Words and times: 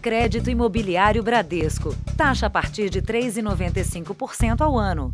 Crédito 0.00 0.48
Imobiliário 0.48 1.22
Bradesco. 1.22 1.94
Taxa 2.16 2.46
a 2.46 2.50
partir 2.50 2.88
de 2.88 3.02
3,95% 3.02 4.62
ao 4.62 4.78
ano. 4.78 5.12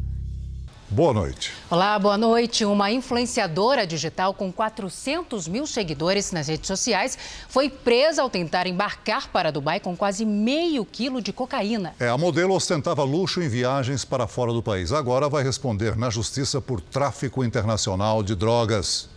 Boa 0.89 1.13
noite. 1.13 1.53
Olá, 1.69 1.99
boa 1.99 2.17
noite. 2.17 2.65
Uma 2.65 2.93
influenciadora 2.93 3.85
digital 3.85 4.33
com 4.33 4.53
400 4.53 5.49
mil 5.49 5.67
seguidores 5.67 6.31
nas 6.31 6.47
redes 6.47 6.69
sociais 6.69 7.19
foi 7.49 7.69
presa 7.69 8.23
ao 8.23 8.31
tentar 8.31 8.69
embarcar 8.69 9.29
para 9.29 9.51
Dubai 9.51 9.81
com 9.81 9.97
quase 9.97 10.25
meio 10.25 10.85
quilo 10.85 11.21
de 11.21 11.33
cocaína. 11.33 11.93
É, 11.99 12.09
a 12.09 12.17
modelo 12.17 12.55
ostentava 12.55 13.03
luxo 13.03 13.43
em 13.43 13.49
viagens 13.49 14.05
para 14.05 14.29
fora 14.29 14.53
do 14.53 14.63
país. 14.63 14.93
Agora 14.93 15.29
vai 15.29 15.43
responder 15.43 15.97
na 15.97 16.09
justiça 16.09 16.61
por 16.61 16.81
tráfico 16.81 17.43
internacional 17.43 18.23
de 18.23 18.37
drogas. 18.37 19.09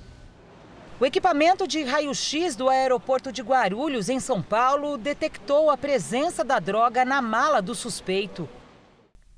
O 1.00 1.05
equipamento 1.05 1.66
de 1.66 1.81
raio-x 1.81 2.57
do 2.57 2.68
aeroporto 2.68 3.32
de 3.32 3.41
Guarulhos, 3.41 4.09
em 4.09 4.20
São 4.20 4.41
Paulo, 4.41 4.97
detectou 4.97 5.70
a 5.70 5.77
presença 5.77 6.43
da 6.43 6.59
droga 6.59 7.05
na 7.05 7.21
mala 7.21 7.61
do 7.61 7.74
suspeito. 7.74 8.50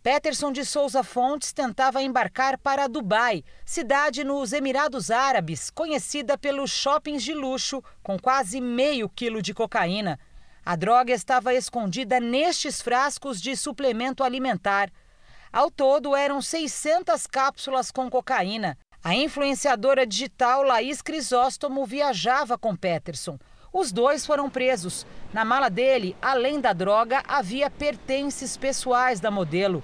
Peterson 0.01 0.51
de 0.51 0.65
Souza 0.65 1.03
Fontes 1.03 1.53
tentava 1.53 2.01
embarcar 2.01 2.57
para 2.57 2.87
Dubai, 2.87 3.43
cidade 3.63 4.23
nos 4.23 4.53
Emirados 4.53 5.11
Árabes, 5.11 5.69
conhecida 5.69 6.35
pelos 6.35 6.71
shoppings 6.71 7.21
de 7.21 7.35
luxo, 7.35 7.83
com 8.01 8.17
quase 8.17 8.59
meio 8.59 9.07
quilo 9.07 9.39
de 9.39 9.53
cocaína. 9.53 10.19
A 10.65 10.75
droga 10.75 11.13
estava 11.13 11.53
escondida 11.53 12.19
nestes 12.19 12.81
frascos 12.81 13.39
de 13.39 13.55
suplemento 13.55 14.23
alimentar. 14.23 14.89
Ao 15.53 15.69
todo, 15.69 16.15
eram 16.15 16.41
600 16.41 17.27
cápsulas 17.27 17.91
com 17.91 18.09
cocaína. 18.09 18.79
A 19.03 19.15
influenciadora 19.15 20.05
digital 20.05 20.61
Laís 20.61 21.01
Crisóstomo 21.01 21.87
viajava 21.87 22.55
com 22.55 22.75
Peterson. 22.75 23.39
Os 23.73 23.91
dois 23.91 24.27
foram 24.27 24.47
presos. 24.47 25.07
Na 25.33 25.43
mala 25.43 25.69
dele, 25.69 26.15
além 26.21 26.61
da 26.61 26.71
droga, 26.71 27.23
havia 27.27 27.67
pertences 27.67 28.55
pessoais 28.55 29.19
da 29.19 29.31
modelo. 29.31 29.83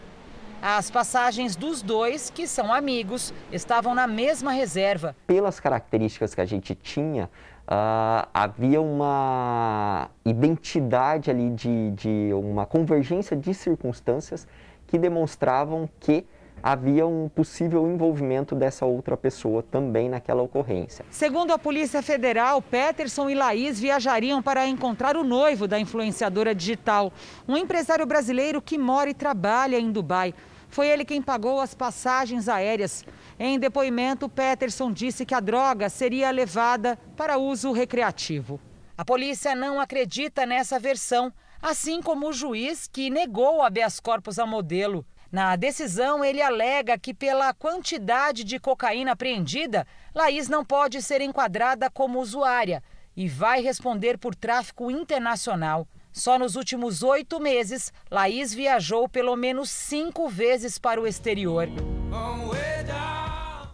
As 0.61 0.91
passagens 0.91 1.56
dos 1.56 1.81
dois, 1.81 2.30
que 2.30 2.45
são 2.45 2.72
amigos, 2.72 3.33
estavam 3.52 3.95
na 3.95 4.06
mesma 4.06 4.52
reserva. 4.52 5.16
Pelas 5.25 5.59
características 5.59 6.36
que 6.36 6.41
a 6.41 6.45
gente 6.45 6.75
tinha, 6.75 7.25
uh, 7.25 8.28
havia 8.31 8.80
uma 8.80 10.11
identidade 10.23 11.31
ali 11.31 11.50
de, 11.50 11.89
de 11.91 12.30
uma 12.34 12.67
convergência 12.67 13.36
de 13.36 13.52
circunstâncias 13.52 14.47
que 14.86 15.00
demonstravam 15.00 15.89
que 16.00 16.23
havia 16.61 17.05
um 17.05 17.30
possível 17.30 17.88
envolvimento 17.88 18.55
dessa 18.55 18.86
outra 18.86 19.16
pessoa 19.16 19.63
também 19.63 20.09
naquela 20.09 20.41
ocorrência. 20.41 21.05
Segundo 21.09 21.52
a 21.52 21.59
Polícia 21.59 22.02
Federal, 22.02 22.61
Peterson 22.61 23.30
e 23.30 23.36
Laís 23.36 23.80
viajariam 23.80 24.41
para 24.41 24.67
encontrar 24.67 25.16
o 25.16 25.23
noivo 25.23 25.67
da 25.67 25.80
influenciadora 25.80 26.53
digital, 26.53 27.11
um 27.47 27.55
empresário 27.55 28.05
brasileiro 28.05 28.61
que 28.61 28.78
mora 28.78 29.09
e 29.09 29.13
trabalha 29.13 29.80
em 29.80 29.91
Dubai. 29.91 30.33
Foi 30.69 30.88
ele 30.88 31.05
quem 31.05 31.22
pagou 31.22 31.59
as 31.59 31.73
passagens 31.73 32.50
aéreas. 32.50 33.05
Em 33.39 33.58
depoimento, 33.58 34.28
Peterson 34.28 34.91
disse 34.91 35.25
que 35.25 35.33
a 35.33 35.39
droga 35.39 35.89
seria 35.89 36.30
levada 36.31 37.00
para 37.16 37.38
uso 37.38 37.72
recreativo. 37.72 38.59
A 38.97 39.05
polícia 39.05 39.55
não 39.55 39.80
acredita 39.80 40.45
nessa 40.45 40.80
versão, 40.80 41.31
assim 41.61 42.02
como 42.02 42.30
o 42.30 42.33
juiz 42.33 42.88
que 42.88 43.09
negou 43.09 43.61
habeas 43.61 44.00
corpus 44.00 44.39
ao 44.39 44.47
modelo. 44.47 45.05
Na 45.31 45.56
decisão, 45.56 46.23
ele 46.23 46.42
alega 46.42 46.97
que, 46.97 47.14
pela 47.14 47.53
quantidade 47.53 48.44
de 48.44 48.59
cocaína 48.59 49.11
apreendida, 49.11 49.86
Laís 50.16 50.47
não 50.47 50.64
pode 50.64 51.02
ser 51.02 51.22
enquadrada 51.22 51.89
como 51.89 52.19
usuária 52.19 52.81
e 53.16 53.28
vai 53.28 53.61
responder 53.61 54.17
por 54.17 54.34
tráfico 54.34 54.89
internacional. 54.89 55.88
Só 56.14 56.39
nos 56.39 56.56
últimos 56.56 57.03
oito 57.03 57.39
meses, 57.39 57.92
Laís 58.09 58.53
viajou 58.53 59.09
pelo 59.09 59.36
menos 59.36 59.69
cinco 59.69 60.30
vezes 60.30 60.80
para 60.80 61.02
o 61.02 61.06
exterior. 61.06 61.67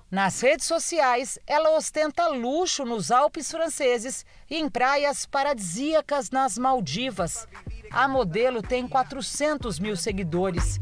Nas 0.10 0.42
redes 0.42 0.66
sociais, 0.66 1.40
ela 1.48 1.76
ostenta 1.76 2.28
luxo 2.28 2.86
nos 2.86 3.12
Alpes 3.12 3.50
franceses 3.50 4.26
e 4.50 4.58
em 4.58 4.70
praias 4.70 5.26
paradisíacas 5.26 6.30
nas 6.30 6.58
Maldivas. 6.58 7.48
A 7.94 8.08
modelo 8.08 8.64
tem 8.64 8.88
400 8.88 9.78
mil 9.80 9.96
seguidores. 9.96 10.80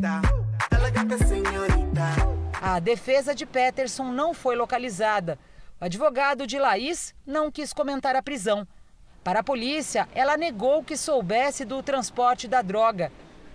A 2.62 2.80
defesa 2.80 3.36
de 3.36 3.46
Peterson 3.46 4.06
não 4.06 4.34
foi 4.34 4.56
localizada. 4.56 5.38
O 5.82 5.84
advogado 5.84 6.48
de 6.48 6.58
Laís 6.58 7.14
não 7.28 7.52
quis 7.52 7.74
comentar 7.74 8.16
a 8.16 8.22
prisão. 8.22 8.66
Para 9.26 9.42
a 9.42 9.44
polícia, 9.44 10.08
ela 10.16 10.38
negou 10.38 10.86
que 10.86 10.96
soubesse 10.96 11.66
do 11.66 11.84
transporte 11.84 12.48
da 12.48 12.62
droga. 12.62 13.12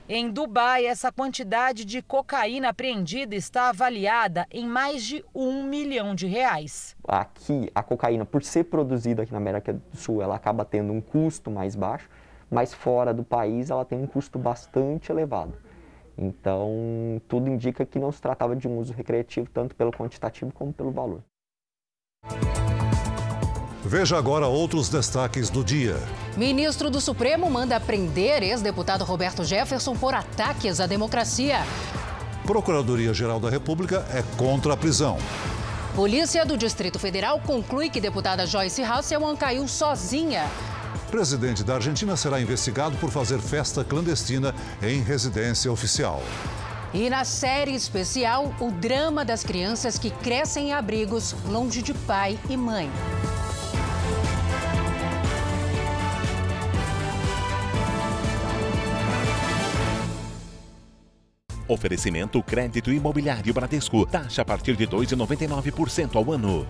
Em 0.06 0.30
Dubai, 0.30 0.84
essa 0.84 1.10
quantidade 1.10 1.86
de 1.86 2.02
cocaína 2.02 2.68
apreendida 2.68 3.34
está 3.34 3.70
avaliada 3.70 4.46
em 4.50 4.66
mais 4.66 5.02
de 5.02 5.24
um 5.34 5.64
milhão 5.64 6.14
de 6.14 6.26
reais. 6.26 6.94
Aqui, 7.08 7.70
a 7.74 7.82
cocaína, 7.82 8.26
por 8.26 8.44
ser 8.44 8.64
produzida 8.64 9.22
aqui 9.22 9.32
na 9.32 9.38
América 9.38 9.72
do 9.72 9.96
Sul, 9.96 10.20
ela 10.20 10.36
acaba 10.36 10.62
tendo 10.62 10.92
um 10.92 11.00
custo 11.00 11.50
mais 11.50 11.74
baixo, 11.74 12.06
mas 12.50 12.72
fora 12.72 13.12
do 13.12 13.24
país 13.24 13.70
ela 13.70 13.84
tem 13.84 13.98
um 13.98 14.06
custo 14.06 14.38
bastante 14.38 15.10
elevado. 15.10 15.54
Então, 16.18 17.20
tudo 17.28 17.48
indica 17.48 17.84
que 17.84 17.98
não 17.98 18.10
se 18.10 18.20
tratava 18.20 18.56
de 18.56 18.66
um 18.66 18.78
uso 18.78 18.92
recreativo, 18.92 19.48
tanto 19.52 19.74
pelo 19.74 19.92
quantitativo 19.92 20.50
como 20.52 20.72
pelo 20.72 20.90
valor. 20.90 21.20
Veja 23.84 24.18
agora 24.18 24.48
outros 24.48 24.88
destaques 24.88 25.48
do 25.48 25.62
dia. 25.62 25.96
Ministro 26.36 26.90
do 26.90 27.00
Supremo 27.00 27.48
manda 27.48 27.78
prender 27.78 28.42
ex-deputado 28.42 29.04
Roberto 29.04 29.44
Jefferson 29.44 29.94
por 29.94 30.12
ataques 30.12 30.80
à 30.80 30.86
democracia. 30.86 31.58
Procuradoria-Geral 32.44 33.38
da 33.38 33.50
República 33.50 34.04
é 34.12 34.22
contra 34.36 34.72
a 34.72 34.76
prisão. 34.76 35.18
Polícia 35.94 36.44
do 36.44 36.56
Distrito 36.56 36.98
Federal 36.98 37.40
conclui 37.40 37.88
que 37.88 38.00
deputada 38.00 38.46
Joyce 38.46 38.82
Hasselman 38.82 39.36
caiu 39.36 39.68
sozinha. 39.68 40.44
Presidente 41.16 41.64
da 41.64 41.76
Argentina 41.76 42.14
será 42.14 42.42
investigado 42.42 42.94
por 42.98 43.10
fazer 43.10 43.38
festa 43.38 43.82
clandestina 43.82 44.54
em 44.82 45.00
residência 45.00 45.72
oficial. 45.72 46.22
E 46.92 47.08
na 47.08 47.24
série 47.24 47.74
especial, 47.74 48.54
o 48.60 48.70
drama 48.70 49.24
das 49.24 49.42
crianças 49.42 49.98
que 49.98 50.10
crescem 50.10 50.68
em 50.68 50.72
abrigos 50.74 51.34
longe 51.48 51.80
de 51.80 51.94
pai 51.94 52.38
e 52.50 52.54
mãe. 52.54 52.90
Oferecimento 61.66 62.42
crédito 62.42 62.92
imobiliário 62.92 63.54
Bradesco. 63.54 64.04
Taxa 64.04 64.42
a 64.42 64.44
partir 64.44 64.76
de 64.76 64.86
2,99% 64.86 66.14
ao 66.14 66.30
ano. 66.30 66.66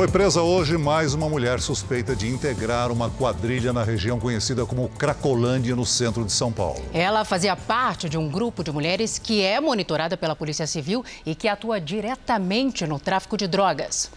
Foi 0.00 0.08
presa 0.08 0.40
hoje 0.40 0.78
mais 0.78 1.12
uma 1.12 1.28
mulher 1.28 1.60
suspeita 1.60 2.16
de 2.16 2.26
integrar 2.26 2.90
uma 2.90 3.10
quadrilha 3.10 3.70
na 3.70 3.84
região 3.84 4.18
conhecida 4.18 4.64
como 4.64 4.88
Cracolândia, 4.88 5.76
no 5.76 5.84
centro 5.84 6.24
de 6.24 6.32
São 6.32 6.50
Paulo. 6.50 6.82
Ela 6.94 7.22
fazia 7.22 7.54
parte 7.54 8.08
de 8.08 8.16
um 8.16 8.26
grupo 8.26 8.64
de 8.64 8.72
mulheres 8.72 9.18
que 9.18 9.42
é 9.42 9.60
monitorada 9.60 10.16
pela 10.16 10.34
Polícia 10.34 10.66
Civil 10.66 11.04
e 11.26 11.34
que 11.34 11.46
atua 11.46 11.78
diretamente 11.78 12.86
no 12.86 12.98
tráfico 12.98 13.36
de 13.36 13.46
drogas 13.46 14.10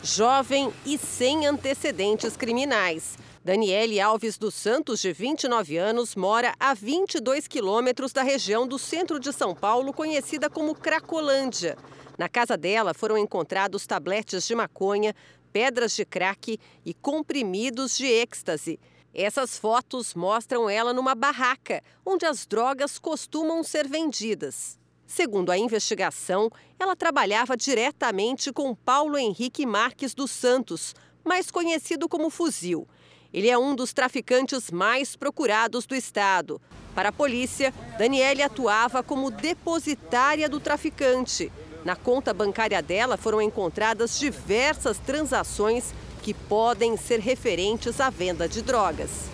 jovem 0.00 0.70
e 0.84 0.98
sem 0.98 1.46
antecedentes 1.46 2.36
criminais. 2.36 3.16
Daniele 3.42 4.00
Alves 4.00 4.36
dos 4.36 4.54
Santos, 4.54 5.00
de 5.00 5.12
29 5.12 5.76
anos, 5.76 6.14
mora 6.14 6.54
a 6.60 6.74
22 6.74 7.48
quilômetros 7.48 8.12
da 8.12 8.22
região 8.22 8.66
do 8.66 8.78
centro 8.78 9.18
de 9.18 9.32
São 9.32 9.54
Paulo, 9.54 9.92
conhecida 9.92 10.50
como 10.50 10.74
Cracolândia. 10.74 11.76
Na 12.16 12.28
casa 12.28 12.56
dela 12.56 12.94
foram 12.94 13.18
encontrados 13.18 13.86
tabletes 13.86 14.46
de 14.46 14.54
maconha, 14.54 15.14
pedras 15.52 15.94
de 15.94 16.04
crack 16.04 16.58
e 16.84 16.94
comprimidos 16.94 17.96
de 17.96 18.06
êxtase. 18.06 18.78
Essas 19.12 19.58
fotos 19.58 20.14
mostram 20.14 20.68
ela 20.68 20.92
numa 20.92 21.14
barraca, 21.14 21.82
onde 22.04 22.26
as 22.26 22.46
drogas 22.46 22.98
costumam 22.98 23.62
ser 23.62 23.88
vendidas. 23.88 24.78
Segundo 25.06 25.50
a 25.50 25.58
investigação, 25.58 26.50
ela 26.78 26.96
trabalhava 26.96 27.56
diretamente 27.56 28.52
com 28.52 28.74
Paulo 28.74 29.18
Henrique 29.18 29.66
Marques 29.66 30.14
dos 30.14 30.30
Santos, 30.30 30.94
mais 31.24 31.50
conhecido 31.50 32.08
como 32.08 32.30
Fuzil. 32.30 32.88
Ele 33.32 33.48
é 33.48 33.58
um 33.58 33.74
dos 33.74 33.92
traficantes 33.92 34.70
mais 34.70 35.16
procurados 35.16 35.86
do 35.86 35.94
estado. 35.94 36.60
Para 36.94 37.08
a 37.08 37.12
polícia, 37.12 37.74
Daniele 37.98 38.42
atuava 38.42 39.02
como 39.02 39.30
depositária 39.30 40.48
do 40.48 40.60
traficante. 40.60 41.52
Na 41.84 41.94
conta 41.94 42.32
bancária 42.32 42.80
dela 42.80 43.18
foram 43.18 43.42
encontradas 43.42 44.18
diversas 44.18 44.98
transações 44.98 45.94
que 46.22 46.32
podem 46.32 46.96
ser 46.96 47.20
referentes 47.20 48.00
à 48.00 48.08
venda 48.08 48.48
de 48.48 48.62
drogas. 48.62 49.28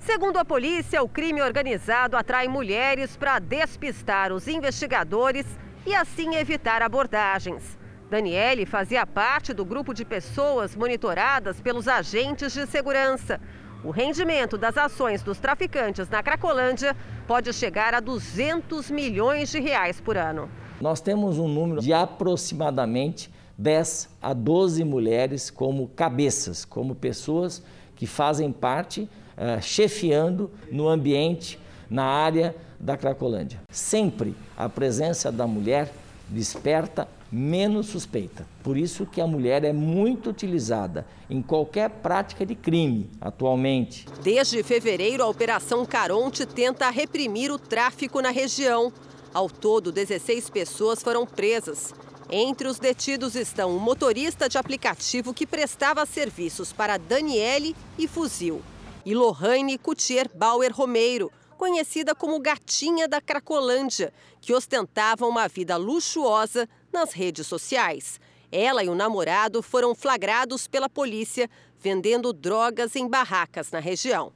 Segundo 0.00 0.36
a 0.36 0.44
polícia, 0.44 1.02
o 1.02 1.08
crime 1.08 1.40
organizado 1.40 2.14
atrai 2.14 2.46
mulheres 2.46 3.16
para 3.16 3.38
despistar 3.38 4.34
os 4.34 4.46
investigadores 4.46 5.46
e 5.86 5.94
assim 5.94 6.34
evitar 6.34 6.82
abordagens. 6.82 7.78
Daniele 8.10 8.66
fazia 8.66 9.06
parte 9.06 9.54
do 9.54 9.64
grupo 9.64 9.94
de 9.94 10.04
pessoas 10.04 10.76
monitoradas 10.76 11.58
pelos 11.58 11.88
agentes 11.88 12.52
de 12.52 12.66
segurança. 12.66 13.40
O 13.82 13.90
rendimento 13.90 14.58
das 14.58 14.76
ações 14.76 15.22
dos 15.22 15.38
traficantes 15.38 16.10
na 16.10 16.22
Cracolândia 16.22 16.94
pode 17.26 17.50
chegar 17.54 17.94
a 17.94 18.00
200 18.00 18.90
milhões 18.90 19.50
de 19.50 19.58
reais 19.58 20.02
por 20.02 20.18
ano. 20.18 20.50
Nós 20.84 21.00
temos 21.00 21.38
um 21.38 21.48
número 21.48 21.80
de 21.80 21.94
aproximadamente 21.94 23.30
10 23.56 24.10
a 24.20 24.34
12 24.34 24.84
mulheres 24.84 25.48
como 25.48 25.88
cabeças, 25.88 26.66
como 26.66 26.94
pessoas 26.94 27.62
que 27.96 28.06
fazem 28.06 28.52
parte, 28.52 29.00
uh, 29.00 29.62
chefiando 29.62 30.50
no 30.70 30.86
ambiente, 30.86 31.58
na 31.88 32.04
área 32.04 32.54
da 32.78 32.98
Cracolândia. 32.98 33.62
Sempre 33.70 34.36
a 34.54 34.68
presença 34.68 35.32
da 35.32 35.46
mulher 35.46 35.90
desperta 36.28 37.08
menos 37.32 37.86
suspeita. 37.86 38.46
Por 38.62 38.76
isso 38.76 39.06
que 39.06 39.22
a 39.22 39.26
mulher 39.26 39.64
é 39.64 39.72
muito 39.72 40.28
utilizada 40.28 41.06
em 41.30 41.40
qualquer 41.40 41.88
prática 41.88 42.44
de 42.44 42.54
crime 42.54 43.08
atualmente. 43.22 44.04
Desde 44.22 44.62
fevereiro, 44.62 45.22
a 45.22 45.28
Operação 45.28 45.86
Caronte 45.86 46.44
tenta 46.44 46.90
reprimir 46.90 47.50
o 47.50 47.58
tráfico 47.58 48.20
na 48.20 48.28
região. 48.28 48.92
Ao 49.34 49.50
todo, 49.50 49.90
16 49.90 50.48
pessoas 50.48 51.02
foram 51.02 51.26
presas. 51.26 51.92
Entre 52.30 52.68
os 52.68 52.78
detidos 52.78 53.34
estão 53.34 53.76
o 53.76 53.80
motorista 53.80 54.48
de 54.48 54.56
aplicativo 54.56 55.34
que 55.34 55.44
prestava 55.44 56.06
serviços 56.06 56.72
para 56.72 56.96
Daniele 56.96 57.74
e 57.98 58.06
Fuzil, 58.06 58.62
e 59.04 59.12
Lohane 59.12 59.76
Cutier 59.76 60.30
Bauer 60.32 60.72
Romeiro, 60.72 61.32
conhecida 61.58 62.14
como 62.14 62.38
Gatinha 62.38 63.08
da 63.08 63.20
Cracolândia, 63.20 64.14
que 64.40 64.54
ostentava 64.54 65.26
uma 65.26 65.48
vida 65.48 65.76
luxuosa 65.76 66.68
nas 66.92 67.12
redes 67.12 67.48
sociais. 67.48 68.20
Ela 68.52 68.84
e 68.84 68.88
o 68.88 68.94
namorado 68.94 69.62
foram 69.62 69.96
flagrados 69.96 70.68
pela 70.68 70.88
polícia 70.88 71.50
vendendo 71.80 72.32
drogas 72.32 72.94
em 72.94 73.08
barracas 73.08 73.72
na 73.72 73.80
região. 73.80 74.32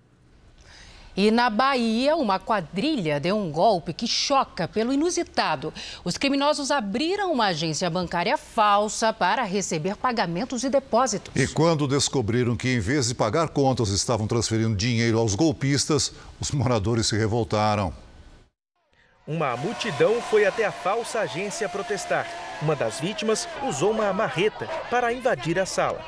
E 1.18 1.32
na 1.32 1.50
Bahia, 1.50 2.14
uma 2.14 2.38
quadrilha 2.38 3.18
deu 3.18 3.36
um 3.36 3.50
golpe 3.50 3.92
que 3.92 4.06
choca 4.06 4.68
pelo 4.68 4.92
inusitado. 4.92 5.74
Os 6.04 6.16
criminosos 6.16 6.70
abriram 6.70 7.32
uma 7.32 7.46
agência 7.46 7.90
bancária 7.90 8.38
falsa 8.38 9.12
para 9.12 9.42
receber 9.42 9.96
pagamentos 9.96 10.62
e 10.62 10.70
depósitos. 10.70 11.34
E 11.34 11.48
quando 11.48 11.88
descobriram 11.88 12.56
que, 12.56 12.68
em 12.68 12.78
vez 12.78 13.08
de 13.08 13.16
pagar 13.16 13.48
contas, 13.48 13.88
estavam 13.88 14.28
transferindo 14.28 14.76
dinheiro 14.76 15.18
aos 15.18 15.34
golpistas, 15.34 16.12
os 16.38 16.52
moradores 16.52 17.08
se 17.08 17.18
revoltaram. 17.18 17.92
Uma 19.26 19.56
multidão 19.56 20.22
foi 20.22 20.46
até 20.46 20.66
a 20.66 20.70
falsa 20.70 21.18
agência 21.18 21.68
protestar. 21.68 22.28
Uma 22.62 22.76
das 22.76 23.00
vítimas 23.00 23.48
usou 23.68 23.90
uma 23.90 24.12
marreta 24.12 24.68
para 24.88 25.12
invadir 25.12 25.58
a 25.58 25.66
sala. 25.66 26.00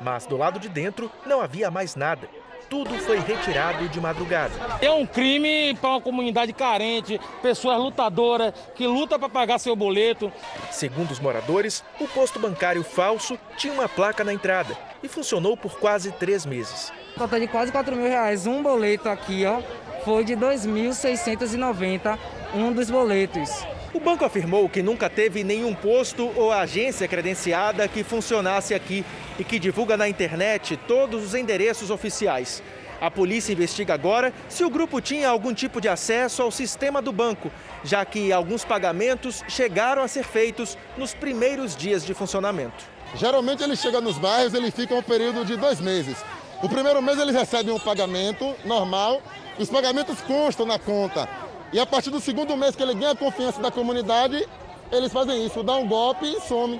Mas 0.00 0.26
do 0.26 0.36
lado 0.36 0.58
de 0.58 0.68
dentro 0.68 1.10
não 1.26 1.40
havia 1.40 1.70
mais 1.70 1.94
nada. 1.94 2.28
Tudo 2.68 2.96
foi 3.00 3.18
retirado 3.18 3.88
de 3.88 4.00
madrugada. 4.00 4.54
É 4.80 4.90
um 4.90 5.04
crime 5.04 5.74
para 5.80 5.90
uma 5.90 6.00
comunidade 6.00 6.52
carente, 6.52 7.20
pessoas 7.42 7.78
lutadoras 7.78 8.54
que 8.76 8.86
lutam 8.86 9.18
para 9.18 9.28
pagar 9.28 9.58
seu 9.58 9.74
boleto. 9.74 10.32
Segundo 10.70 11.10
os 11.10 11.18
moradores, 11.18 11.84
o 12.00 12.06
posto 12.06 12.38
bancário 12.38 12.84
falso 12.84 13.36
tinha 13.56 13.72
uma 13.72 13.88
placa 13.88 14.22
na 14.22 14.32
entrada 14.32 14.76
e 15.02 15.08
funcionou 15.08 15.56
por 15.56 15.78
quase 15.80 16.12
três 16.12 16.46
meses. 16.46 16.92
Conta 17.18 17.40
de 17.40 17.48
quase 17.48 17.72
4 17.72 17.94
mil 17.96 18.06
reais. 18.06 18.46
Um 18.46 18.62
boleto 18.62 19.08
aqui, 19.08 19.44
ó, 19.44 19.60
foi 20.04 20.24
de 20.24 20.36
2.690, 20.36 22.18
um 22.54 22.72
dos 22.72 22.88
boletos. 22.88 23.66
O 23.92 23.98
banco 23.98 24.24
afirmou 24.24 24.68
que 24.68 24.82
nunca 24.82 25.10
teve 25.10 25.42
nenhum 25.42 25.74
posto 25.74 26.30
ou 26.36 26.52
agência 26.52 27.08
credenciada 27.08 27.88
que 27.88 28.04
funcionasse 28.04 28.72
aqui 28.72 29.04
e 29.40 29.44
que 29.44 29.58
divulga 29.58 29.96
na 29.96 30.06
internet 30.06 30.76
todos 30.86 31.24
os 31.24 31.34
endereços 31.34 31.90
oficiais. 31.90 32.62
A 33.00 33.10
polícia 33.10 33.54
investiga 33.54 33.94
agora 33.94 34.34
se 34.50 34.62
o 34.62 34.68
grupo 34.68 35.00
tinha 35.00 35.30
algum 35.30 35.54
tipo 35.54 35.80
de 35.80 35.88
acesso 35.88 36.42
ao 36.42 36.50
sistema 36.50 37.00
do 37.00 37.10
banco, 37.10 37.50
já 37.82 38.04
que 38.04 38.30
alguns 38.30 38.62
pagamentos 38.62 39.42
chegaram 39.48 40.02
a 40.02 40.08
ser 40.08 40.24
feitos 40.24 40.76
nos 40.98 41.14
primeiros 41.14 41.74
dias 41.74 42.04
de 42.04 42.12
funcionamento. 42.12 42.84
Geralmente 43.14 43.62
ele 43.62 43.74
chega 43.74 43.98
nos 43.98 44.18
bairros, 44.18 44.52
ele 44.52 44.70
fica 44.70 44.94
um 44.94 45.02
período 45.02 45.42
de 45.46 45.56
dois 45.56 45.80
meses. 45.80 46.18
O 46.62 46.68
primeiro 46.68 47.00
mês 47.00 47.18
eles 47.18 47.34
recebem 47.34 47.72
um 47.72 47.80
pagamento 47.80 48.54
normal, 48.66 49.22
os 49.58 49.70
pagamentos 49.70 50.20
constam 50.20 50.66
na 50.66 50.78
conta. 50.78 51.26
E 51.72 51.80
a 51.80 51.86
partir 51.86 52.10
do 52.10 52.20
segundo 52.20 52.54
mês 52.58 52.76
que 52.76 52.82
ele 52.82 52.94
ganha 52.94 53.12
a 53.12 53.16
confiança 53.16 53.62
da 53.62 53.70
comunidade, 53.70 54.46
eles 54.92 55.10
fazem 55.10 55.46
isso, 55.46 55.62
dá 55.62 55.76
um 55.76 55.88
golpe 55.88 56.26
e 56.26 56.40
some. 56.42 56.78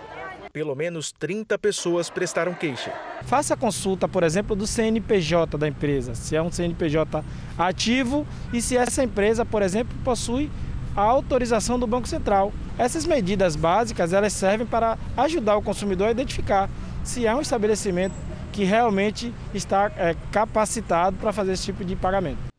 Pelo 0.52 0.74
menos 0.74 1.12
30 1.12 1.56
pessoas 1.58 2.10
prestaram 2.10 2.54
queixa. 2.54 2.92
Faça 3.22 3.54
a 3.54 3.56
consulta, 3.56 4.08
por 4.08 4.24
exemplo, 4.24 4.56
do 4.56 4.66
CNPJ 4.66 5.56
da 5.56 5.68
empresa, 5.68 6.14
se 6.14 6.34
é 6.34 6.42
um 6.42 6.50
CNPJ 6.50 7.24
ativo 7.56 8.26
e 8.52 8.60
se 8.60 8.76
essa 8.76 9.04
empresa, 9.04 9.44
por 9.44 9.62
exemplo, 9.62 9.96
possui 10.04 10.50
a 10.96 11.02
autorização 11.02 11.78
do 11.78 11.86
Banco 11.86 12.08
Central. 12.08 12.52
Essas 12.76 13.06
medidas 13.06 13.54
básicas, 13.54 14.12
elas 14.12 14.32
servem 14.32 14.66
para 14.66 14.98
ajudar 15.16 15.56
o 15.56 15.62
consumidor 15.62 16.08
a 16.08 16.10
identificar 16.10 16.68
se 17.04 17.26
é 17.26 17.34
um 17.34 17.40
estabelecimento 17.40 18.14
que 18.52 18.64
realmente 18.64 19.32
está 19.54 19.92
é, 19.96 20.16
capacitado 20.32 21.16
para 21.16 21.32
fazer 21.32 21.52
esse 21.52 21.66
tipo 21.66 21.84
de 21.84 21.94
pagamento. 21.94 22.49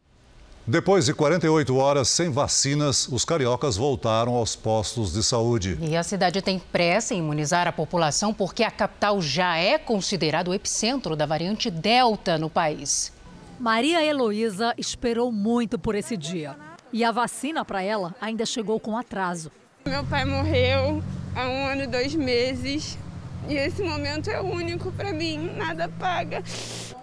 Depois 0.72 1.06
de 1.06 1.14
48 1.14 1.76
horas 1.76 2.08
sem 2.08 2.30
vacinas, 2.30 3.06
os 3.10 3.26
cariocas 3.26 3.76
voltaram 3.76 4.36
aos 4.36 4.56
postos 4.56 5.12
de 5.12 5.22
saúde. 5.22 5.78
E 5.82 5.98
a 5.98 6.02
cidade 6.02 6.42
tem 6.42 6.60
pressa 6.60 7.14
em 7.14 7.18
imunizar 7.18 7.68
a 7.68 7.74
população 7.74 8.34
porque 8.34 8.64
a 8.64 8.72
capital 8.72 9.22
já 9.22 9.58
é 9.58 9.78
considerado 9.78 10.48
o 10.48 10.54
epicentro 10.54 11.14
da 11.14 11.26
variante 11.26 11.70
Delta 11.70 12.38
no 12.38 12.50
país. 12.50 13.12
Maria 13.60 14.02
Heloísa 14.02 14.74
esperou 14.78 15.30
muito 15.30 15.78
por 15.78 15.94
esse 15.94 16.16
dia. 16.16 16.56
E 16.94 17.04
a 17.04 17.12
vacina 17.12 17.66
para 17.66 17.84
ela 17.84 18.16
ainda 18.22 18.46
chegou 18.46 18.80
com 18.80 18.98
atraso. 18.98 19.52
Meu 19.86 20.06
pai 20.06 20.24
morreu 20.24 21.04
há 21.36 21.50
um 21.50 21.68
ano 21.68 21.84
e 21.84 21.88
dois 21.88 22.16
meses. 22.16 22.98
E 23.50 23.56
esse 23.56 23.84
momento 23.84 24.30
é 24.30 24.40
único 24.40 24.90
para 24.94 25.12
mim, 25.12 25.52
nada 25.58 25.90
paga. 25.90 26.42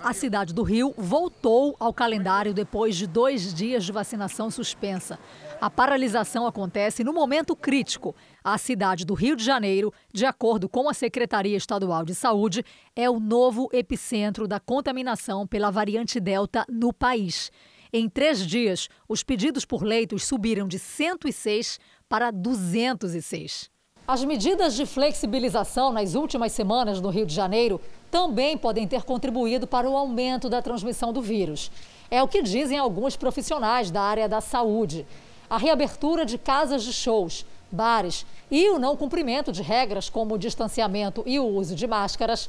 A 0.03 0.13
cidade 0.13 0.55
do 0.55 0.63
Rio 0.63 0.95
voltou 0.97 1.75
ao 1.79 1.93
calendário 1.93 2.55
depois 2.55 2.95
de 2.95 3.05
dois 3.05 3.53
dias 3.53 3.85
de 3.85 3.91
vacinação 3.91 4.49
suspensa. 4.49 5.19
A 5.61 5.69
paralisação 5.69 6.47
acontece 6.47 7.03
no 7.03 7.13
momento 7.13 7.57
crítico. 7.57 8.15
A 8.45 8.57
cidade 8.59 9.05
do 9.05 9.13
Rio 9.13 9.35
de 9.35 9.45
Janeiro, 9.45 9.93
de 10.15 10.25
acordo 10.25 10.69
com 10.69 10.89
a 10.89 10.95
Secretaria 10.95 11.57
Estadual 11.57 12.05
de 12.05 12.15
Saúde, 12.15 12.65
é 12.95 13.11
o 13.11 13.19
novo 13.19 13.69
epicentro 13.73 14.47
da 14.47 14.61
contaminação 14.61 15.47
pela 15.49 15.69
variante 15.69 16.21
Delta 16.21 16.65
no 16.69 16.93
país. 16.93 17.51
Em 17.93 18.09
três 18.09 18.47
dias, 18.47 18.89
os 19.09 19.25
pedidos 19.25 19.65
por 19.65 19.83
leitos 19.83 20.25
subiram 20.25 20.69
de 20.69 20.79
106 20.79 21.81
para 22.09 22.31
206. 22.31 23.69
As 24.07 24.25
medidas 24.25 24.75
de 24.75 24.87
flexibilização 24.87 25.93
nas 25.93 26.15
últimas 26.15 26.53
semanas 26.53 26.99
no 26.99 27.11
Rio 27.11 27.27
de 27.27 27.35
Janeiro 27.35 27.79
também 28.11 28.57
podem 28.57 28.87
ter 28.87 29.03
contribuído 29.03 29.67
para 29.67 29.89
o 29.89 29.97
aumento 29.97 30.49
da 30.49 30.63
transmissão 30.63 31.13
do 31.13 31.23
vírus. 31.23 31.71
É 32.11 32.23
o 32.23 32.29
que 32.29 32.43
dizem 32.43 32.79
alguns 32.79 33.17
profissionais 33.17 33.91
da 33.91 34.01
área 34.01 34.29
da 34.29 34.41
saúde. 34.41 35.07
A 35.49 35.59
reabertura 35.59 36.25
de 36.25 36.39
casas 36.39 36.83
de 36.83 36.93
shows, 36.93 37.45
bares 37.71 38.25
e 38.51 38.69
o 38.71 38.79
não 38.79 38.97
cumprimento 38.97 39.53
de 39.53 39.63
regras 39.63 40.09
como 40.09 40.35
o 40.35 40.39
distanciamento 40.39 41.23
e 41.27 41.39
o 41.39 41.45
uso 41.45 41.75
de 41.75 41.87
máscaras 41.87 42.49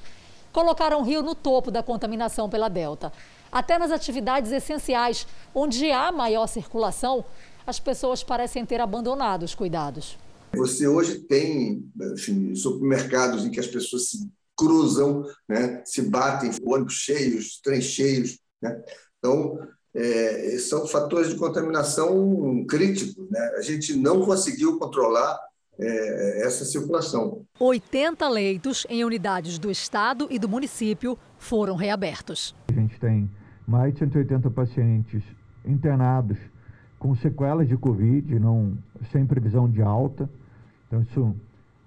colocaram 0.51 1.01
o 1.01 1.03
Rio 1.03 1.21
no 1.21 1.35
topo 1.35 1.69
da 1.71 1.83
contaminação 1.83 2.49
pela 2.49 2.69
Delta. 2.69 3.11
Até 3.51 3.77
nas 3.77 3.91
atividades 3.91 4.51
essenciais, 4.51 5.27
onde 5.53 5.91
há 5.91 6.11
maior 6.11 6.47
circulação, 6.47 7.25
as 7.65 7.79
pessoas 7.79 8.23
parecem 8.23 8.65
ter 8.65 8.79
abandonado 8.79 9.43
os 9.43 9.55
cuidados. 9.55 10.17
Você 10.55 10.87
hoje 10.87 11.19
tem 11.19 11.83
enfim, 12.13 12.55
supermercados 12.55 13.45
em 13.45 13.51
que 13.51 13.59
as 13.59 13.67
pessoas 13.67 14.09
se 14.09 14.29
cruzam, 14.59 15.23
né, 15.47 15.81
se 15.85 16.01
batem, 16.01 16.51
ônibus 16.63 16.93
cheios, 16.93 17.59
trens 17.63 17.85
cheios. 17.85 18.39
Né? 18.61 18.79
Então, 19.17 19.57
é, 19.95 20.57
são 20.59 20.85
fatores 20.85 21.29
de 21.29 21.35
contaminação 21.35 22.65
críticos. 22.67 23.15
Né? 23.29 23.39
A 23.57 23.61
gente 23.61 23.95
não 23.95 24.21
conseguiu 24.21 24.77
controlar 24.77 25.39
é, 25.79 26.45
essa 26.45 26.65
circulação. 26.65 27.45
80 27.59 28.27
leitos 28.27 28.85
em 28.89 29.03
unidades 29.03 29.57
do 29.57 29.71
Estado 29.71 30.27
e 30.29 30.37
do 30.37 30.49
município 30.49 31.17
foram 31.37 31.75
reabertos. 31.75 32.53
A 32.67 32.73
gente 32.73 32.99
tem 32.99 33.29
mais 33.65 33.93
de 33.93 33.99
180 33.99 34.49
pacientes 34.51 35.23
internados 35.65 36.37
com 36.97 37.15
sequelas 37.15 37.67
de 37.67 37.77
Covid, 37.77 38.37
não, 38.39 38.77
sem 39.11 39.25
previsão 39.25 39.69
de 39.69 39.81
alta. 39.81 40.29
Então, 40.87 41.01
isso, 41.01 41.35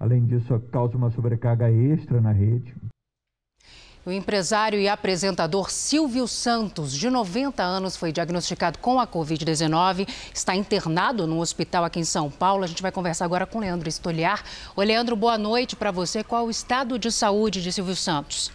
além 0.03 0.25
disso, 0.25 0.59
causa 0.69 0.97
uma 0.97 1.09
sobrecarga 1.11 1.71
extra 1.71 2.19
na 2.19 2.33
rede. 2.33 2.75
O 4.05 4.11
empresário 4.11 4.77
e 4.77 4.89
apresentador 4.89 5.71
Silvio 5.71 6.27
Santos, 6.27 6.91
de 6.91 7.09
90 7.09 7.63
anos, 7.63 7.95
foi 7.95 8.11
diagnosticado 8.11 8.77
com 8.79 8.99
a 8.99 9.07
Covid-19. 9.07 10.05
Está 10.33 10.53
internado 10.53 11.25
num 11.25 11.39
hospital 11.39 11.85
aqui 11.85 12.01
em 12.01 12.03
São 12.03 12.29
Paulo. 12.29 12.65
A 12.65 12.67
gente 12.67 12.81
vai 12.81 12.91
conversar 12.91 13.23
agora 13.23 13.45
com 13.45 13.59
Leandro 13.59 13.87
Estoliar. 13.87 14.43
Oi, 14.75 14.85
Leandro, 14.85 15.15
boa 15.15 15.37
noite 15.37 15.73
para 15.77 15.89
você. 15.89 16.21
Qual 16.21 16.47
o 16.47 16.51
estado 16.51 16.99
de 16.99 17.09
saúde 17.09 17.63
de 17.63 17.71
Silvio 17.71 17.95
Santos? 17.95 18.51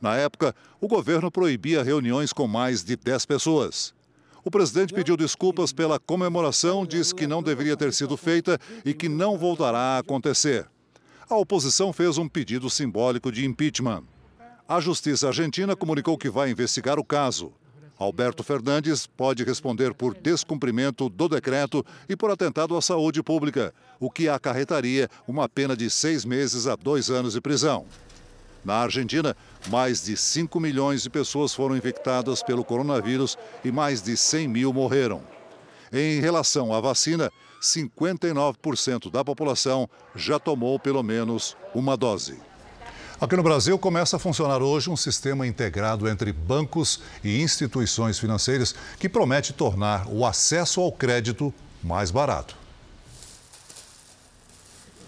Na 0.00 0.14
época, 0.14 0.54
o 0.80 0.86
governo 0.86 1.32
proibia 1.32 1.82
reuniões 1.82 2.32
com 2.32 2.46
mais 2.46 2.84
de 2.84 2.94
10 2.94 3.26
pessoas. 3.26 3.92
O 4.44 4.50
presidente 4.50 4.92
pediu 4.92 5.16
desculpas 5.16 5.72
pela 5.72 6.00
comemoração, 6.00 6.84
disse 6.84 7.14
que 7.14 7.28
não 7.28 7.42
deveria 7.42 7.76
ter 7.76 7.92
sido 7.92 8.16
feita 8.16 8.58
e 8.84 8.92
que 8.92 9.08
não 9.08 9.38
voltará 9.38 9.78
a 9.78 9.98
acontecer. 9.98 10.66
A 11.30 11.36
oposição 11.36 11.92
fez 11.92 12.18
um 12.18 12.28
pedido 12.28 12.68
simbólico 12.68 13.30
de 13.30 13.46
impeachment. 13.46 14.02
A 14.68 14.80
justiça 14.80 15.28
argentina 15.28 15.76
comunicou 15.76 16.18
que 16.18 16.28
vai 16.28 16.50
investigar 16.50 16.98
o 16.98 17.04
caso. 17.04 17.52
Alberto 17.96 18.42
Fernandes 18.42 19.06
pode 19.06 19.44
responder 19.44 19.94
por 19.94 20.12
descumprimento 20.12 21.08
do 21.08 21.28
decreto 21.28 21.86
e 22.08 22.16
por 22.16 22.30
atentado 22.30 22.76
à 22.76 22.82
saúde 22.82 23.22
pública, 23.22 23.72
o 24.00 24.10
que 24.10 24.28
acarretaria 24.28 25.08
uma 25.26 25.48
pena 25.48 25.76
de 25.76 25.88
seis 25.88 26.24
meses 26.24 26.66
a 26.66 26.74
dois 26.74 27.10
anos 27.10 27.34
de 27.34 27.40
prisão. 27.40 27.86
Na 28.64 28.76
Argentina, 28.76 29.36
mais 29.68 30.04
de 30.04 30.16
5 30.16 30.60
milhões 30.60 31.02
de 31.02 31.10
pessoas 31.10 31.52
foram 31.52 31.76
infectadas 31.76 32.42
pelo 32.42 32.64
coronavírus 32.64 33.36
e 33.64 33.72
mais 33.72 34.00
de 34.00 34.16
100 34.16 34.48
mil 34.48 34.72
morreram. 34.72 35.22
Em 35.92 36.20
relação 36.20 36.72
à 36.72 36.80
vacina, 36.80 37.30
59% 37.60 39.10
da 39.10 39.24
população 39.24 39.88
já 40.14 40.38
tomou 40.38 40.78
pelo 40.78 41.02
menos 41.02 41.56
uma 41.74 41.96
dose. 41.96 42.38
Aqui 43.20 43.36
no 43.36 43.42
Brasil 43.42 43.78
começa 43.78 44.16
a 44.16 44.18
funcionar 44.18 44.62
hoje 44.62 44.90
um 44.90 44.96
sistema 44.96 45.46
integrado 45.46 46.08
entre 46.08 46.32
bancos 46.32 47.00
e 47.22 47.40
instituições 47.40 48.18
financeiras 48.18 48.74
que 48.98 49.08
promete 49.08 49.52
tornar 49.52 50.08
o 50.08 50.26
acesso 50.26 50.80
ao 50.80 50.90
crédito 50.90 51.54
mais 51.84 52.10
barato. 52.10 52.61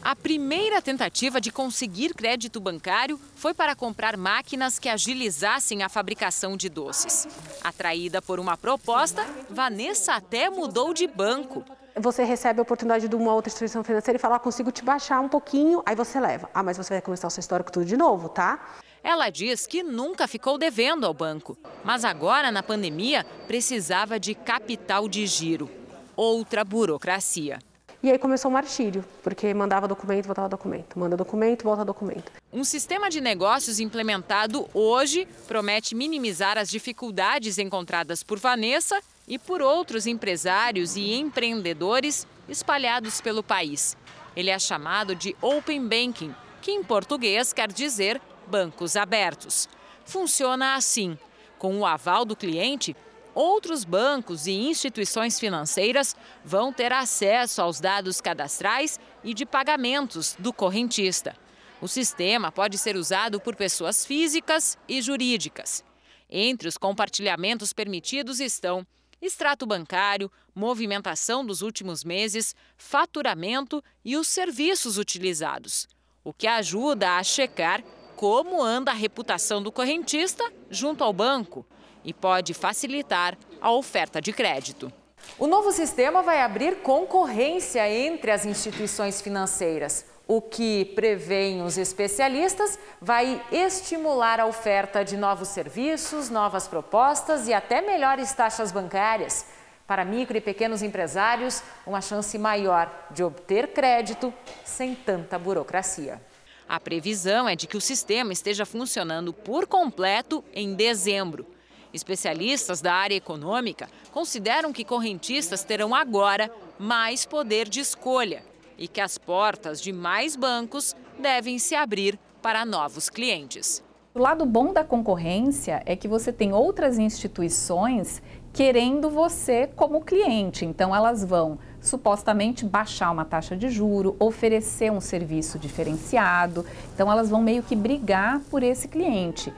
A 0.04 0.14
primeira 0.14 0.82
tentativa 0.82 1.40
de 1.40 1.50
conseguir 1.50 2.12
crédito 2.12 2.60
bancário 2.60 3.18
foi 3.36 3.54
para 3.54 3.74
comprar 3.74 4.18
máquinas 4.18 4.78
que 4.78 4.90
agilizassem 4.90 5.82
a 5.82 5.88
fabricação 5.88 6.58
de 6.58 6.68
doces. 6.68 7.26
Atraída 7.64 8.20
por 8.20 8.38
uma 8.38 8.54
proposta, 8.54 9.26
Vanessa 9.48 10.12
até 10.12 10.50
mudou 10.50 10.92
de 10.92 11.06
banco. 11.06 11.64
Você 11.96 12.22
recebe 12.22 12.58
a 12.58 12.62
oportunidade 12.62 13.08
de 13.08 13.16
uma 13.16 13.32
outra 13.32 13.48
instituição 13.48 13.82
financeira 13.82 14.18
e 14.18 14.20
fala: 14.20 14.36
ah, 14.36 14.38
consigo 14.38 14.70
te 14.70 14.84
baixar 14.84 15.20
um 15.20 15.28
pouquinho, 15.28 15.82
aí 15.86 15.96
você 15.96 16.20
leva. 16.20 16.50
Ah, 16.52 16.62
mas 16.62 16.76
você 16.76 16.92
vai 16.92 17.00
começar 17.00 17.26
o 17.26 17.30
seu 17.30 17.40
histórico 17.40 17.72
tudo 17.72 17.86
de 17.86 17.96
novo, 17.96 18.28
tá? 18.28 18.62
Ela 19.02 19.30
diz 19.30 19.66
que 19.66 19.82
nunca 19.82 20.28
ficou 20.28 20.58
devendo 20.58 21.06
ao 21.06 21.14
banco, 21.14 21.56
mas 21.82 22.04
agora, 22.04 22.52
na 22.52 22.62
pandemia, 22.62 23.24
precisava 23.46 24.20
de 24.20 24.34
capital 24.34 25.08
de 25.08 25.26
giro 25.26 25.70
outra 26.14 26.62
burocracia. 26.62 27.58
E 28.04 28.10
aí 28.10 28.18
começou 28.18 28.50
o 28.50 28.52
martírio, 28.52 29.02
porque 29.22 29.54
mandava 29.54 29.88
documento, 29.88 30.26
voltava 30.26 30.46
documento, 30.46 30.98
manda 30.98 31.16
documento, 31.16 31.64
volta 31.64 31.86
documento. 31.86 32.30
Um 32.52 32.62
sistema 32.62 33.08
de 33.08 33.18
negócios 33.18 33.80
implementado 33.80 34.68
hoje 34.74 35.26
promete 35.48 35.94
minimizar 35.94 36.58
as 36.58 36.68
dificuldades 36.68 37.56
encontradas 37.56 38.22
por 38.22 38.38
Vanessa 38.38 39.00
e 39.26 39.38
por 39.38 39.62
outros 39.62 40.06
empresários 40.06 40.96
e 40.96 41.14
empreendedores 41.14 42.26
espalhados 42.46 43.22
pelo 43.22 43.42
país. 43.42 43.96
Ele 44.36 44.50
é 44.50 44.58
chamado 44.58 45.14
de 45.14 45.34
Open 45.40 45.88
Banking, 45.88 46.34
que 46.60 46.72
em 46.72 46.84
português 46.84 47.54
quer 47.54 47.72
dizer 47.72 48.20
bancos 48.46 48.96
abertos. 48.96 49.66
Funciona 50.04 50.74
assim: 50.74 51.16
com 51.58 51.78
o 51.78 51.86
aval 51.86 52.26
do 52.26 52.36
cliente, 52.36 52.94
outros 53.34 53.84
bancos 53.84 54.46
e 54.46 54.52
instituições 54.52 55.40
financeiras 55.40 56.14
vão 56.44 56.72
ter 56.72 56.92
acesso 56.92 57.60
aos 57.60 57.80
dados 57.80 58.20
cadastrais 58.20 58.98
e 59.22 59.34
de 59.34 59.44
pagamentos 59.44 60.36
do 60.38 60.52
correntista. 60.52 61.36
O 61.80 61.88
sistema 61.88 62.52
pode 62.52 62.78
ser 62.78 62.96
usado 62.96 63.40
por 63.40 63.56
pessoas 63.56 64.06
físicas 64.06 64.78
e 64.88 65.02
jurídicas. 65.02 65.84
Entre 66.30 66.68
os 66.68 66.78
compartilhamentos 66.78 67.72
permitidos 67.72 68.40
estão 68.40 68.86
extrato 69.20 69.66
bancário, 69.66 70.30
movimentação 70.54 71.44
dos 71.44 71.62
últimos 71.62 72.04
meses, 72.04 72.54
faturamento 72.76 73.82
e 74.04 74.16
os 74.16 74.28
serviços 74.28 74.98
utilizados, 74.98 75.88
o 76.22 76.32
que 76.32 76.46
ajuda 76.46 77.16
a 77.16 77.22
checar 77.22 77.82
como 78.16 78.62
anda 78.62 78.90
a 78.90 78.94
reputação 78.94 79.62
do 79.62 79.72
correntista 79.72 80.44
junto 80.70 81.02
ao 81.02 81.12
banco 81.12 81.66
e 82.04 82.12
pode 82.12 82.52
facilitar 82.54 83.36
a 83.60 83.70
oferta 83.72 84.20
de 84.20 84.32
crédito. 84.32 84.92
O 85.38 85.46
novo 85.46 85.72
sistema 85.72 86.22
vai 86.22 86.40
abrir 86.40 86.76
concorrência 86.82 87.88
entre 87.90 88.30
as 88.30 88.44
instituições 88.44 89.20
financeiras. 89.20 90.04
O 90.26 90.40
que 90.40 90.86
prevêem 90.94 91.62
os 91.62 91.76
especialistas 91.76 92.78
vai 93.00 93.42
estimular 93.52 94.40
a 94.40 94.46
oferta 94.46 95.04
de 95.04 95.16
novos 95.16 95.48
serviços, 95.48 96.30
novas 96.30 96.66
propostas 96.66 97.46
e 97.46 97.52
até 97.52 97.80
melhores 97.80 98.32
taxas 98.32 98.72
bancárias. 98.72 99.46
Para 99.86 100.04
micro 100.04 100.36
e 100.36 100.40
pequenos 100.40 100.82
empresários, 100.82 101.62
uma 101.86 102.00
chance 102.00 102.38
maior 102.38 102.90
de 103.10 103.22
obter 103.22 103.68
crédito 103.68 104.32
sem 104.64 104.94
tanta 104.94 105.38
burocracia. 105.38 106.22
A 106.66 106.80
previsão 106.80 107.46
é 107.46 107.54
de 107.54 107.66
que 107.66 107.76
o 107.76 107.80
sistema 107.80 108.32
esteja 108.32 108.64
funcionando 108.64 109.30
por 109.30 109.66
completo 109.66 110.42
em 110.54 110.74
dezembro. 110.74 111.46
Especialistas 111.94 112.80
da 112.80 112.92
área 112.92 113.14
econômica 113.14 113.88
consideram 114.10 114.72
que 114.72 114.84
correntistas 114.84 115.62
terão 115.62 115.94
agora 115.94 116.50
mais 116.76 117.24
poder 117.24 117.68
de 117.68 117.78
escolha 117.78 118.42
e 118.76 118.88
que 118.88 119.00
as 119.00 119.16
portas 119.16 119.80
de 119.80 119.92
mais 119.92 120.34
bancos 120.34 120.96
devem 121.16 121.56
se 121.56 121.76
abrir 121.76 122.18
para 122.42 122.66
novos 122.66 123.08
clientes. 123.08 123.80
O 124.12 124.18
lado 124.18 124.44
bom 124.44 124.72
da 124.72 124.82
concorrência 124.82 125.82
é 125.86 125.94
que 125.94 126.08
você 126.08 126.32
tem 126.32 126.52
outras 126.52 126.98
instituições 126.98 128.20
querendo 128.52 129.08
você 129.08 129.68
como 129.74 130.04
cliente. 130.04 130.64
Então, 130.64 130.94
elas 130.94 131.24
vão 131.24 131.58
supostamente 131.80 132.64
baixar 132.64 133.10
uma 133.10 133.24
taxa 133.24 133.56
de 133.56 133.68
juro, 133.68 134.16
oferecer 134.18 134.90
um 134.90 135.00
serviço 135.00 135.58
diferenciado. 135.58 136.64
Então, 136.92 137.10
elas 137.10 137.30
vão 137.30 137.42
meio 137.42 137.62
que 137.62 137.74
brigar 137.74 138.40
por 138.50 138.62
esse 138.62 138.86
cliente. 138.86 139.52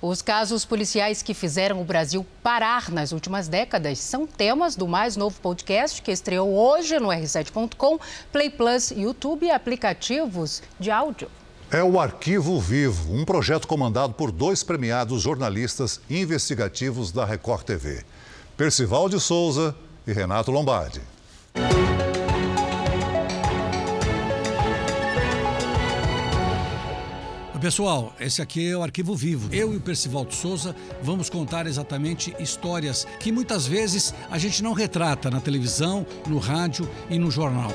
Os 0.00 0.20
casos 0.20 0.64
policiais 0.66 1.22
que 1.22 1.32
fizeram 1.32 1.80
o 1.80 1.84
Brasil 1.84 2.24
parar 2.42 2.90
nas 2.90 3.12
últimas 3.12 3.48
décadas 3.48 3.98
são 3.98 4.26
temas 4.26 4.76
do 4.76 4.86
mais 4.86 5.16
novo 5.16 5.40
podcast 5.40 6.02
que 6.02 6.12
estreou 6.12 6.54
hoje 6.54 6.98
no 7.00 7.08
r7.com, 7.08 7.98
Play 8.30 8.50
Plus, 8.50 8.90
YouTube 8.90 9.46
e 9.46 9.50
aplicativos 9.50 10.62
de 10.78 10.90
áudio. 10.90 11.30
É 11.70 11.82
o 11.82 11.98
Arquivo 11.98 12.60
Vivo, 12.60 13.12
um 13.12 13.24
projeto 13.24 13.66
comandado 13.66 14.12
por 14.12 14.30
dois 14.30 14.62
premiados 14.62 15.22
jornalistas 15.22 16.00
investigativos 16.10 17.10
da 17.10 17.24
Record 17.24 17.64
TV, 17.64 18.04
Percival 18.56 19.08
de 19.08 19.18
Souza 19.18 19.74
e 20.06 20.12
Renato 20.12 20.50
Lombardi. 20.50 21.00
Pessoal, 27.66 28.14
esse 28.20 28.40
aqui 28.40 28.70
é 28.70 28.76
o 28.76 28.82
Arquivo 28.84 29.16
Vivo. 29.16 29.52
Eu 29.52 29.74
e 29.74 29.76
o 29.76 29.80
Percival 29.80 30.24
de 30.24 30.36
Souza 30.36 30.72
vamos 31.02 31.28
contar 31.28 31.66
exatamente 31.66 32.32
histórias 32.38 33.04
que 33.18 33.32
muitas 33.32 33.66
vezes 33.66 34.14
a 34.30 34.38
gente 34.38 34.62
não 34.62 34.72
retrata 34.72 35.28
na 35.32 35.40
televisão, 35.40 36.06
no 36.28 36.38
rádio 36.38 36.88
e 37.10 37.18
no 37.18 37.28
jornal. 37.28 37.72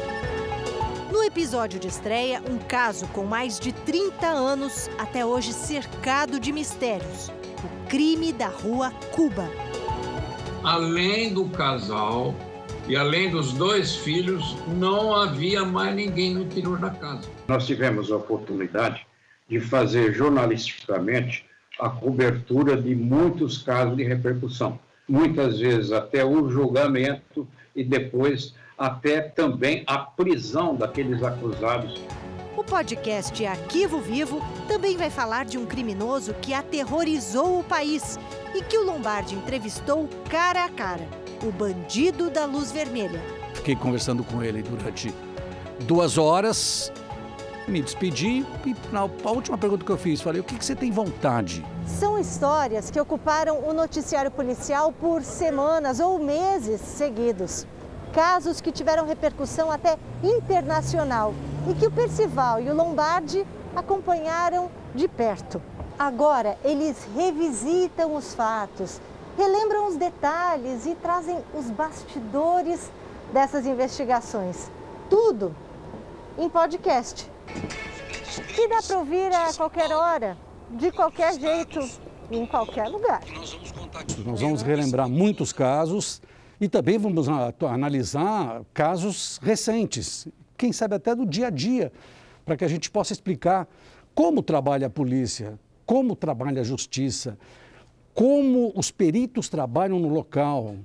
No 1.11 1.21
episódio 1.21 1.77
de 1.77 1.89
estreia, 1.89 2.41
um 2.49 2.57
caso 2.57 3.05
com 3.07 3.25
mais 3.25 3.59
de 3.59 3.73
30 3.73 4.27
anos, 4.27 4.89
até 4.97 5.25
hoje 5.25 5.51
cercado 5.51 6.39
de 6.39 6.53
mistérios. 6.53 7.27
O 7.61 7.89
crime 7.89 8.31
da 8.31 8.47
rua 8.47 8.91
Cuba. 9.11 9.51
Além 10.63 11.33
do 11.33 11.49
casal 11.49 12.33
e 12.87 12.95
além 12.95 13.29
dos 13.29 13.51
dois 13.51 13.93
filhos, 13.93 14.55
não 14.69 15.13
havia 15.13 15.65
mais 15.65 15.93
ninguém 15.93 16.33
no 16.33 16.43
interior 16.43 16.79
da 16.79 16.91
casa. 16.91 17.27
Nós 17.45 17.67
tivemos 17.67 18.09
a 18.09 18.15
oportunidade 18.15 19.10
de 19.51 19.59
fazer 19.59 20.13
jornalisticamente 20.13 21.45
a 21.77 21.89
cobertura 21.89 22.81
de 22.81 22.95
muitos 22.95 23.61
casos 23.61 23.97
de 23.97 24.03
repercussão. 24.03 24.79
Muitas 25.09 25.59
vezes 25.59 25.91
até 25.91 26.23
o 26.23 26.49
julgamento 26.49 27.45
e 27.75 27.83
depois 27.83 28.55
até 28.77 29.19
também 29.19 29.83
a 29.85 29.97
prisão 29.97 30.73
daqueles 30.73 31.21
acusados. 31.21 32.01
O 32.55 32.63
podcast 32.63 33.45
Arquivo 33.45 33.99
Vivo 33.99 34.41
também 34.69 34.95
vai 34.95 35.09
falar 35.09 35.43
de 35.43 35.57
um 35.57 35.65
criminoso 35.65 36.33
que 36.35 36.53
aterrorizou 36.53 37.59
o 37.59 37.63
país 37.63 38.17
e 38.55 38.61
que 38.63 38.77
o 38.77 38.85
Lombardi 38.85 39.35
entrevistou 39.35 40.07
cara 40.29 40.63
a 40.63 40.69
cara, 40.69 41.05
o 41.43 41.51
bandido 41.51 42.29
da 42.29 42.45
luz 42.45 42.71
vermelha. 42.71 43.19
Fiquei 43.53 43.75
conversando 43.75 44.23
com 44.23 44.41
ele 44.41 44.63
durante 44.63 45.13
duas 45.81 46.17
horas 46.17 46.91
me 47.67 47.81
despedi 47.81 48.45
e 48.65 48.75
na 48.91 49.05
última 49.25 49.57
pergunta 49.57 49.85
que 49.85 49.91
eu 49.91 49.97
fiz, 49.97 50.21
falei: 50.21 50.41
o 50.41 50.43
que, 50.43 50.57
que 50.57 50.65
você 50.65 50.75
tem 50.75 50.91
vontade? 50.91 51.65
São 51.85 52.17
histórias 52.17 52.89
que 52.89 52.99
ocuparam 52.99 53.59
o 53.67 53.73
noticiário 53.73 54.31
policial 54.31 54.91
por 54.91 55.23
semanas 55.23 55.99
ou 55.99 56.19
meses 56.19 56.81
seguidos. 56.81 57.65
Casos 58.13 58.59
que 58.59 58.71
tiveram 58.71 59.05
repercussão 59.05 59.71
até 59.71 59.97
internacional 60.21 61.33
e 61.69 61.73
que 61.73 61.87
o 61.87 61.91
Percival 61.91 62.59
e 62.59 62.69
o 62.69 62.75
Lombardi 62.75 63.45
acompanharam 63.75 64.69
de 64.93 65.07
perto. 65.07 65.61
Agora, 65.97 66.57
eles 66.63 67.07
revisitam 67.15 68.15
os 68.15 68.33
fatos, 68.33 68.99
relembram 69.37 69.87
os 69.87 69.95
detalhes 69.95 70.85
e 70.85 70.95
trazem 70.95 71.37
os 71.53 71.69
bastidores 71.69 72.91
dessas 73.31 73.65
investigações. 73.65 74.69
Tudo 75.09 75.55
em 76.41 76.49
podcast 76.49 77.29
que 78.55 78.67
dá 78.67 78.81
para 78.81 78.97
ouvir 78.97 79.31
a 79.31 79.53
qualquer 79.53 79.91
hora, 79.91 80.35
de 80.71 80.91
qualquer 80.91 81.39
jeito, 81.39 81.79
em 82.31 82.47
qualquer 82.47 82.87
lugar. 82.87 83.21
Nós 84.25 84.41
vamos 84.41 84.63
relembrar 84.63 85.07
muitos 85.07 85.53
casos 85.53 86.19
e 86.59 86.67
também 86.67 86.97
vamos 86.97 87.27
analisar 87.29 88.63
casos 88.73 89.39
recentes, 89.43 90.27
quem 90.57 90.73
sabe 90.73 90.95
até 90.95 91.13
do 91.13 91.27
dia 91.27 91.47
a 91.47 91.49
dia, 91.51 91.91
para 92.43 92.57
que 92.57 92.65
a 92.65 92.67
gente 92.67 92.89
possa 92.89 93.13
explicar 93.13 93.67
como 94.15 94.41
trabalha 94.41 94.87
a 94.87 94.89
polícia, 94.89 95.59
como 95.85 96.15
trabalha 96.15 96.61
a 96.61 96.63
justiça, 96.63 97.37
como 98.15 98.71
os 98.75 98.89
peritos 98.89 99.47
trabalham 99.47 99.99
no 99.99 100.09
local. 100.09 100.75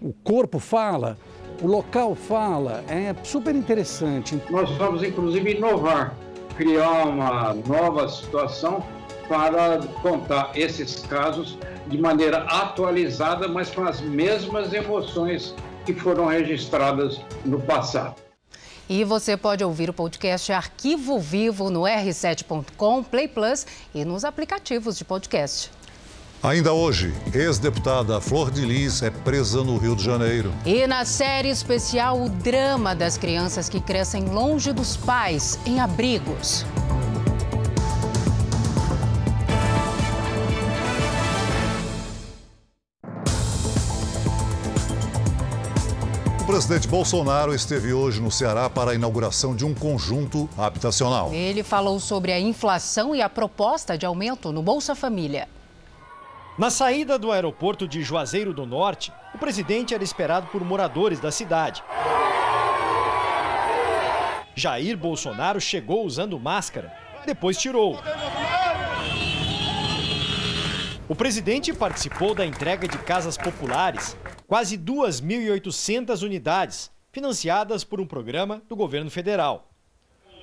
O 0.00 0.12
corpo 0.12 0.58
fala, 0.58 1.18
o 1.62 1.66
local 1.66 2.14
fala, 2.16 2.84
é 2.88 3.14
super 3.22 3.54
interessante. 3.54 4.40
Nós 4.50 4.68
vamos 4.72 5.02
inclusive 5.02 5.54
inovar, 5.54 6.16
criar 6.56 7.06
uma 7.06 7.54
nova 7.54 8.08
situação 8.08 8.84
para 9.28 9.78
contar 10.02 10.50
esses 10.56 11.00
casos 11.06 11.56
de 11.86 11.96
maneira 11.98 12.38
atualizada, 12.38 13.46
mas 13.46 13.70
com 13.70 13.84
as 13.84 14.00
mesmas 14.00 14.72
emoções 14.72 15.54
que 15.86 15.94
foram 15.94 16.26
registradas 16.26 17.20
no 17.44 17.60
passado. 17.60 18.16
E 18.88 19.04
você 19.04 19.36
pode 19.36 19.62
ouvir 19.64 19.88
o 19.88 19.92
podcast 19.92 20.52
Arquivo 20.52 21.18
Vivo 21.18 21.70
no 21.70 21.82
r7.com, 21.82 23.04
Play 23.04 23.28
Plus 23.28 23.66
e 23.94 24.04
nos 24.04 24.24
aplicativos 24.24 24.98
de 24.98 25.04
podcast. 25.04 25.70
Ainda 26.42 26.72
hoje, 26.72 27.14
ex-deputada 27.32 28.20
Flor 28.20 28.50
de 28.50 28.66
Lis 28.66 29.00
é 29.00 29.10
presa 29.10 29.62
no 29.62 29.78
Rio 29.78 29.94
de 29.94 30.02
Janeiro. 30.02 30.52
E 30.66 30.84
na 30.88 31.04
série 31.04 31.48
especial, 31.48 32.20
o 32.20 32.28
drama 32.28 32.96
das 32.96 33.16
crianças 33.16 33.68
que 33.68 33.80
crescem 33.80 34.24
longe 34.24 34.72
dos 34.72 34.96
pais, 34.96 35.56
em 35.64 35.78
abrigos. 35.78 36.66
O 46.40 46.44
presidente 46.44 46.88
Bolsonaro 46.88 47.54
esteve 47.54 47.92
hoje 47.92 48.20
no 48.20 48.32
Ceará 48.32 48.68
para 48.68 48.90
a 48.90 48.94
inauguração 48.96 49.54
de 49.54 49.64
um 49.64 49.72
conjunto 49.72 50.50
habitacional. 50.58 51.32
Ele 51.32 51.62
falou 51.62 52.00
sobre 52.00 52.32
a 52.32 52.40
inflação 52.40 53.14
e 53.14 53.22
a 53.22 53.28
proposta 53.28 53.96
de 53.96 54.04
aumento 54.04 54.50
no 54.50 54.60
Bolsa 54.60 54.96
Família. 54.96 55.46
Na 56.58 56.68
saída 56.68 57.18
do 57.18 57.32
aeroporto 57.32 57.88
de 57.88 58.02
Juazeiro 58.02 58.52
do 58.52 58.66
Norte, 58.66 59.10
o 59.34 59.38
presidente 59.38 59.94
era 59.94 60.04
esperado 60.04 60.48
por 60.48 60.62
moradores 60.62 61.18
da 61.18 61.30
cidade. 61.30 61.82
Jair 64.54 64.98
Bolsonaro 64.98 65.58
chegou 65.58 66.04
usando 66.04 66.38
máscara, 66.38 66.92
depois 67.24 67.56
tirou. 67.56 67.98
O 71.08 71.14
presidente 71.14 71.72
participou 71.72 72.34
da 72.34 72.44
entrega 72.44 72.86
de 72.86 72.98
casas 72.98 73.38
populares, 73.38 74.14
quase 74.46 74.76
2.800 74.76 76.22
unidades, 76.22 76.90
financiadas 77.10 77.82
por 77.82 77.98
um 77.98 78.06
programa 78.06 78.62
do 78.68 78.76
governo 78.76 79.10
federal. 79.10 79.70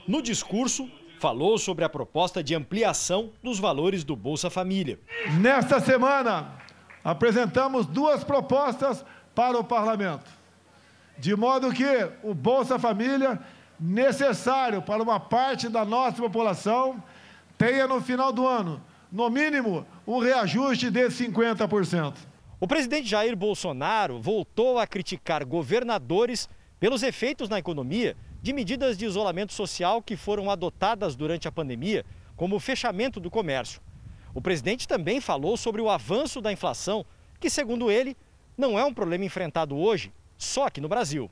No 0.08 0.24
discurso, 0.24 0.90
falou 1.20 1.58
sobre 1.58 1.84
a 1.84 1.90
proposta 1.90 2.42
de 2.42 2.56
ampliação 2.56 3.32
dos 3.44 3.60
valores 3.60 4.04
do 4.04 4.16
Bolsa 4.16 4.50
Família. 4.50 4.98
Nesta 5.40 5.80
semana, 5.80 6.56
apresentamos 7.04 7.86
duas 7.86 8.24
propostas 8.24 9.06
para 9.36 9.58
o 9.58 9.64
parlamento, 9.64 10.32
de 11.18 11.36
modo 11.36 11.74
que 11.74 11.86
o 12.24 12.34
Bolsa 12.34 12.80
Família, 12.80 13.40
necessário 13.80 14.82
para 14.82 15.04
uma 15.04 15.20
parte 15.20 15.68
da 15.68 15.84
nossa 15.84 16.22
população, 16.22 17.04
tenha 17.58 17.86
no 17.86 18.02
final 18.02 18.32
do 18.32 18.48
ano, 18.48 18.82
no 19.12 19.30
mínimo, 19.30 19.86
um 20.08 20.20
reajuste 20.20 20.90
de 20.90 21.06
50%. 21.08 22.14
O 22.62 22.68
presidente 22.68 23.08
Jair 23.08 23.36
Bolsonaro 23.36 24.20
voltou 24.22 24.80
a 24.80 24.88
criticar 24.88 25.46
governadores 25.46 26.50
pelos 26.80 27.04
efeitos 27.04 27.50
na 27.50 27.60
economia 27.60 28.16
de 28.42 28.54
medidas 28.54 28.98
de 28.98 29.06
isolamento 29.06 29.54
social 29.54 30.02
que 30.02 30.16
foram 30.16 30.50
adotadas 30.50 31.16
durante 31.16 31.48
a 31.48 31.52
pandemia, 31.52 32.06
como 32.36 32.56
o 32.56 32.60
fechamento 32.60 33.20
do 33.20 33.30
comércio. 33.30 33.82
O 34.34 34.42
presidente 34.42 34.88
também 34.88 35.20
falou 35.20 35.58
sobre 35.58 35.82
o 35.82 35.90
avanço 35.90 36.40
da 36.40 36.52
inflação, 36.52 37.06
que, 37.40 37.50
segundo 37.50 37.92
ele, 37.92 38.16
não 38.58 38.78
é 38.78 38.84
um 38.84 38.94
problema 38.94 39.26
enfrentado 39.26 39.78
hoje 39.78 40.14
só 40.38 40.68
aqui 40.68 40.80
no 40.80 40.88
Brasil. 40.88 41.30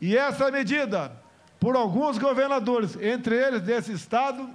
E 0.00 0.16
essa 0.16 0.50
medida, 0.50 1.12
por 1.58 1.76
alguns 1.76 2.18
governadores, 2.18 2.96
entre 2.96 3.36
eles 3.36 3.62
desse 3.62 3.92
estado, 3.92 4.50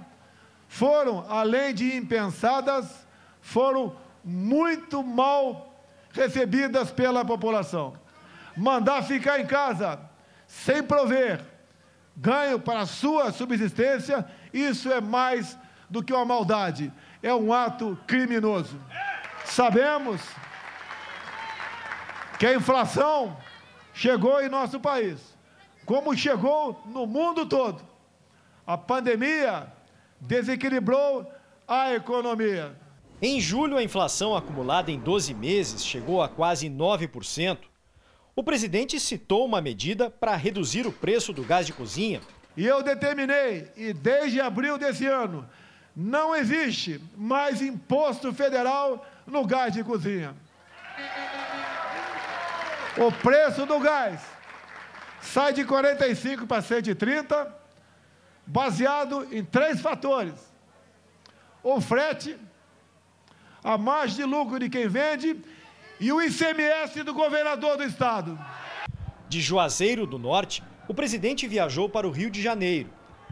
foram, 0.68 1.24
além 1.28 1.74
de 1.74 1.96
impensadas, 1.96 3.06
foram 3.40 3.96
muito 4.22 5.02
mal 5.02 5.74
recebidas 6.12 6.92
pela 6.92 7.24
população. 7.24 7.94
Mandar 8.56 9.02
ficar 9.02 9.40
em 9.40 9.46
casa 9.46 9.98
sem 10.46 10.82
prover, 10.82 11.40
ganho 12.20 12.60
para 12.60 12.80
a 12.80 12.86
sua 12.86 13.32
subsistência, 13.32 14.26
isso 14.52 14.92
é 14.92 15.00
mais 15.00 15.58
do 15.88 16.02
que 16.02 16.12
uma 16.12 16.24
maldade, 16.24 16.92
é 17.22 17.34
um 17.34 17.52
ato 17.52 17.98
criminoso. 18.06 18.78
Sabemos, 19.46 20.20
que 22.38 22.46
a 22.46 22.54
inflação 22.54 23.36
chegou 23.92 24.42
em 24.42 24.48
nosso 24.48 24.78
país, 24.78 25.36
como 25.84 26.16
chegou 26.16 26.82
no 26.86 27.06
mundo 27.06 27.46
todo. 27.46 27.82
A 28.66 28.76
pandemia 28.76 29.70
desequilibrou 30.20 31.30
a 31.66 31.94
economia. 31.94 32.74
Em 33.20 33.40
julho, 33.40 33.76
a 33.76 33.82
inflação 33.82 34.34
acumulada 34.36 34.90
em 34.90 34.98
12 34.98 35.34
meses 35.34 35.84
chegou 35.84 36.22
a 36.22 36.28
quase 36.28 36.68
9%. 36.70 37.69
O 38.40 38.42
presidente 38.42 38.98
citou 38.98 39.44
uma 39.44 39.60
medida 39.60 40.08
para 40.08 40.34
reduzir 40.34 40.86
o 40.86 40.92
preço 40.92 41.30
do 41.30 41.44
gás 41.44 41.66
de 41.66 41.74
cozinha. 41.74 42.22
E 42.56 42.66
eu 42.66 42.82
determinei, 42.82 43.70
e 43.76 43.92
desde 43.92 44.40
abril 44.40 44.78
desse 44.78 45.04
ano, 45.04 45.46
não 45.94 46.34
existe 46.34 47.02
mais 47.14 47.60
imposto 47.60 48.32
federal 48.32 49.06
no 49.26 49.46
gás 49.46 49.74
de 49.74 49.84
cozinha. 49.84 50.34
O 52.96 53.12
preço 53.12 53.66
do 53.66 53.78
gás 53.78 54.22
sai 55.20 55.52
de 55.52 55.62
45 55.62 56.46
para 56.46 56.62
130, 56.62 57.54
baseado 58.46 59.28
em 59.30 59.44
três 59.44 59.82
fatores: 59.82 60.50
o 61.62 61.78
frete, 61.78 62.38
a 63.62 63.76
margem 63.76 64.16
de 64.16 64.24
lucro 64.24 64.58
de 64.58 64.70
quem 64.70 64.88
vende 64.88 65.38
e 66.00 66.10
o 66.10 66.20
ICMS 66.20 67.02
do 67.02 67.12
governador 67.12 67.76
do 67.76 67.84
estado. 67.84 68.38
De 69.28 69.40
Juazeiro 69.40 70.06
do 70.06 70.18
Norte, 70.18 70.62
o 70.88 70.94
presidente 70.94 71.46
viajou 71.46 71.88
para 71.88 72.08
o 72.08 72.10
Rio 72.10 72.30
de 72.30 72.42
Janeiro. 72.42 72.88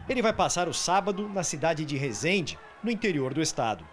Ele 0.07 0.21
vai 0.21 0.31
passar 0.31 0.69
o 0.69 0.73
sábado 0.73 1.27
na 1.27 1.43
cidade 1.43 1.83
de 1.83 1.97
Resende, 1.97 2.57
no 2.83 2.91
interior 2.91 3.33
do 3.33 3.41
estado. 3.41 3.83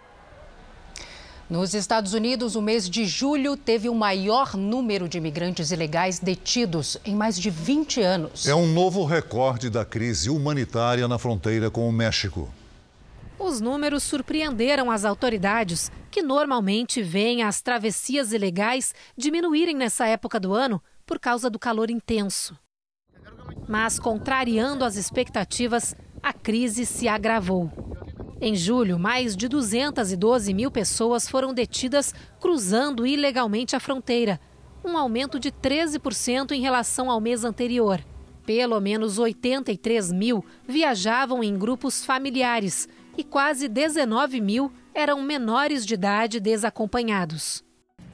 Nos 1.49 1.73
Estados 1.73 2.13
Unidos, 2.13 2.55
o 2.55 2.61
mês 2.61 2.89
de 2.89 3.05
julho 3.05 3.55
teve 3.55 3.87
o 3.87 3.95
maior 3.95 4.55
número 4.55 5.07
de 5.07 5.17
imigrantes 5.17 5.71
ilegais 5.71 6.19
detidos 6.19 6.97
em 7.05 7.15
mais 7.15 7.39
de 7.39 7.49
20 7.49 8.01
anos. 8.01 8.47
É 8.47 8.53
um 8.53 8.67
novo 8.67 9.05
recorde 9.05 9.69
da 9.69 9.85
crise 9.85 10.29
humanitária 10.29 11.07
na 11.07 11.17
fronteira 11.17 11.71
com 11.71 11.87
o 11.87 11.91
México. 11.91 12.49
Os 13.39 13.61
números 13.61 14.03
surpreenderam 14.03 14.89
as 14.89 15.05
autoridades, 15.05 15.91
que 16.09 16.23
normalmente 16.23 17.01
veem 17.01 17.43
as 17.43 17.61
travessias 17.61 18.33
ilegais 18.33 18.95
diminuírem 19.15 19.75
nessa 19.75 20.07
época 20.07 20.39
do 20.39 20.53
ano 20.53 20.81
por 21.05 21.19
causa 21.19 21.49
do 21.49 21.59
calor 21.59 21.91
intenso. 21.91 22.57
Mas, 23.67 23.99
contrariando 23.99 24.83
as 24.83 24.95
expectativas, 24.95 25.95
a 26.21 26.33
crise 26.33 26.85
se 26.85 27.07
agravou. 27.07 27.71
Em 28.41 28.55
julho, 28.55 28.97
mais 28.99 29.35
de 29.35 29.47
212 29.47 30.53
mil 30.53 30.71
pessoas 30.71 31.27
foram 31.27 31.53
detidas 31.53 32.13
cruzando 32.39 33.05
ilegalmente 33.05 33.75
a 33.75 33.79
fronteira, 33.79 34.39
um 34.83 34.97
aumento 34.97 35.39
de 35.39 35.51
13% 35.51 36.51
em 36.51 36.61
relação 36.61 37.09
ao 37.09 37.19
mês 37.19 37.43
anterior. 37.43 38.03
Pelo 38.45 38.79
menos 38.79 39.19
83 39.19 40.11
mil 40.11 40.45
viajavam 40.67 41.43
em 41.43 41.57
grupos 41.57 42.05
familiares 42.05 42.87
e 43.17 43.23
quase 43.23 43.67
19 43.67 44.39
mil 44.39 44.71
eram 44.93 45.21
menores 45.21 45.85
de 45.85 45.95
idade 45.95 46.39
desacompanhados. 46.39 47.63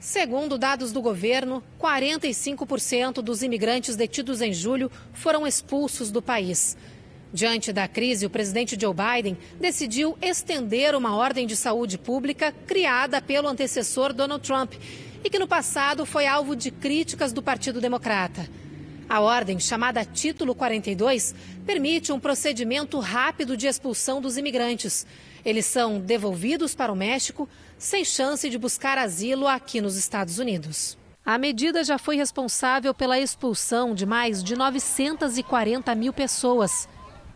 Segundo 0.00 0.58
dados 0.58 0.92
do 0.92 1.00
governo, 1.00 1.62
45% 1.80 3.22
dos 3.22 3.42
imigrantes 3.42 3.96
detidos 3.96 4.40
em 4.40 4.52
julho 4.52 4.90
foram 5.12 5.46
expulsos 5.46 6.10
do 6.10 6.20
país. 6.20 6.76
Diante 7.32 7.72
da 7.72 7.88
crise, 7.88 8.26
o 8.26 8.30
presidente 8.30 8.78
Joe 8.80 8.94
Biden 8.94 9.36
decidiu 9.58 10.16
estender 10.20 10.94
uma 10.94 11.16
ordem 11.16 11.46
de 11.46 11.56
saúde 11.56 11.98
pública 11.98 12.52
criada 12.66 13.20
pelo 13.20 13.48
antecessor 13.48 14.12
Donald 14.12 14.46
Trump 14.46 14.74
e 15.24 15.30
que 15.30 15.38
no 15.38 15.48
passado 15.48 16.04
foi 16.04 16.26
alvo 16.26 16.54
de 16.54 16.70
críticas 16.70 17.32
do 17.32 17.42
Partido 17.42 17.80
Democrata. 17.80 18.48
A 19.08 19.20
ordem, 19.20 19.60
chamada 19.60 20.04
Título 20.04 20.54
42, 20.54 21.34
permite 21.66 22.12
um 22.12 22.18
procedimento 22.18 22.98
rápido 22.98 23.56
de 23.56 23.66
expulsão 23.66 24.20
dos 24.20 24.36
imigrantes. 24.36 25.06
Eles 25.44 25.66
são 25.66 26.00
devolvidos 26.00 26.74
para 26.74 26.92
o 26.92 26.96
México 26.96 27.48
sem 27.78 28.04
chance 28.04 28.48
de 28.48 28.58
buscar 28.58 28.96
asilo 28.96 29.46
aqui 29.46 29.80
nos 29.80 29.96
Estados 29.96 30.38
Unidos. 30.38 30.96
A 31.24 31.38
medida 31.38 31.82
já 31.84 31.98
foi 31.98 32.16
responsável 32.16 32.92
pela 32.94 33.18
expulsão 33.18 33.94
de 33.94 34.04
mais 34.04 34.42
de 34.42 34.56
940 34.56 35.94
mil 35.94 36.12
pessoas. 36.12 36.88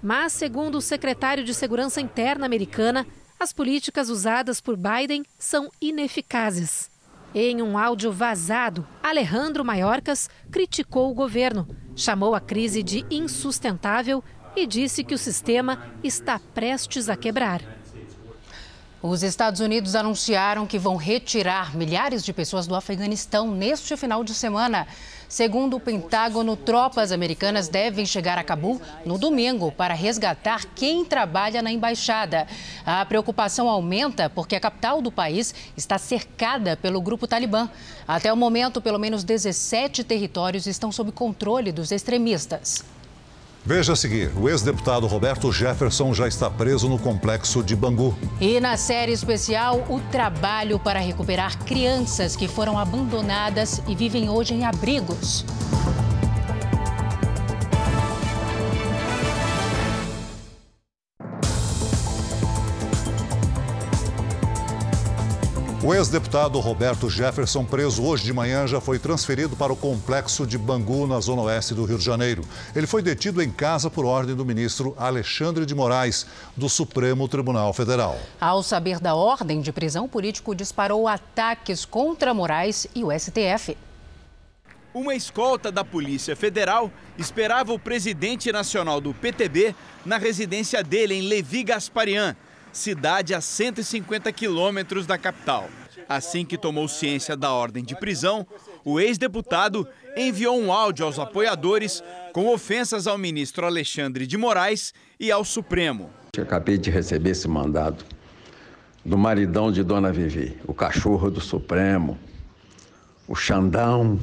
Mas, 0.02 0.32
segundo 0.32 0.76
o 0.76 0.82
secretário 0.82 1.42
de 1.42 1.54
Segurança 1.54 2.00
Interna 2.00 2.46
americana, 2.46 3.06
as 3.38 3.52
políticas 3.52 4.08
usadas 4.08 4.60
por 4.60 4.76
Biden 4.76 5.24
são 5.38 5.70
ineficazes. 5.80 6.90
Em 7.34 7.60
um 7.60 7.76
áudio 7.76 8.10
vazado, 8.10 8.86
Alejandro 9.02 9.62
Mayorkas 9.62 10.30
criticou 10.50 11.10
o 11.10 11.14
governo, 11.14 11.68
chamou 11.94 12.34
a 12.34 12.40
crise 12.40 12.82
de 12.82 13.04
insustentável 13.10 14.24
e 14.56 14.66
disse 14.66 15.04
que 15.04 15.14
o 15.14 15.18
sistema 15.18 15.92
está 16.02 16.40
prestes 16.54 17.08
a 17.08 17.16
quebrar. 17.16 17.60
Os 19.00 19.22
Estados 19.22 19.60
Unidos 19.60 19.94
anunciaram 19.94 20.66
que 20.66 20.78
vão 20.78 20.96
retirar 20.96 21.76
milhares 21.76 22.24
de 22.24 22.32
pessoas 22.32 22.66
do 22.66 22.74
Afeganistão 22.74 23.48
neste 23.48 23.96
final 23.96 24.24
de 24.24 24.34
semana. 24.34 24.88
Segundo 25.28 25.76
o 25.76 25.80
Pentágono, 25.80 26.56
tropas 26.56 27.12
americanas 27.12 27.68
devem 27.68 28.06
chegar 28.06 28.38
a 28.38 28.42
Cabul 28.42 28.80
no 29.04 29.18
domingo 29.18 29.70
para 29.70 29.92
resgatar 29.92 30.64
quem 30.74 31.04
trabalha 31.04 31.60
na 31.60 31.70
embaixada. 31.70 32.46
A 32.84 33.04
preocupação 33.04 33.68
aumenta 33.68 34.30
porque 34.30 34.56
a 34.56 34.60
capital 34.60 35.02
do 35.02 35.12
país 35.12 35.54
está 35.76 35.98
cercada 35.98 36.78
pelo 36.78 37.02
grupo 37.02 37.26
Talibã. 37.26 37.68
Até 38.06 38.32
o 38.32 38.36
momento, 38.36 38.80
pelo 38.80 38.98
menos 38.98 39.22
17 39.22 40.02
territórios 40.02 40.66
estão 40.66 40.90
sob 40.90 41.12
controle 41.12 41.72
dos 41.72 41.92
extremistas. 41.92 42.82
Veja 43.68 43.92
a 43.92 43.96
seguir: 43.96 44.32
o 44.34 44.48
ex-deputado 44.48 45.06
Roberto 45.06 45.52
Jefferson 45.52 46.14
já 46.14 46.26
está 46.26 46.48
preso 46.48 46.88
no 46.88 46.98
complexo 46.98 47.62
de 47.62 47.76
Bangu. 47.76 48.16
E 48.40 48.58
na 48.60 48.78
série 48.78 49.12
especial, 49.12 49.84
o 49.90 50.00
trabalho 50.10 50.78
para 50.78 50.98
recuperar 50.98 51.58
crianças 51.66 52.34
que 52.34 52.48
foram 52.48 52.78
abandonadas 52.78 53.82
e 53.86 53.94
vivem 53.94 54.30
hoje 54.30 54.54
em 54.54 54.64
abrigos. 54.64 55.44
O 65.80 65.94
ex-deputado 65.94 66.58
Roberto 66.58 67.08
Jefferson, 67.08 67.64
preso 67.64 68.02
hoje 68.02 68.24
de 68.24 68.32
manhã, 68.32 68.66
já 68.66 68.80
foi 68.80 68.98
transferido 68.98 69.54
para 69.54 69.72
o 69.72 69.76
complexo 69.76 70.44
de 70.44 70.58
Bangu, 70.58 71.06
na 71.06 71.20
zona 71.20 71.42
oeste 71.42 71.72
do 71.72 71.84
Rio 71.84 71.96
de 71.96 72.04
Janeiro. 72.04 72.42
Ele 72.74 72.86
foi 72.86 73.00
detido 73.00 73.40
em 73.40 73.48
casa 73.48 73.88
por 73.88 74.04
ordem 74.04 74.34
do 74.34 74.44
ministro 74.44 74.92
Alexandre 74.98 75.64
de 75.64 75.76
Moraes, 75.76 76.26
do 76.56 76.68
Supremo 76.68 77.28
Tribunal 77.28 77.72
Federal. 77.72 78.18
Ao 78.40 78.60
saber 78.60 78.98
da 78.98 79.14
ordem 79.14 79.60
de 79.60 79.70
prisão, 79.70 80.06
o 80.06 80.08
político 80.08 80.52
disparou 80.52 81.06
ataques 81.06 81.84
contra 81.84 82.34
Moraes 82.34 82.88
e 82.92 83.04
o 83.04 83.16
STF. 83.16 83.76
Uma 84.92 85.14
escolta 85.14 85.70
da 85.70 85.84
Polícia 85.84 86.34
Federal 86.34 86.90
esperava 87.16 87.72
o 87.72 87.78
presidente 87.78 88.50
nacional 88.50 89.00
do 89.00 89.14
PTB 89.14 89.76
na 90.04 90.18
residência 90.18 90.82
dele 90.82 91.14
em 91.14 91.28
Levi 91.28 91.62
Gasparian 91.62 92.34
cidade 92.72 93.34
a 93.34 93.40
150 93.40 94.32
quilômetros 94.32 95.06
da 95.06 95.18
capital. 95.18 95.68
Assim 96.08 96.44
que 96.44 96.56
tomou 96.56 96.88
ciência 96.88 97.36
da 97.36 97.52
ordem 97.52 97.84
de 97.84 97.94
prisão, 97.94 98.46
o 98.84 98.98
ex-deputado 98.98 99.86
enviou 100.16 100.58
um 100.58 100.72
áudio 100.72 101.04
aos 101.04 101.18
apoiadores 101.18 102.02
com 102.32 102.48
ofensas 102.48 103.06
ao 103.06 103.18
ministro 103.18 103.66
Alexandre 103.66 104.26
de 104.26 104.36
Moraes 104.36 104.94
e 105.20 105.30
ao 105.30 105.44
Supremo. 105.44 106.10
Eu 106.36 106.44
acabei 106.44 106.78
de 106.78 106.90
receber 106.90 107.30
esse 107.30 107.46
mandado 107.46 108.04
do 109.04 109.18
maridão 109.18 109.70
de 109.70 109.82
Dona 109.82 110.12
Vivi, 110.12 110.56
o 110.66 110.72
cachorro 110.72 111.30
do 111.30 111.40
Supremo, 111.40 112.18
o 113.26 113.34
Xandão, 113.34 114.18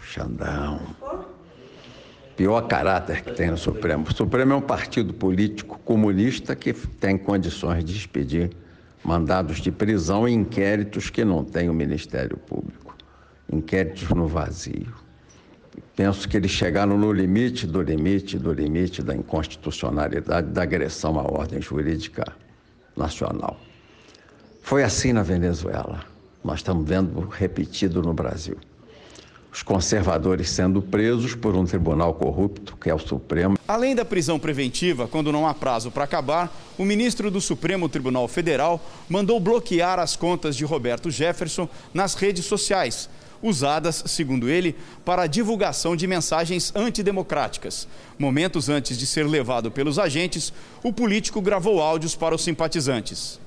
Xandão 0.00 0.80
pior 2.36 2.60
caráter 2.68 3.22
que 3.22 3.32
tem 3.32 3.50
no 3.50 3.56
Supremo. 3.56 4.06
O 4.08 4.14
Supremo 4.14 4.52
é 4.52 4.56
um 4.56 4.60
partido 4.60 5.14
político 5.14 5.78
comunista 5.84 6.54
que 6.54 6.72
tem 6.72 7.16
condições 7.16 7.82
de 7.82 7.96
expedir 7.96 8.50
mandados 9.02 9.58
de 9.58 9.72
prisão 9.72 10.28
e 10.28 10.32
inquéritos 10.32 11.08
que 11.08 11.24
não 11.24 11.42
tem 11.42 11.70
o 11.70 11.74
Ministério 11.74 12.36
Público. 12.36 12.94
Inquéritos 13.50 14.10
no 14.10 14.28
vazio. 14.28 14.92
Penso 15.94 16.28
que 16.28 16.36
eles 16.36 16.50
chegaram 16.50 16.98
no 16.98 17.10
limite 17.10 17.66
do 17.66 17.80
limite 17.80 18.38
do 18.38 18.52
limite 18.52 19.02
da 19.02 19.14
inconstitucionalidade 19.14 20.48
da 20.48 20.62
agressão 20.62 21.18
à 21.18 21.22
ordem 21.22 21.62
jurídica 21.62 22.24
nacional. 22.94 23.58
Foi 24.60 24.82
assim 24.82 25.12
na 25.12 25.22
Venezuela. 25.22 26.00
Nós 26.44 26.58
estamos 26.58 26.86
vendo 26.86 27.20
repetido 27.20 28.02
no 28.02 28.12
Brasil 28.12 28.58
os 29.56 29.62
conservadores 29.62 30.50
sendo 30.50 30.82
presos 30.82 31.34
por 31.34 31.56
um 31.56 31.64
tribunal 31.64 32.12
corrupto, 32.12 32.76
que 32.76 32.90
é 32.90 32.94
o 32.94 32.98
Supremo. 32.98 33.56
Além 33.66 33.94
da 33.94 34.04
prisão 34.04 34.38
preventiva, 34.38 35.08
quando 35.08 35.32
não 35.32 35.46
há 35.46 35.54
prazo 35.54 35.90
para 35.90 36.04
acabar, 36.04 36.54
o 36.76 36.84
ministro 36.84 37.30
do 37.30 37.40
Supremo 37.40 37.88
Tribunal 37.88 38.28
Federal 38.28 38.78
mandou 39.08 39.40
bloquear 39.40 39.98
as 39.98 40.14
contas 40.14 40.54
de 40.54 40.66
Roberto 40.66 41.10
Jefferson 41.10 41.66
nas 41.94 42.14
redes 42.14 42.44
sociais. 42.44 43.08
usadas, 43.42 44.02
segundo 44.06 44.48
ele, 44.48 44.74
para 45.04 45.22
a 45.22 45.26
divulgação 45.26 45.94
de 45.94 46.06
mensagens 46.06 46.74
antidemocráticas. 46.74 47.86
Momentos 48.18 48.68
antes 48.70 48.98
de 48.98 49.06
ser 49.06 49.26
levado 49.26 49.70
pelos 49.70 49.98
agentes, 49.98 50.52
o 50.82 50.90
político 50.90 51.40
gravou 51.40 51.80
áudios 51.80 52.16
para 52.16 52.34
os 52.34 52.42
simpatizantes. 52.42 53.38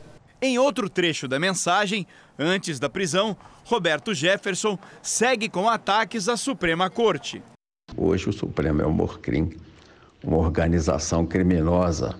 Em 0.41 0.57
outro 0.57 0.89
trecho 0.89 1.27
da 1.27 1.39
mensagem, 1.39 2.07
antes 2.39 2.79
da 2.79 2.89
prisão, 2.89 3.35
Roberto 3.65 4.13
Jefferson 4.13 4.79
segue 5.01 5.49
com 5.49 5.69
ataques 5.69 6.29
à 6.29 6.37
Suprema 6.37 6.89
Corte. 6.89 7.43
Hoje 7.97 8.29
o 8.29 8.33
Supremo 8.33 8.81
é 8.81 8.85
o 8.85 8.91
Morcrim, 8.91 9.51
uma 10.23 10.37
organização 10.37 11.25
criminosa 11.25 12.17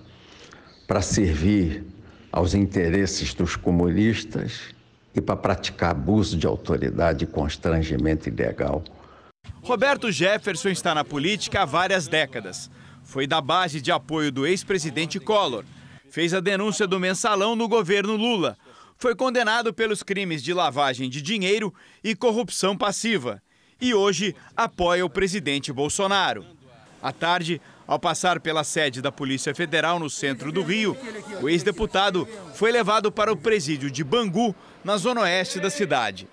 para 0.86 1.00
servir 1.00 1.84
aos 2.30 2.54
interesses 2.54 3.32
dos 3.32 3.56
comunistas 3.56 4.74
e 5.14 5.20
para 5.20 5.36
praticar 5.36 5.90
abuso 5.90 6.36
de 6.36 6.46
autoridade 6.46 7.24
e 7.24 7.26
constrangimento 7.26 8.28
ilegal. 8.28 8.84
Roberto 9.62 10.12
Jefferson 10.12 10.68
está 10.68 10.94
na 10.94 11.04
política 11.04 11.62
há 11.62 11.64
várias 11.64 12.06
décadas. 12.06 12.70
Foi 13.02 13.26
da 13.26 13.40
base 13.40 13.80
de 13.80 13.90
apoio 13.90 14.30
do 14.30 14.46
ex-presidente 14.46 15.18
Collor. 15.18 15.64
Fez 16.10 16.34
a 16.34 16.40
denúncia 16.40 16.86
do 16.86 17.00
mensalão 17.00 17.56
no 17.56 17.68
governo 17.68 18.16
Lula. 18.16 18.56
Foi 19.00 19.16
condenado 19.16 19.72
pelos 19.72 20.02
crimes 20.02 20.42
de 20.42 20.52
lavagem 20.52 21.08
de 21.08 21.22
dinheiro 21.22 21.72
e 22.04 22.14
corrupção 22.14 22.76
passiva. 22.76 23.42
E 23.80 23.94
hoje 23.94 24.36
apoia 24.54 25.06
o 25.06 25.08
presidente 25.08 25.72
Bolsonaro. 25.72 26.44
À 27.02 27.10
tarde, 27.10 27.62
ao 27.86 27.98
passar 27.98 28.40
pela 28.40 28.62
sede 28.62 29.00
da 29.00 29.10
Polícia 29.10 29.54
Federal 29.54 29.98
no 29.98 30.10
centro 30.10 30.52
do 30.52 30.62
Rio, 30.62 30.94
o 31.40 31.48
ex-deputado 31.48 32.28
foi 32.54 32.70
levado 32.70 33.10
para 33.10 33.32
o 33.32 33.36
presídio 33.38 33.90
de 33.90 34.04
Bangu, 34.04 34.54
na 34.84 34.98
zona 34.98 35.22
oeste 35.22 35.58
da 35.58 35.70
cidade. 35.70 36.28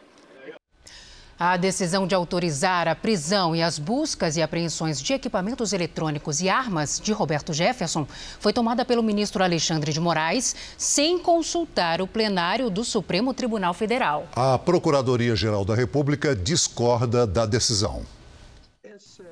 A 1.40 1.56
decisão 1.56 2.08
de 2.08 2.16
autorizar 2.16 2.88
a 2.88 2.96
prisão 2.96 3.56
e 3.56 3.62
as 3.62 3.78
buscas 3.78 4.36
e 4.36 4.42
apreensões 4.42 5.00
de 5.00 5.14
equipamentos 5.14 5.72
eletrônicos 5.72 6.42
e 6.42 6.50
armas 6.50 7.00
de 7.00 7.12
Roberto 7.12 7.54
Jefferson 7.54 8.08
foi 8.40 8.52
tomada 8.52 8.84
pelo 8.84 9.04
ministro 9.04 9.44
Alexandre 9.44 9.94
de 9.94 10.00
Moraes 10.00 10.56
sem 10.80 11.20
consultar 11.20 12.02
o 12.02 12.08
plenário 12.08 12.72
do 12.72 12.84
Supremo 12.84 13.36
Tribunal 13.36 13.76
Federal. 13.76 14.28
A 14.36 14.58
Procuradoria-Geral 14.58 15.64
da 15.64 15.76
República 15.76 16.36
discorda 16.36 17.28
da 17.28 17.46
decisão. 17.46 18.02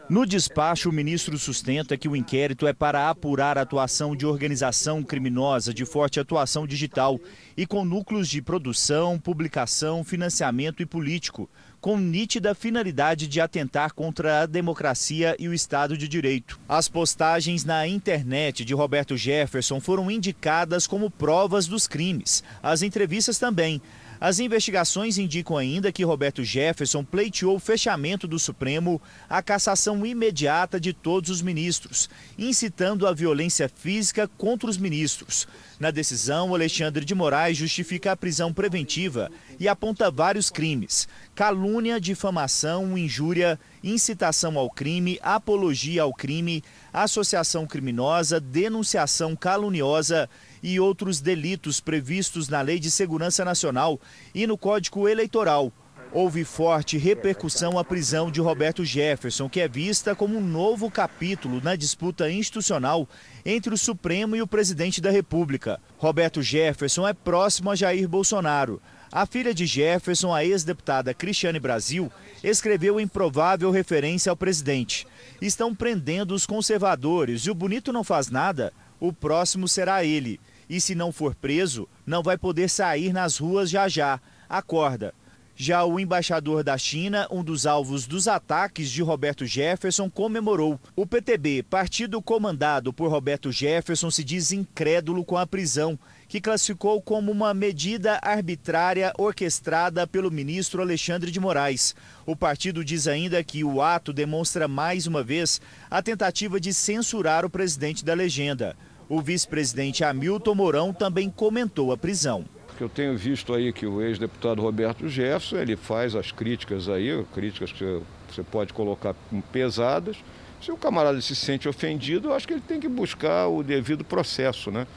No 0.07 0.23
despacho, 0.23 0.89
o 0.89 0.93
ministro 0.93 1.35
sustenta 1.39 1.97
que 1.97 2.07
o 2.07 2.15
inquérito 2.15 2.67
é 2.67 2.73
para 2.73 3.09
apurar 3.09 3.57
a 3.57 3.61
atuação 3.61 4.15
de 4.15 4.23
organização 4.23 5.01
criminosa 5.01 5.73
de 5.73 5.83
forte 5.83 6.19
atuação 6.19 6.67
digital 6.67 7.19
e 7.57 7.65
com 7.65 7.83
núcleos 7.83 8.29
de 8.29 8.39
produção, 8.43 9.19
publicação, 9.19 10.03
financiamento 10.03 10.83
e 10.83 10.85
político, 10.85 11.49
com 11.85 11.99
nítida 11.99 12.55
finalidade 12.55 13.27
de 13.27 13.39
atentar 13.39 13.93
contra 13.93 14.41
a 14.41 14.45
democracia 14.47 15.35
e 15.37 15.47
o 15.47 15.53
Estado 15.53 15.95
de 15.95 16.07
Direito. 16.07 16.59
As 16.67 16.89
postagens 16.89 17.63
na 17.63 17.87
internet 17.87 18.65
de 18.65 18.73
Roberto 18.73 19.15
Jefferson 19.15 19.79
foram 19.79 20.09
indicadas 20.09 20.87
como 20.87 21.11
provas 21.11 21.67
dos 21.67 21.87
crimes. 21.87 22.43
As 22.63 22.81
entrevistas 22.81 23.37
também. 23.37 23.79
As 24.19 24.39
investigações 24.39 25.17
indicam 25.17 25.57
ainda 25.57 25.91
que 25.91 26.03
Roberto 26.03 26.43
Jefferson 26.43 27.03
pleiteou 27.03 27.55
o 27.55 27.59
fechamento 27.59 28.27
do 28.27 28.39
Supremo, 28.39 29.01
a 29.29 29.41
cassação 29.41 30.05
imediata 30.05 30.79
de 30.79 30.93
todos 30.93 31.29
os 31.29 31.41
ministros, 31.41 32.09
incitando 32.37 33.05
a 33.05 33.13
violência 33.13 33.67
física 33.67 34.27
contra 34.37 34.69
os 34.69 34.77
ministros. 34.77 35.47
Na 35.79 35.91
decisão, 35.91 36.55
Alexandre 36.55 37.03
de 37.03 37.13
Moraes 37.13 37.57
justifica 37.57 38.13
a 38.13 38.15
prisão 38.15 38.53
preventiva 38.53 39.29
e 39.59 39.67
aponta 39.67 40.09
vários 40.09 40.49
crimes: 40.49 41.07
calúnia, 41.33 41.99
difamação, 41.99 42.97
injúria, 42.97 43.59
incitação 43.83 44.57
ao 44.57 44.69
crime, 44.69 45.19
apologia 45.21 46.03
ao 46.03 46.13
crime, 46.13 46.63
associação 46.93 47.67
criminosa, 47.67 48.39
denunciação 48.39 49.35
caluniosa 49.35 50.29
e 50.65 50.79
outros 50.79 51.21
delitos 51.21 51.79
previstos 51.79 52.49
na 52.49 52.59
Lei 52.59 52.79
de 52.79 52.89
Segurança 52.89 53.45
Nacional 53.45 54.01
e 54.33 54.47
no 54.47 54.57
Código 54.57 55.07
Eleitoral. 55.07 55.71
Houve 56.11 56.43
forte 56.43 56.97
repercussão 56.97 57.77
à 57.77 57.83
prisão 57.83 58.31
de 58.31 58.41
Roberto 58.41 58.83
Jefferson, 58.83 59.47
que 59.47 59.59
é 59.59 59.67
vista 59.67 60.15
como 60.15 60.35
um 60.35 60.41
novo 60.41 60.89
capítulo 60.89 61.61
na 61.61 61.75
disputa 61.75 62.31
institucional 62.31 63.07
entre 63.45 63.75
o 63.75 63.77
Supremo 63.77 64.35
e 64.35 64.41
o 64.41 64.47
presidente 64.47 64.99
da 64.99 65.11
República. 65.11 65.79
Roberto 65.99 66.41
Jefferson 66.41 67.07
é 67.07 67.13
próximo 67.13 67.69
a 67.69 67.75
Jair 67.75 68.09
Bolsonaro. 68.09 68.81
A 69.11 69.27
filha 69.27 69.53
de 69.53 69.67
Jefferson, 69.67 70.33
a 70.33 70.43
ex-deputada 70.43 71.13
Cristiane 71.13 71.59
Brasil, 71.59 72.11
escreveu 72.43 72.99
improvável 72.99 73.69
referência 73.69 74.31
ao 74.31 74.35
presidente. 74.35 75.05
Estão 75.39 75.75
prendendo 75.75 76.33
os 76.33 76.47
conservadores 76.47 77.41
e 77.41 77.51
o 77.51 77.55
bonito 77.55 77.93
não 77.93 78.03
faz 78.03 78.31
nada, 78.31 78.73
o 78.99 79.13
próximo 79.13 79.67
será 79.67 80.03
ele 80.03 80.39
e 80.69 80.79
se 80.81 80.95
não 80.95 81.11
for 81.11 81.35
preso, 81.35 81.87
não 82.05 82.23
vai 82.23 82.37
poder 82.37 82.69
sair 82.69 83.13
nas 83.13 83.37
ruas 83.37 83.69
já 83.69 83.87
já. 83.87 84.19
Acorda. 84.49 85.13
Já 85.57 85.85
o 85.85 85.97
embaixador 86.01 86.65
da 86.65 86.77
China, 86.77 87.29
um 87.31 87.41
dos 87.41 87.65
alvos 87.65 88.05
dos 88.05 88.27
ataques 88.27 88.91
de 88.91 89.01
Roberto 89.01 89.45
Jefferson, 89.45 90.09
comemorou. 90.09 90.77
O 90.97 91.07
PTB, 91.07 91.63
partido 91.63 92.21
comandado 92.21 92.91
por 92.91 93.09
Roberto 93.09 93.53
Jefferson, 93.53 94.11
se 94.11 94.21
diz 94.21 94.51
incrédulo 94.51 95.23
com 95.23 95.37
a 95.37 95.47
prisão, 95.47 95.97
que 96.27 96.41
classificou 96.41 97.01
como 97.01 97.31
uma 97.31 97.53
medida 97.53 98.19
arbitrária 98.21 99.13
orquestrada 99.17 100.05
pelo 100.05 100.29
ministro 100.29 100.81
Alexandre 100.81 101.31
de 101.31 101.39
Moraes. 101.39 101.95
O 102.25 102.35
partido 102.35 102.83
diz 102.83 103.07
ainda 103.07 103.41
que 103.41 103.63
o 103.63 103.81
ato 103.81 104.11
demonstra 104.11 104.67
mais 104.67 105.07
uma 105.07 105.23
vez 105.23 105.61
a 105.89 106.01
tentativa 106.01 106.59
de 106.59 106.73
censurar 106.73 107.45
o 107.45 107.49
presidente 107.49 108.03
da 108.03 108.13
legenda. 108.13 108.75
O 109.07 109.21
vice-presidente 109.21 110.03
Hamilton 110.03 110.55
Mourão 110.55 110.93
também 110.93 111.29
comentou 111.29 111.91
a 111.91 111.97
prisão. 111.97 112.45
Eu 112.79 112.89
tenho 112.89 113.15
visto 113.15 113.53
aí 113.53 113.71
que 113.71 113.85
o 113.85 114.01
ex-deputado 114.01 114.61
Roberto 114.61 115.07
Jefferson, 115.07 115.57
ele 115.57 115.75
faz 115.75 116.15
as 116.15 116.31
críticas 116.31 116.89
aí, 116.89 117.23
críticas 117.33 117.71
que 117.71 118.01
você 118.29 118.43
pode 118.43 118.73
colocar 118.73 119.15
pesadas. 119.51 120.17
Se 120.59 120.71
o 120.71 120.77
camarada 120.77 121.21
se 121.21 121.35
sente 121.35 121.69
ofendido, 121.69 122.29
eu 122.29 122.33
acho 122.33 122.47
que 122.47 122.53
ele 122.53 122.63
tem 122.67 122.79
que 122.79 122.89
buscar 122.89 123.47
o 123.47 123.61
devido 123.61 124.03
processo, 124.03 124.71
né? 124.71 124.87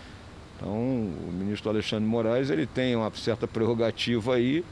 Então, 0.57 0.73
o 0.73 1.31
ministro 1.33 1.69
Alexandre 1.69 2.09
Moraes, 2.09 2.51
ele 2.51 2.67
tem 2.67 2.97
uma 2.97 3.13
certa 3.15 3.47
prerrogativa 3.47 4.35
aí, 4.35 4.65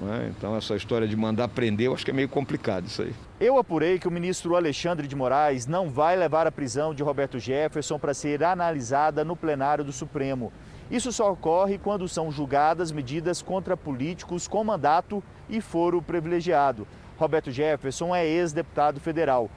né? 0.00 0.32
Então, 0.36 0.56
essa 0.56 0.76
história 0.76 1.06
de 1.06 1.16
mandar 1.16 1.48
prender, 1.48 1.86
eu 1.86 1.94
acho 1.94 2.04
que 2.04 2.10
é 2.10 2.14
meio 2.14 2.28
complicado 2.28 2.86
isso 2.86 3.02
aí. 3.02 3.14
Eu 3.40 3.58
apurei 3.58 3.98
que 3.98 4.08
o 4.08 4.10
ministro 4.10 4.56
Alexandre 4.56 5.06
de 5.06 5.16
Moraes 5.16 5.66
não 5.66 5.88
vai 5.88 6.16
levar 6.16 6.46
a 6.46 6.52
prisão 6.52 6.94
de 6.94 7.02
Roberto 7.02 7.38
Jefferson 7.38 7.98
para 7.98 8.14
ser 8.14 8.42
analisada 8.42 9.24
no 9.24 9.36
plenário 9.36 9.84
do 9.84 9.92
Supremo. 9.92 10.52
Isso 10.90 11.10
só 11.10 11.32
ocorre 11.32 11.78
quando 11.78 12.08
são 12.08 12.30
julgadas 12.30 12.92
medidas 12.92 13.42
contra 13.42 13.76
políticos 13.76 14.46
com 14.46 14.62
mandato 14.62 15.22
e 15.48 15.60
foro 15.60 16.00
privilegiado. 16.00 16.86
Roberto 17.18 17.50
Jefferson 17.50 18.14
é 18.14 18.26
ex-deputado 18.26 19.00
federal. 19.00 19.50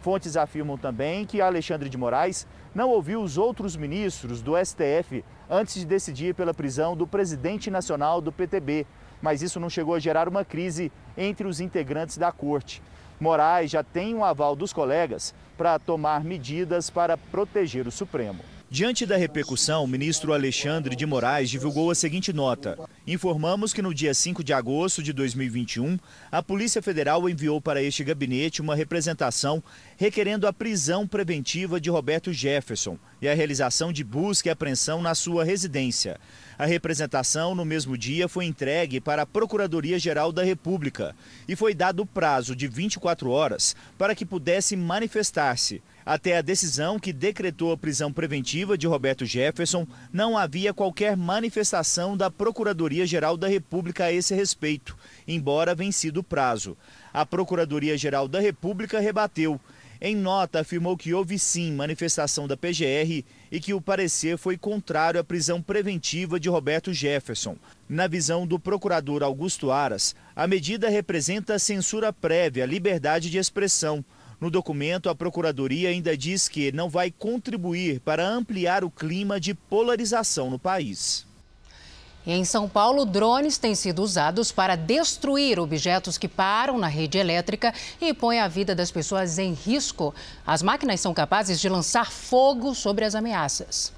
Fontes 0.00 0.36
afirmam 0.36 0.78
também 0.78 1.24
que 1.24 1.40
Alexandre 1.40 1.88
de 1.88 1.98
Moraes 1.98 2.46
não 2.72 2.90
ouviu 2.90 3.20
os 3.20 3.36
outros 3.36 3.74
ministros 3.74 4.40
do 4.40 4.52
STF 4.56 5.24
antes 5.50 5.74
de 5.74 5.84
decidir 5.84 6.34
pela 6.34 6.54
prisão 6.54 6.96
do 6.96 7.06
presidente 7.06 7.70
nacional 7.70 8.20
do 8.20 8.30
PTB, 8.30 8.86
mas 9.20 9.42
isso 9.42 9.60
não 9.60 9.70
chegou 9.70 9.94
a 9.94 9.98
gerar 9.98 10.28
uma 10.28 10.44
crise 10.44 10.90
entre 11.16 11.46
os 11.46 11.60
integrantes 11.60 12.18
da 12.18 12.30
corte. 12.32 12.82
Moraes 13.18 13.70
já 13.70 13.82
tem 13.82 14.14
um 14.14 14.24
aval 14.24 14.54
dos 14.54 14.72
colegas 14.72 15.34
para 15.56 15.78
tomar 15.78 16.22
medidas 16.22 16.90
para 16.90 17.16
proteger 17.16 17.86
o 17.86 17.90
Supremo. 17.90 18.55
Diante 18.68 19.06
da 19.06 19.16
repercussão, 19.16 19.84
o 19.84 19.86
ministro 19.86 20.32
Alexandre 20.32 20.96
de 20.96 21.06
Moraes 21.06 21.48
divulgou 21.48 21.88
a 21.88 21.94
seguinte 21.94 22.32
nota: 22.32 22.76
Informamos 23.06 23.72
que 23.72 23.80
no 23.80 23.94
dia 23.94 24.12
5 24.12 24.42
de 24.42 24.52
agosto 24.52 25.04
de 25.04 25.12
2021, 25.12 25.96
a 26.32 26.42
Polícia 26.42 26.82
Federal 26.82 27.28
enviou 27.28 27.60
para 27.60 27.80
este 27.80 28.02
gabinete 28.02 28.60
uma 28.60 28.74
representação 28.74 29.62
requerendo 29.96 30.48
a 30.48 30.52
prisão 30.52 31.06
preventiva 31.06 31.80
de 31.80 31.90
Roberto 31.90 32.32
Jefferson 32.32 32.98
e 33.22 33.28
a 33.28 33.34
realização 33.34 33.92
de 33.92 34.02
busca 34.02 34.48
e 34.48 34.52
apreensão 34.52 35.00
na 35.00 35.14
sua 35.14 35.44
residência. 35.44 36.18
A 36.58 36.66
representação, 36.66 37.54
no 37.54 37.64
mesmo 37.64 37.96
dia, 37.96 38.26
foi 38.26 38.46
entregue 38.46 39.00
para 39.00 39.22
a 39.22 39.26
Procuradoria-Geral 39.26 40.32
da 40.32 40.42
República 40.42 41.14
e 41.46 41.54
foi 41.54 41.72
dado 41.72 42.04
prazo 42.04 42.56
de 42.56 42.66
24 42.66 43.30
horas 43.30 43.76
para 43.96 44.14
que 44.14 44.26
pudesse 44.26 44.74
manifestar-se. 44.74 45.80
Até 46.06 46.36
a 46.36 46.42
decisão 46.42 47.00
que 47.00 47.12
decretou 47.12 47.72
a 47.72 47.76
prisão 47.76 48.12
preventiva 48.12 48.78
de 48.78 48.86
Roberto 48.86 49.26
Jefferson, 49.26 49.84
não 50.12 50.38
havia 50.38 50.72
qualquer 50.72 51.16
manifestação 51.16 52.16
da 52.16 52.30
Procuradoria-Geral 52.30 53.36
da 53.36 53.48
República 53.48 54.04
a 54.04 54.12
esse 54.12 54.32
respeito, 54.32 54.96
embora 55.26 55.74
vencido 55.74 56.20
o 56.20 56.22
prazo. 56.22 56.76
A 57.12 57.26
Procuradoria-Geral 57.26 58.28
da 58.28 58.38
República 58.38 59.00
rebateu 59.00 59.60
em 60.00 60.14
nota, 60.14 60.60
afirmou 60.60 60.96
que 60.96 61.14
houve 61.14 61.38
sim 61.38 61.72
manifestação 61.72 62.46
da 62.46 62.56
PGR 62.56 63.24
e 63.50 63.60
que 63.60 63.72
o 63.72 63.80
parecer 63.80 64.36
foi 64.36 64.56
contrário 64.56 65.18
à 65.18 65.24
prisão 65.24 65.62
preventiva 65.62 66.38
de 66.38 66.48
Roberto 66.48 66.92
Jefferson. 66.92 67.56
Na 67.88 68.06
visão 68.06 68.46
do 68.46 68.58
procurador 68.58 69.22
Augusto 69.22 69.70
Aras, 69.70 70.14
a 70.34 70.46
medida 70.46 70.88
representa 70.88 71.58
censura 71.58 72.12
prévia 72.12 72.64
à 72.64 72.66
liberdade 72.66 73.30
de 73.30 73.38
expressão. 73.38 74.04
No 74.38 74.50
documento, 74.50 75.08
a 75.08 75.14
Procuradoria 75.14 75.88
ainda 75.88 76.16
diz 76.16 76.46
que 76.46 76.70
não 76.70 76.90
vai 76.90 77.10
contribuir 77.10 78.00
para 78.00 78.26
ampliar 78.26 78.84
o 78.84 78.90
clima 78.90 79.40
de 79.40 79.54
polarização 79.54 80.50
no 80.50 80.58
país. 80.58 81.26
Em 82.26 82.44
São 82.44 82.68
Paulo, 82.68 83.06
drones 83.06 83.56
têm 83.56 83.74
sido 83.74 84.02
usados 84.02 84.50
para 84.50 84.74
destruir 84.74 85.60
objetos 85.60 86.18
que 86.18 86.26
param 86.26 86.76
na 86.76 86.88
rede 86.88 87.16
elétrica 87.16 87.72
e 88.00 88.12
põem 88.12 88.40
a 88.40 88.48
vida 88.48 88.74
das 88.74 88.90
pessoas 88.90 89.38
em 89.38 89.52
risco. 89.52 90.12
As 90.44 90.60
máquinas 90.60 91.00
são 91.00 91.14
capazes 91.14 91.60
de 91.60 91.68
lançar 91.68 92.10
fogo 92.10 92.74
sobre 92.74 93.04
as 93.04 93.14
ameaças. 93.14 93.92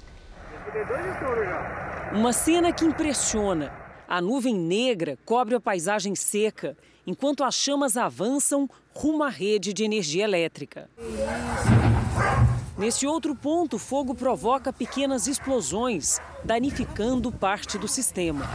Uma 2.13 2.31
cena 2.31 2.71
que 2.71 2.85
impressiona. 2.85 3.73
A 4.07 4.21
nuvem 4.21 4.55
negra 4.55 5.17
cobre 5.25 5.55
a 5.55 5.59
paisagem 5.59 6.15
seca, 6.15 6.77
enquanto 7.09 7.43
as 7.43 7.55
chamas 7.55 7.97
avançam 7.97 8.69
rumo 8.93 9.23
à 9.23 9.29
rede 9.29 9.73
de 9.73 9.83
energia 9.83 10.25
elétrica. 10.25 10.87
Nesse 12.77 13.07
outro 13.07 13.35
ponto, 13.35 13.77
o 13.77 13.79
fogo 13.79 14.13
provoca 14.13 14.71
pequenas 14.71 15.25
explosões, 15.25 16.19
danificando 16.45 17.31
parte 17.31 17.79
do 17.79 17.87
sistema. 17.87 18.45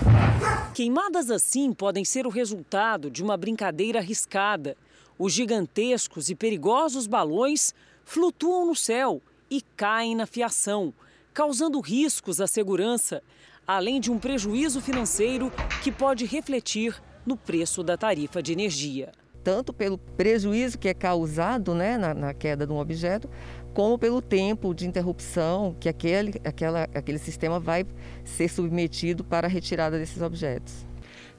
Queimadas 0.73 1.33
assim 1.33 1.73
podem 1.73 2.05
ser 2.05 2.29
o 2.29 2.31
resultado 2.31 3.11
de 3.11 3.25
uma 3.25 3.37
brincadeira 3.37 3.99
arriscada. 3.99 4.77
Os 5.19 5.33
gigantescos 5.33 6.29
e 6.29 6.37
perigosos 6.37 7.09
balões 7.09 7.75
flutuam 8.05 8.67
no 8.67 8.77
céu 8.77 9.21
e 9.51 9.61
caem 9.77 10.15
na 10.15 10.27
fiação, 10.27 10.95
causando 11.33 11.81
riscos 11.81 12.41
à 12.41 12.47
segurança, 12.47 13.21
além 13.67 14.01
de 14.01 14.13
um 14.13 14.19
prejuízo 14.19 14.81
financeiro 14.81 15.53
que 15.83 15.91
pode 15.91 16.25
refletir 16.25 17.03
no 17.27 17.37
preço 17.37 17.83
da 17.83 17.97
tarifa 17.97 18.43
de 18.43 18.53
energia. 18.53 19.13
Tanto 19.43 19.73
pelo 19.73 19.99
prejuízo 19.99 20.79
que 20.79 20.89
é 20.89 20.95
causado 20.95 21.75
né, 21.75 21.99
na, 21.99 22.15
na 22.15 22.33
queda 22.33 22.67
de 22.67 22.73
um 22.73 22.79
objeto, 22.79 23.29
como 23.75 23.99
pelo 23.99 24.23
tempo 24.23 24.73
de 24.73 24.87
interrupção 24.87 25.77
que 25.79 25.89
aquele, 25.89 26.41
aquela, 26.45 26.85
aquele 26.95 27.19
sistema 27.19 27.61
vai 27.61 27.85
ser 28.25 28.49
submetido 28.49 29.25
para 29.25 29.47
a 29.47 29.51
retirada 29.51 29.99
desses 29.99 30.23
objetos. 30.23 30.87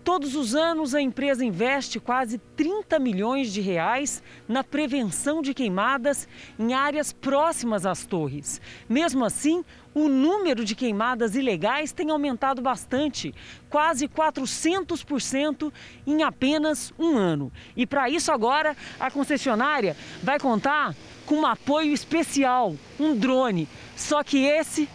Todos 0.06 0.36
os 0.36 0.54
anos, 0.54 0.94
a 0.94 1.02
empresa 1.02 1.44
investe 1.44 2.00
quase 2.00 2.38
30 2.38 3.00
milhões 3.00 3.52
de 3.52 3.60
reais 3.60 4.22
na 4.48 4.64
prevenção 4.64 5.42
de 5.42 5.52
queimadas 5.52 6.28
em 6.60 6.76
áreas 6.76 7.12
próximas 7.12 7.88
às 7.88 8.06
torres. 8.06 8.62
Mesmo 8.88 9.26
assim, 9.26 9.66
o 9.96 10.08
número 10.08 10.64
de 10.64 10.76
queimadas 10.76 11.36
ilegais 11.36 11.92
tem 11.92 12.12
aumentado 12.12 12.62
bastante, 12.62 13.34
quase 13.68 14.08
400% 14.08 15.74
em 16.06 16.22
apenas 16.22 16.94
um 17.00 17.18
ano. 17.18 17.52
E 17.76 17.88
para 17.88 18.08
isso, 18.08 18.32
agora, 18.32 18.78
a 19.00 19.10
concessionária 19.10 19.98
vai 20.22 20.40
contar 20.40 20.96
com 21.26 21.38
um 21.38 21.48
apoio 21.48 21.92
especial, 21.92 22.76
um 23.00 23.18
drone. 23.18 23.68
Só 23.96 24.24
que 24.24 24.46
esse 24.46 24.88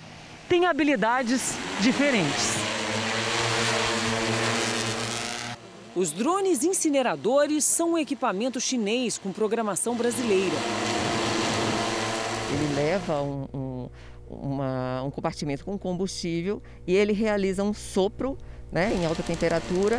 tem 0.48 0.66
habilidades 0.66 1.58
diferentes. 1.80 2.79
Os 5.94 6.12
drones 6.12 6.62
incineradores 6.62 7.64
são 7.64 7.92
um 7.92 7.98
equipamento 7.98 8.60
chinês 8.60 9.18
com 9.18 9.32
programação 9.32 9.96
brasileira. 9.96 10.54
Ele 12.52 12.74
leva 12.76 13.20
um, 13.20 13.48
um, 13.52 13.88
uma, 14.28 15.02
um 15.02 15.10
compartimento 15.10 15.64
com 15.64 15.76
combustível 15.76 16.62
e 16.86 16.94
ele 16.94 17.12
realiza 17.12 17.64
um 17.64 17.74
sopro 17.74 18.38
né, 18.70 18.94
em 18.94 19.04
alta 19.04 19.22
temperatura, 19.24 19.98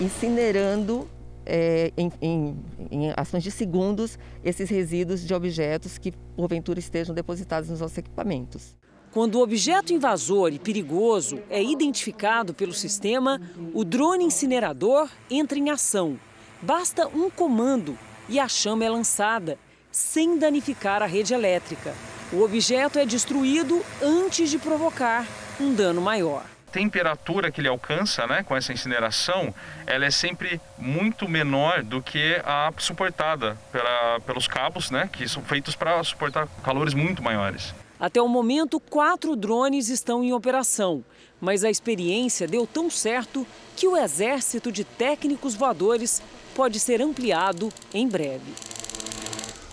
incinerando 0.00 1.08
é, 1.44 1.92
em, 1.96 2.12
em, 2.20 2.56
em, 2.88 3.12
ações 3.16 3.42
de 3.42 3.50
segundos 3.50 4.16
esses 4.44 4.70
resíduos 4.70 5.26
de 5.26 5.34
objetos 5.34 5.98
que 5.98 6.12
porventura 6.36 6.78
estejam 6.78 7.12
depositados 7.12 7.68
nos 7.68 7.80
nossos 7.80 7.98
equipamentos. 7.98 8.76
Quando 9.12 9.34
o 9.34 9.42
objeto 9.42 9.92
invasor 9.92 10.54
e 10.54 10.58
perigoso 10.58 11.38
é 11.50 11.62
identificado 11.62 12.54
pelo 12.54 12.72
sistema, 12.72 13.38
o 13.74 13.84
drone 13.84 14.24
incinerador 14.24 15.06
entra 15.30 15.58
em 15.58 15.68
ação. 15.68 16.18
Basta 16.62 17.06
um 17.08 17.28
comando 17.28 17.98
e 18.26 18.40
a 18.40 18.48
chama 18.48 18.86
é 18.86 18.88
lançada, 18.88 19.58
sem 19.90 20.38
danificar 20.38 21.02
a 21.02 21.06
rede 21.06 21.34
elétrica. 21.34 21.94
O 22.32 22.42
objeto 22.42 22.98
é 22.98 23.04
destruído 23.04 23.84
antes 24.00 24.48
de 24.48 24.58
provocar 24.58 25.26
um 25.60 25.74
dano 25.74 26.00
maior 26.00 26.46
temperatura 26.72 27.50
que 27.52 27.60
ele 27.60 27.68
alcança 27.68 28.26
né, 28.26 28.42
com 28.42 28.56
essa 28.56 28.72
incineração, 28.72 29.54
ela 29.86 30.06
é 30.06 30.10
sempre 30.10 30.58
muito 30.78 31.28
menor 31.28 31.82
do 31.82 32.00
que 32.00 32.40
a 32.46 32.72
suportada 32.78 33.58
pela, 33.70 34.20
pelos 34.20 34.48
cabos, 34.48 34.90
né, 34.90 35.06
que 35.12 35.28
são 35.28 35.42
feitos 35.42 35.76
para 35.76 36.02
suportar 36.02 36.48
calores 36.64 36.94
muito 36.94 37.22
maiores. 37.22 37.74
Até 38.02 38.20
o 38.20 38.26
momento, 38.26 38.80
quatro 38.80 39.36
drones 39.36 39.88
estão 39.88 40.24
em 40.24 40.32
operação, 40.32 41.04
mas 41.40 41.62
a 41.62 41.70
experiência 41.70 42.48
deu 42.48 42.66
tão 42.66 42.90
certo 42.90 43.46
que 43.76 43.86
o 43.86 43.96
exército 43.96 44.72
de 44.72 44.82
técnicos 44.82 45.54
voadores 45.54 46.20
pode 46.52 46.80
ser 46.80 47.00
ampliado 47.00 47.72
em 47.94 48.08
breve. 48.08 48.52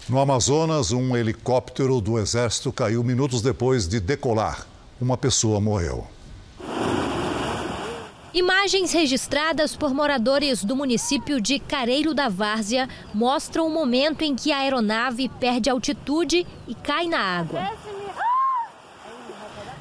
No 0.08 0.20
Amazonas, 0.20 0.92
um 0.92 1.18
helicóptero 1.18 2.00
do 2.00 2.20
exército 2.20 2.72
caiu 2.72 3.04
minutos 3.04 3.42
depois 3.42 3.88
de 3.88 4.00
decolar. 4.00 4.68
Uma 5.02 5.18
pessoa 5.18 5.60
morreu. 5.60 6.06
Imagens 8.32 8.92
registradas 8.92 9.76
por 9.76 9.92
moradores 9.92 10.64
do 10.64 10.76
município 10.76 11.42
de 11.42 11.58
Careiro 11.58 12.14
da 12.14 12.30
Várzea 12.30 12.88
mostram 13.12 13.66
o 13.66 13.72
momento 13.72 14.22
em 14.22 14.36
que 14.36 14.52
a 14.52 14.60
aeronave 14.60 15.28
perde 15.40 15.68
altitude 15.68 16.46
e 16.68 16.76
cai 16.76 17.08
na 17.08 17.20
água. 17.20 17.89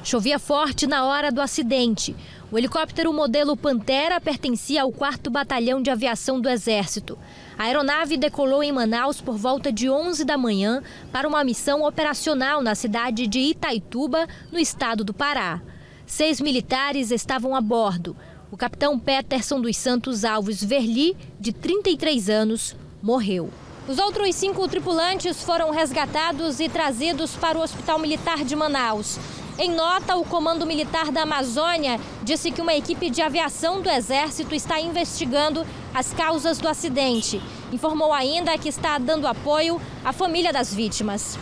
Chovia 0.03 0.39
forte 0.39 0.87
na 0.87 1.05
hora 1.05 1.31
do 1.31 1.41
acidente. 1.41 2.15
O 2.51 2.57
helicóptero 2.57 3.13
modelo 3.13 3.55
Pantera 3.57 4.19
pertencia 4.19 4.83
ao 4.83 4.91
4 4.91 5.29
Batalhão 5.29 5.81
de 5.81 5.89
Aviação 5.89 6.39
do 6.39 6.49
Exército. 6.49 7.17
A 7.57 7.63
aeronave 7.63 8.15
decolou 8.15 8.63
em 8.63 8.71
Manaus 8.71 9.19
por 9.19 9.35
volta 9.35 9.71
de 9.71 9.89
11 9.89 10.23
da 10.23 10.37
manhã 10.37 10.81
para 11.11 11.27
uma 11.27 11.43
missão 11.43 11.83
operacional 11.83 12.61
na 12.61 12.75
cidade 12.75 13.27
de 13.27 13.39
Itaituba, 13.39 14.25
no 14.51 14.57
estado 14.57 15.03
do 15.03 15.13
Pará. 15.13 15.61
Seis 16.05 16.39
militares 16.39 17.11
estavam 17.11 17.53
a 17.53 17.61
bordo. 17.61 18.15
O 18.49 18.57
capitão 18.57 18.97
Peterson 18.97 19.61
dos 19.61 19.77
Santos 19.77 20.23
Alves 20.23 20.63
Verli, 20.63 21.15
de 21.39 21.51
33 21.51 22.29
anos, 22.29 22.75
morreu. 23.03 23.51
Os 23.87 23.99
outros 23.99 24.33
cinco 24.35 24.67
tripulantes 24.67 25.43
foram 25.43 25.71
resgatados 25.71 26.59
e 26.59 26.69
trazidos 26.69 27.35
para 27.35 27.57
o 27.57 27.61
Hospital 27.61 27.99
Militar 27.99 28.43
de 28.43 28.55
Manaus. 28.55 29.19
Em 29.61 29.75
nota, 29.75 30.15
o 30.15 30.23
Comando 30.23 30.65
Militar 30.65 31.11
da 31.11 31.23
Amazônia 31.23 31.99
disse 32.23 32.49
que 32.49 32.61
uma 32.61 32.73
equipe 32.73 33.09
de 33.09 33.21
aviação 33.21 33.81
do 33.81 33.89
Exército 33.89 34.55
está 34.55 34.79
investigando 34.79 35.67
as 35.93 36.13
causas 36.13 36.59
do 36.59 36.69
acidente. 36.69 37.41
Informou 37.69 38.13
ainda 38.13 38.57
que 38.57 38.69
está 38.69 38.97
dando 38.97 39.27
apoio 39.27 39.81
à 40.05 40.13
família 40.13 40.53
das 40.53 40.73
vítimas. 40.73 41.37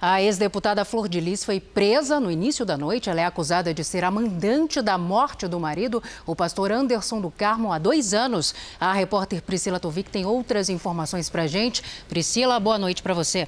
A 0.00 0.20
ex-deputada 0.20 0.84
Flor 0.84 1.08
de 1.08 1.20
Lis 1.20 1.44
foi 1.44 1.60
presa 1.60 2.18
no 2.18 2.32
início 2.32 2.66
da 2.66 2.76
noite. 2.76 3.08
Ela 3.08 3.20
é 3.20 3.24
acusada 3.26 3.72
de 3.72 3.84
ser 3.84 4.02
a 4.02 4.10
mandante 4.10 4.82
da 4.82 4.98
morte 4.98 5.46
do 5.46 5.60
marido, 5.60 6.02
o 6.26 6.34
pastor 6.34 6.72
Anderson 6.72 7.20
do 7.20 7.30
Carmo, 7.30 7.72
há 7.72 7.78
dois 7.78 8.12
anos. 8.12 8.52
A 8.80 8.92
repórter 8.92 9.40
Priscila 9.40 9.78
Tovic 9.78 10.10
tem 10.10 10.26
outras 10.26 10.68
informações 10.68 11.30
para 11.30 11.46
gente. 11.46 11.80
Priscila, 12.08 12.58
boa 12.58 12.76
noite 12.76 13.04
para 13.04 13.14
você. 13.14 13.46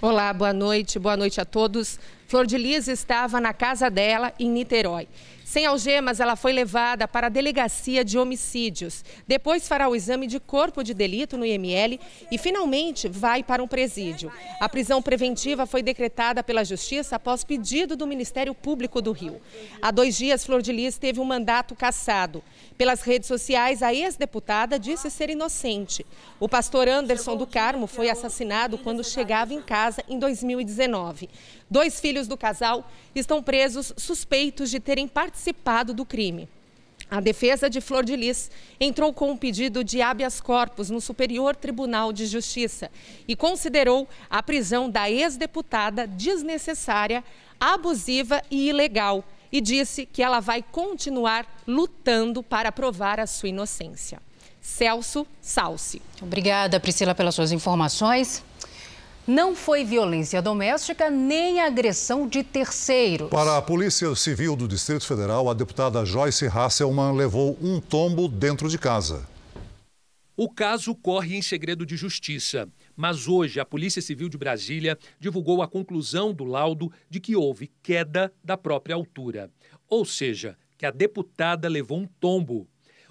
Olá, 0.00 0.32
boa 0.32 0.52
noite, 0.52 0.96
boa 0.96 1.16
noite 1.16 1.40
a 1.40 1.44
todos. 1.44 1.98
Flor 2.28 2.46
de 2.46 2.56
Lis 2.56 2.86
estava 2.86 3.40
na 3.40 3.52
casa 3.52 3.90
dela 3.90 4.32
em 4.38 4.48
Niterói. 4.48 5.08
Sem 5.48 5.64
algemas, 5.64 6.20
ela 6.20 6.36
foi 6.36 6.52
levada 6.52 7.08
para 7.08 7.28
a 7.28 7.30
delegacia 7.30 8.04
de 8.04 8.18
homicídios. 8.18 9.02
Depois 9.26 9.66
fará 9.66 9.88
o 9.88 9.96
exame 9.96 10.26
de 10.26 10.38
corpo 10.38 10.82
de 10.82 10.92
delito 10.92 11.38
no 11.38 11.46
IML 11.46 11.98
e 12.30 12.36
finalmente 12.36 13.08
vai 13.08 13.42
para 13.42 13.62
um 13.62 13.66
presídio. 13.66 14.30
A 14.60 14.68
prisão 14.68 15.00
preventiva 15.00 15.64
foi 15.64 15.82
decretada 15.82 16.44
pela 16.44 16.66
Justiça 16.66 17.16
após 17.16 17.44
pedido 17.44 17.96
do 17.96 18.06
Ministério 18.06 18.54
Público 18.54 19.00
do 19.00 19.10
Rio. 19.10 19.40
Há 19.80 19.90
dois 19.90 20.18
dias, 20.18 20.44
Flor 20.44 20.60
de 20.60 20.70
Lis 20.70 20.98
teve 20.98 21.18
um 21.18 21.24
mandato 21.24 21.74
cassado. 21.74 22.44
Pelas 22.76 23.00
redes 23.00 23.26
sociais, 23.26 23.82
a 23.82 23.94
ex-deputada 23.94 24.78
disse 24.78 25.08
ser 25.08 25.30
inocente. 25.30 26.04
O 26.38 26.46
pastor 26.46 26.86
Anderson 26.88 27.38
do 27.38 27.46
Carmo 27.46 27.86
foi 27.86 28.10
assassinado 28.10 28.76
quando 28.76 29.02
chegava 29.02 29.54
em 29.54 29.62
casa 29.62 30.04
em 30.10 30.18
2019. 30.18 31.26
Dois 31.70 32.00
filhos 32.00 32.26
do 32.26 32.36
casal 32.36 32.90
estão 33.14 33.42
presos 33.42 33.92
suspeitos 33.96 34.70
de 34.70 34.80
terem 34.80 35.06
participado 35.06 35.92
do 35.92 36.04
crime. 36.04 36.48
A 37.10 37.20
defesa 37.20 37.70
de 37.70 37.80
Flor 37.80 38.04
de 38.04 38.14
Lis 38.16 38.50
entrou 38.78 39.12
com 39.14 39.30
um 39.30 39.36
pedido 39.36 39.82
de 39.82 40.02
habeas 40.02 40.40
corpus 40.40 40.90
no 40.90 41.00
Superior 41.00 41.56
Tribunal 41.56 42.12
de 42.12 42.26
Justiça 42.26 42.90
e 43.26 43.34
considerou 43.34 44.06
a 44.28 44.42
prisão 44.42 44.90
da 44.90 45.10
ex-deputada 45.10 46.06
desnecessária, 46.06 47.24
abusiva 47.58 48.42
e 48.50 48.68
ilegal 48.68 49.24
e 49.50 49.60
disse 49.60 50.04
que 50.04 50.22
ela 50.22 50.40
vai 50.40 50.62
continuar 50.62 51.46
lutando 51.66 52.42
para 52.42 52.70
provar 52.70 53.18
a 53.18 53.26
sua 53.26 53.48
inocência. 53.48 54.20
Celso 54.60 55.26
Salsi. 55.40 56.02
Obrigada, 56.20 56.78
Priscila, 56.78 57.14
pelas 57.14 57.34
suas 57.34 57.52
informações. 57.52 58.44
Não 59.28 59.54
foi 59.54 59.84
violência 59.84 60.40
doméstica 60.40 61.10
nem 61.10 61.60
agressão 61.60 62.26
de 62.26 62.42
terceiros. 62.42 63.28
Para 63.28 63.58
a 63.58 63.60
Polícia 63.60 64.14
Civil 64.14 64.56
do 64.56 64.66
Distrito 64.66 65.06
Federal, 65.06 65.50
a 65.50 65.52
deputada 65.52 66.02
Joyce 66.02 66.46
Hasselman 66.46 67.14
levou 67.14 67.58
um 67.60 67.78
tombo 67.78 68.26
dentro 68.26 68.70
de 68.70 68.78
casa. 68.78 69.28
O 70.34 70.48
caso 70.48 70.94
corre 70.94 71.36
em 71.36 71.42
segredo 71.42 71.84
de 71.84 71.94
justiça, 71.94 72.66
mas 72.96 73.28
hoje 73.28 73.60
a 73.60 73.66
Polícia 73.66 74.00
Civil 74.00 74.30
de 74.30 74.38
Brasília 74.38 74.98
divulgou 75.20 75.60
a 75.60 75.68
conclusão 75.68 76.32
do 76.32 76.44
laudo 76.44 76.90
de 77.10 77.20
que 77.20 77.36
houve 77.36 77.70
queda 77.82 78.32
da 78.42 78.56
própria 78.56 78.94
altura, 78.94 79.50
ou 79.90 80.06
seja, 80.06 80.56
que 80.78 80.86
a 80.86 80.90
deputada 80.90 81.68
levou 81.68 81.98
um 81.98 82.06
tombo. 82.18 82.66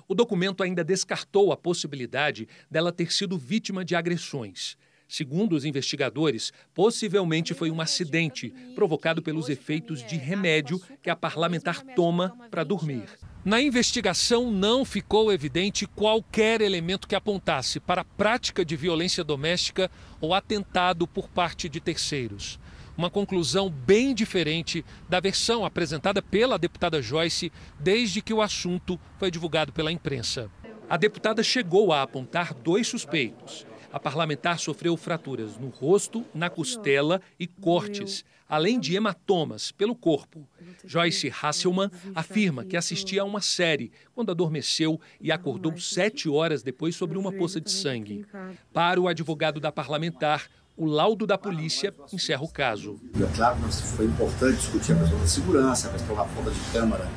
O 0.08 0.16
documento 0.16 0.64
ainda 0.64 0.84
descartou 0.84 1.52
a 1.52 1.58
possibilidade 1.58 2.48
dela 2.72 2.92
ter 2.92 3.14
sido 3.14 3.38
vítima 3.38 3.86
de 3.86 3.96
agressões. 3.96 4.76
Segundo 5.08 5.54
os 5.54 5.64
investigadores, 5.64 6.52
possivelmente 6.74 7.54
foi 7.54 7.72
um 7.72 7.80
acidente 7.80 8.54
provocado 8.76 9.22
pelos 9.22 9.48
efeitos 9.48 10.06
de 10.06 10.18
remédio 10.18 10.82
que 11.02 11.10
a 11.10 11.16
parlamentar 11.16 11.82
toma 11.96 12.36
para 12.52 12.66
dormir. 12.66 13.08
Na 13.46 13.62
investigação 13.62 14.52
não 14.52 14.84
ficou 14.84 15.32
evidente 15.32 15.88
qualquer 15.88 16.60
elemento 16.60 17.08
que 17.08 17.16
apontasse 17.16 17.80
para 17.80 18.02
a 18.02 18.06
prática 18.06 18.66
de 18.66 18.76
violência 18.76 19.24
doméstica 19.24 19.90
ou 20.20 20.34
atentado 20.34 21.08
por 21.08 21.30
parte 21.30 21.70
de 21.70 21.80
terceiros. 21.80 22.60
Uma 22.98 23.10
conclusão 23.10 23.70
bem 23.70 24.14
diferente 24.14 24.84
da 25.08 25.22
versão 25.22 25.64
apresentada 25.64 26.22
pela 26.22 26.58
deputada 26.58 27.02
Joyce 27.02 27.50
desde 27.80 28.22
que 28.22 28.34
o 28.34 28.42
assunto 28.42 29.00
foi 29.18 29.32
divulgado 29.32 29.72
pela 29.72 29.92
imprensa. 29.92 30.52
A 30.90 30.98
deputada 30.98 31.44
chegou 31.44 31.94
a 31.94 32.02
apontar 32.02 32.54
dois 32.54 32.88
suspeitos 32.88 33.67
a 33.92 34.00
parlamentar 34.00 34.60
sofreu 34.60 34.96
fraturas 34.98 35.58
no 35.58 35.70
rosto, 35.70 36.26
na 36.34 36.50
costela 36.50 37.22
e 37.40 37.48
cortes, 37.48 38.24
além 38.48 38.80
de 38.80 38.96
hematomas 38.96 39.72
pelo 39.72 39.96
corpo. 39.96 40.48
Joyce 40.86 41.34
Hasselman 41.42 41.90
afirma 42.16 42.64
que 42.64 42.78
assistia 42.78 43.22
a 43.22 43.26
uma 43.26 43.42
série 43.42 43.92
quando 44.14 44.32
adormeceu 44.32 45.00
e 45.20 45.32
acordou 45.32 45.78
sete 45.78 46.30
horas 46.30 46.64
depois 46.64 46.96
sobre 46.96 47.18
uma 47.18 47.32
poça 47.32 47.60
de 47.60 47.72
sangue. 47.72 48.26
Para 48.74 49.00
o 49.00 49.08
advogado 49.08 49.60
da 49.60 49.72
parlamentar, 49.72 50.48
o 50.76 50.86
laudo 50.86 51.26
da 51.26 51.38
polícia 51.38 51.94
encerra 52.14 52.44
o 52.44 52.50
caso. 52.50 53.00
É 53.16 53.36
claro 53.36 53.58
foi 53.72 54.06
importante 54.06 54.58
discutir 54.58 54.94
a 54.94 55.00
questão 55.00 55.20
da 55.20 55.28
segurança, 55.28 55.88
a 55.88 55.92
questão 55.92 56.16
da 56.16 56.26
falta 56.26 56.52
de 56.52 56.60
câmara 56.72 57.08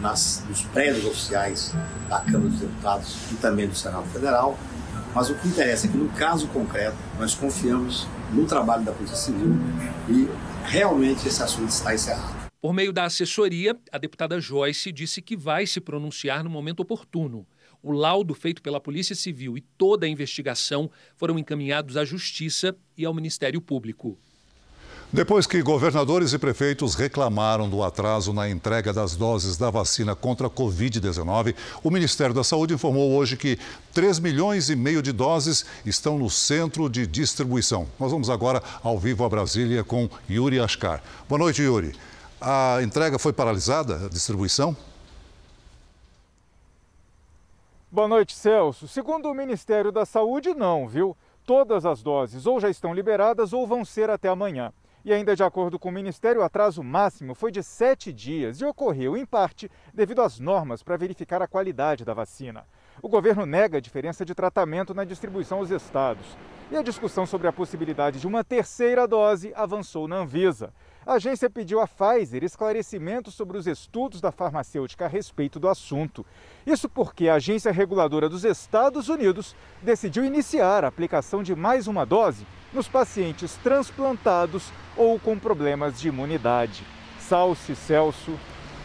nas, 0.00 0.44
nos 0.48 0.62
prédios 0.64 1.04
oficiais 1.04 1.72
da 2.08 2.20
Câmara 2.20 2.48
dos 2.48 2.60
Deputados 2.60 3.16
e 3.30 3.34
também 3.36 3.68
do 3.68 3.74
Senado 3.74 4.06
Federal. 4.08 4.58
Mas 5.14 5.28
o 5.28 5.34
que 5.34 5.46
interessa 5.46 5.86
é 5.86 5.90
que, 5.90 5.96
no 5.96 6.08
caso 6.10 6.48
concreto, 6.48 6.96
nós 7.18 7.34
confiamos 7.34 8.06
no 8.32 8.46
trabalho 8.46 8.84
da 8.84 8.92
Polícia 8.92 9.16
Civil 9.16 9.54
e 10.08 10.28
realmente 10.64 11.28
esse 11.28 11.42
assunto 11.42 11.68
está 11.68 11.94
encerrado. 11.94 12.42
Por 12.60 12.72
meio 12.72 12.92
da 12.92 13.04
assessoria, 13.04 13.76
a 13.90 13.98
deputada 13.98 14.40
Joyce 14.40 14.90
disse 14.90 15.20
que 15.20 15.36
vai 15.36 15.66
se 15.66 15.80
pronunciar 15.80 16.42
no 16.42 16.48
momento 16.48 16.80
oportuno. 16.80 17.46
O 17.82 17.90
laudo 17.90 18.32
feito 18.34 18.62
pela 18.62 18.80
Polícia 18.80 19.16
Civil 19.16 19.58
e 19.58 19.60
toda 19.60 20.06
a 20.06 20.08
investigação 20.08 20.90
foram 21.16 21.38
encaminhados 21.38 21.96
à 21.96 22.04
Justiça 22.04 22.74
e 22.96 23.04
ao 23.04 23.12
Ministério 23.12 23.60
Público. 23.60 24.16
Depois 25.14 25.46
que 25.46 25.60
governadores 25.60 26.32
e 26.32 26.38
prefeitos 26.38 26.94
reclamaram 26.94 27.68
do 27.68 27.82
atraso 27.82 28.32
na 28.32 28.48
entrega 28.48 28.94
das 28.94 29.14
doses 29.14 29.58
da 29.58 29.68
vacina 29.68 30.16
contra 30.16 30.46
a 30.46 30.50
Covid-19, 30.50 31.54
o 31.82 31.90
Ministério 31.90 32.34
da 32.34 32.42
Saúde 32.42 32.72
informou 32.72 33.12
hoje 33.12 33.36
que 33.36 33.58
3 33.92 34.18
milhões 34.20 34.70
e 34.70 34.74
meio 34.74 35.02
de 35.02 35.12
doses 35.12 35.66
estão 35.84 36.16
no 36.16 36.30
centro 36.30 36.88
de 36.88 37.06
distribuição. 37.06 37.86
Nós 38.00 38.10
vamos 38.10 38.30
agora 38.30 38.62
ao 38.82 38.98
vivo 38.98 39.22
a 39.22 39.28
Brasília 39.28 39.84
com 39.84 40.08
Yuri 40.30 40.58
Ascar. 40.58 41.02
Boa 41.28 41.40
noite, 41.40 41.60
Yuri. 41.60 41.94
A 42.40 42.78
entrega 42.82 43.18
foi 43.18 43.34
paralisada, 43.34 44.06
a 44.06 44.08
distribuição? 44.08 44.74
Boa 47.90 48.08
noite, 48.08 48.34
Celso. 48.34 48.88
Segundo 48.88 49.28
o 49.28 49.34
Ministério 49.34 49.92
da 49.92 50.06
Saúde, 50.06 50.54
não, 50.54 50.88
viu? 50.88 51.14
Todas 51.44 51.84
as 51.84 52.02
doses 52.02 52.46
ou 52.46 52.58
já 52.58 52.70
estão 52.70 52.94
liberadas 52.94 53.52
ou 53.52 53.66
vão 53.66 53.84
ser 53.84 54.08
até 54.08 54.30
amanhã. 54.30 54.72
E 55.04 55.12
ainda 55.12 55.34
de 55.34 55.42
acordo 55.42 55.80
com 55.80 55.88
o 55.88 55.92
Ministério, 55.92 56.40
o 56.40 56.44
atraso 56.44 56.80
máximo 56.80 57.34
foi 57.34 57.50
de 57.50 57.60
sete 57.60 58.12
dias 58.12 58.60
e 58.60 58.64
ocorreu, 58.64 59.16
em 59.16 59.26
parte, 59.26 59.68
devido 59.92 60.22
às 60.22 60.38
normas 60.38 60.80
para 60.82 60.96
verificar 60.96 61.42
a 61.42 61.48
qualidade 61.48 62.04
da 62.04 62.14
vacina. 62.14 62.64
O 63.02 63.08
governo 63.08 63.44
nega 63.44 63.78
a 63.78 63.80
diferença 63.80 64.24
de 64.24 64.32
tratamento 64.32 64.94
na 64.94 65.04
distribuição 65.04 65.58
aos 65.58 65.70
estados. 65.70 66.36
E 66.70 66.76
a 66.76 66.82
discussão 66.82 67.26
sobre 67.26 67.48
a 67.48 67.52
possibilidade 67.52 68.20
de 68.20 68.28
uma 68.28 68.44
terceira 68.44 69.06
dose 69.08 69.52
avançou 69.56 70.06
na 70.06 70.18
Anvisa. 70.18 70.72
A 71.04 71.14
agência 71.14 71.50
pediu 71.50 71.80
à 71.80 71.86
Pfizer 71.86 72.44
esclarecimentos 72.44 73.34
sobre 73.34 73.58
os 73.58 73.66
estudos 73.66 74.20
da 74.20 74.30
farmacêutica 74.30 75.04
a 75.04 75.08
respeito 75.08 75.58
do 75.58 75.68
assunto. 75.68 76.24
Isso 76.64 76.88
porque 76.88 77.28
a 77.28 77.34
agência 77.34 77.72
reguladora 77.72 78.28
dos 78.28 78.44
Estados 78.44 79.08
Unidos 79.08 79.56
decidiu 79.82 80.24
iniciar 80.24 80.84
a 80.84 80.88
aplicação 80.88 81.42
de 81.42 81.56
mais 81.56 81.88
uma 81.88 82.06
dose 82.06 82.46
nos 82.72 82.86
pacientes 82.86 83.56
transplantados 83.64 84.70
ou 84.96 85.18
com 85.18 85.36
problemas 85.36 86.00
de 86.00 86.08
imunidade. 86.08 86.86
Salce 87.18 87.74
Celso. 87.74 88.38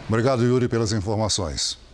Obrigado, 0.10 0.44
Yuri, 0.44 0.68
pelas 0.68 0.94
informações. 0.94 1.87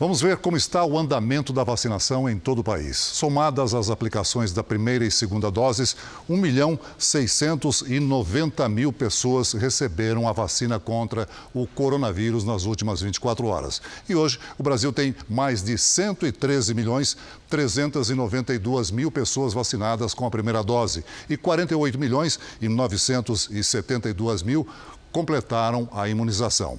Vamos 0.00 0.20
ver 0.20 0.36
como 0.36 0.56
está 0.56 0.84
o 0.84 0.96
andamento 0.96 1.52
da 1.52 1.64
vacinação 1.64 2.30
em 2.30 2.38
todo 2.38 2.60
o 2.60 2.64
país. 2.64 2.96
Somadas 2.96 3.74
as 3.74 3.90
aplicações 3.90 4.52
da 4.52 4.62
primeira 4.62 5.04
e 5.04 5.10
segunda 5.10 5.50
doses, 5.50 5.96
1 6.28 6.36
milhão 6.36 6.78
690 6.96 8.68
mil 8.68 8.92
pessoas 8.92 9.54
receberam 9.54 10.28
a 10.28 10.32
vacina 10.32 10.78
contra 10.78 11.28
o 11.52 11.66
coronavírus 11.66 12.44
nas 12.44 12.64
últimas 12.64 13.00
24 13.00 13.44
horas. 13.48 13.82
E 14.08 14.14
hoje 14.14 14.38
o 14.56 14.62
Brasil 14.62 14.92
tem 14.92 15.16
mais 15.28 15.64
de 15.64 15.76
113 15.76 16.74
milhões 16.74 17.16
392 17.50 18.92
mil 18.92 19.10
pessoas 19.10 19.52
vacinadas 19.52 20.14
com 20.14 20.24
a 20.24 20.30
primeira 20.30 20.62
dose 20.62 21.04
e 21.28 21.36
48 21.36 21.98
milhões 21.98 22.38
e 22.60 22.68
972 22.68 24.44
mil 24.44 24.64
completaram 25.10 25.88
a 25.90 26.08
imunização. 26.08 26.78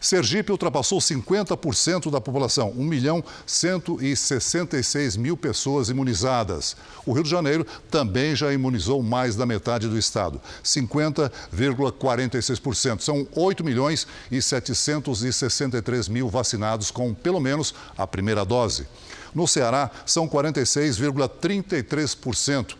Sergipe 0.00 0.52
ultrapassou 0.52 0.98
50% 0.98 2.10
da 2.10 2.20
população, 2.20 2.74
1 2.76 2.84
milhão 2.84 3.24
166 3.46 5.16
mil 5.16 5.34
pessoas 5.36 5.88
imunizadas. 5.88 6.76
O 7.04 7.12
Rio 7.12 7.24
de 7.24 7.30
Janeiro 7.30 7.66
também 7.90 8.36
já 8.36 8.52
imunizou 8.52 9.02
mais 9.02 9.34
da 9.36 9.44
metade 9.44 9.88
do 9.88 9.98
estado, 9.98 10.40
50,46%. 10.62 13.00
São 13.00 13.26
8 13.34 13.64
milhões 13.64 14.06
e 14.30 14.40
763 14.40 16.08
mil 16.08 16.28
vacinados 16.28 16.90
com 16.90 17.14
pelo 17.14 17.40
menos 17.40 17.74
a 17.96 18.06
primeira 18.06 18.44
dose. 18.44 18.86
No 19.34 19.46
Ceará, 19.46 19.90
são 20.06 20.26
46,33% 20.28 22.76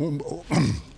um, 0.00 0.18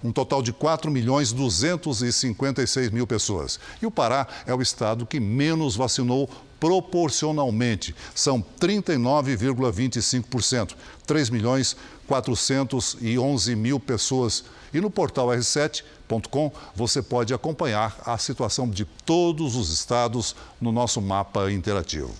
um 0.05 0.13
total 0.13 0.43
de 0.43 0.53
4 0.53 0.91
milhões 0.91 1.33
256 1.33 2.91
mil 2.91 3.07
pessoas. 3.07 3.59
E 3.81 3.87
o 3.87 3.91
Pará 3.91 4.29
é 4.47 4.55
o 4.55 4.61
estado 4.63 5.05
que 5.05 5.19
menos 5.19 5.75
vacinou 5.75 6.31
proporcionalmente. 6.61 7.95
São 8.15 8.45
39,25%. 8.61 10.77
3 11.05 11.31
milhões 11.31 11.77
411 12.07 13.57
mil 13.57 13.81
pessoas. 13.81 14.45
E 14.73 14.81
no 14.81 14.89
portal 14.89 15.27
r7.com 15.29 16.53
você 16.75 17.03
pode 17.03 17.35
acompanhar 17.35 18.01
a 18.07 18.17
situação 18.17 18.71
de 18.71 18.85
todos 18.85 19.57
os 19.57 19.73
estados 19.73 20.37
no 20.61 20.71
nosso 20.71 21.03
mapa 21.03 21.51
interativo. 21.51 22.15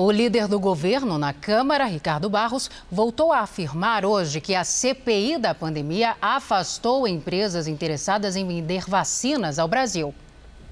O 0.00 0.12
líder 0.12 0.46
do 0.46 0.60
governo 0.60 1.18
na 1.18 1.32
Câmara, 1.32 1.84
Ricardo 1.84 2.30
Barros, 2.30 2.70
voltou 2.88 3.32
a 3.32 3.40
afirmar 3.40 4.04
hoje 4.04 4.40
que 4.40 4.54
a 4.54 4.62
CPI 4.62 5.38
da 5.38 5.52
pandemia 5.56 6.16
afastou 6.22 7.08
empresas 7.08 7.66
interessadas 7.66 8.36
em 8.36 8.46
vender 8.46 8.84
vacinas 8.88 9.58
ao 9.58 9.66
Brasil. 9.66 10.14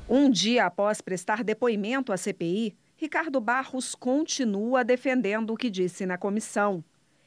Um 0.09 0.31
dia 0.31 0.67
após 0.67 1.01
prestar 1.01 1.43
depoimento 1.43 2.13
à 2.13 2.17
CPI, 2.17 2.77
Ricardo 2.97 3.41
Barros 3.41 3.97
continua 3.97 4.85
defendendo 4.85 5.55
o 5.55 5.57
que 5.57 5.71
disse 5.71 6.07
na 6.07 6.17
comissão. 6.17 6.85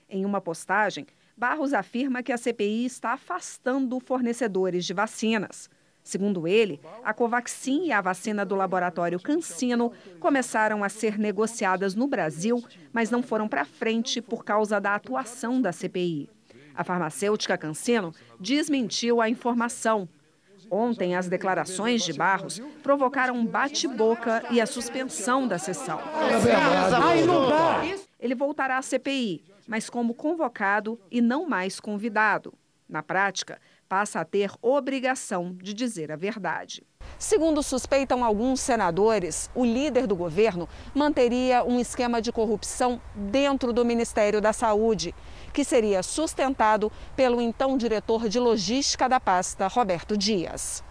Em 0.10 0.24
uma 0.24 0.40
postagem, 0.40 1.06
Barros 1.36 1.74
afirma 1.74 2.24
que 2.24 2.32
a 2.32 2.38
CPI 2.38 2.86
está 2.86 3.12
afastando 3.12 4.00
fornecedores 4.00 4.86
de 4.86 4.94
vacinas. 4.94 5.70
Segundo 6.10 6.48
ele, 6.48 6.82
a 7.04 7.14
Covaxin 7.14 7.84
e 7.84 7.92
a 7.92 8.02
vacina 8.02 8.44
do 8.44 8.56
laboratório 8.56 9.20
Cancino 9.20 9.92
começaram 10.20 10.84
a 10.84 10.90
ser 10.90 11.20
negociadas 11.20 11.94
no 11.94 12.08
Brasil, 12.08 12.66
mas 12.92 13.12
não 13.12 13.22
foram 13.22 13.48
para 13.48 13.64
frente 13.64 14.20
por 14.20 14.44
causa 14.44 14.82
da 14.82 14.96
atuação 14.96 15.62
da 15.62 15.72
CPI. 15.72 16.28
A 16.74 16.84
farmacêutica 16.84 17.56
Cancino 17.60 18.12
desmentiu 18.40 19.22
a 19.22 19.30
informação. 19.30 20.10
Ontem, 20.72 21.16
as 21.16 21.28
declarações 21.28 22.04
de 22.04 22.14
Barros 22.14 22.60
provocaram 22.82 23.36
um 23.36 23.46
bate-boca 23.46 24.46
e 24.50 24.60
a 24.60 24.66
suspensão 24.66 25.48
da 25.48 25.60
sessão. 25.60 26.00
Ele 28.20 28.34
voltará 28.34 28.80
à 28.80 28.82
CPI, 28.82 29.44
mas 29.68 29.92
como 29.92 30.16
convocado 30.16 31.00
e 31.12 31.22
não 31.22 31.48
mais 31.48 31.80
convidado. 31.80 32.52
Na 32.90 33.04
prática, 33.04 33.62
passa 33.90 34.20
a 34.20 34.26
ter 34.26 34.52
obrigação 34.62 35.58
de 35.60 35.74
dizer 35.74 36.12
a 36.12 36.16
verdade. 36.16 36.84
Segundo 37.18 37.64
suspeitam 37.64 38.24
alguns 38.24 38.62
senadores, 38.62 39.50
o 39.56 39.66
líder 39.66 40.06
do 40.06 40.16
governo 40.16 40.70
manteria 40.94 41.64
um 41.64 41.80
esquema 41.80 42.22
de 42.22 42.32
corrupção 42.32 43.02
dentro 43.16 43.74
do 43.74 43.84
Ministério 43.84 44.40
da 44.40 44.54
Saúde, 44.54 45.14
que 45.52 45.64
seria 45.64 46.04
sustentado 46.04 46.92
pelo 47.16 47.42
então 47.42 47.78
diretor 47.78 48.30
de 48.30 48.40
logística 48.40 49.10
da 49.10 49.20
pasta, 49.20 49.68
Roberto 49.68 50.16
Dias. 50.16 50.84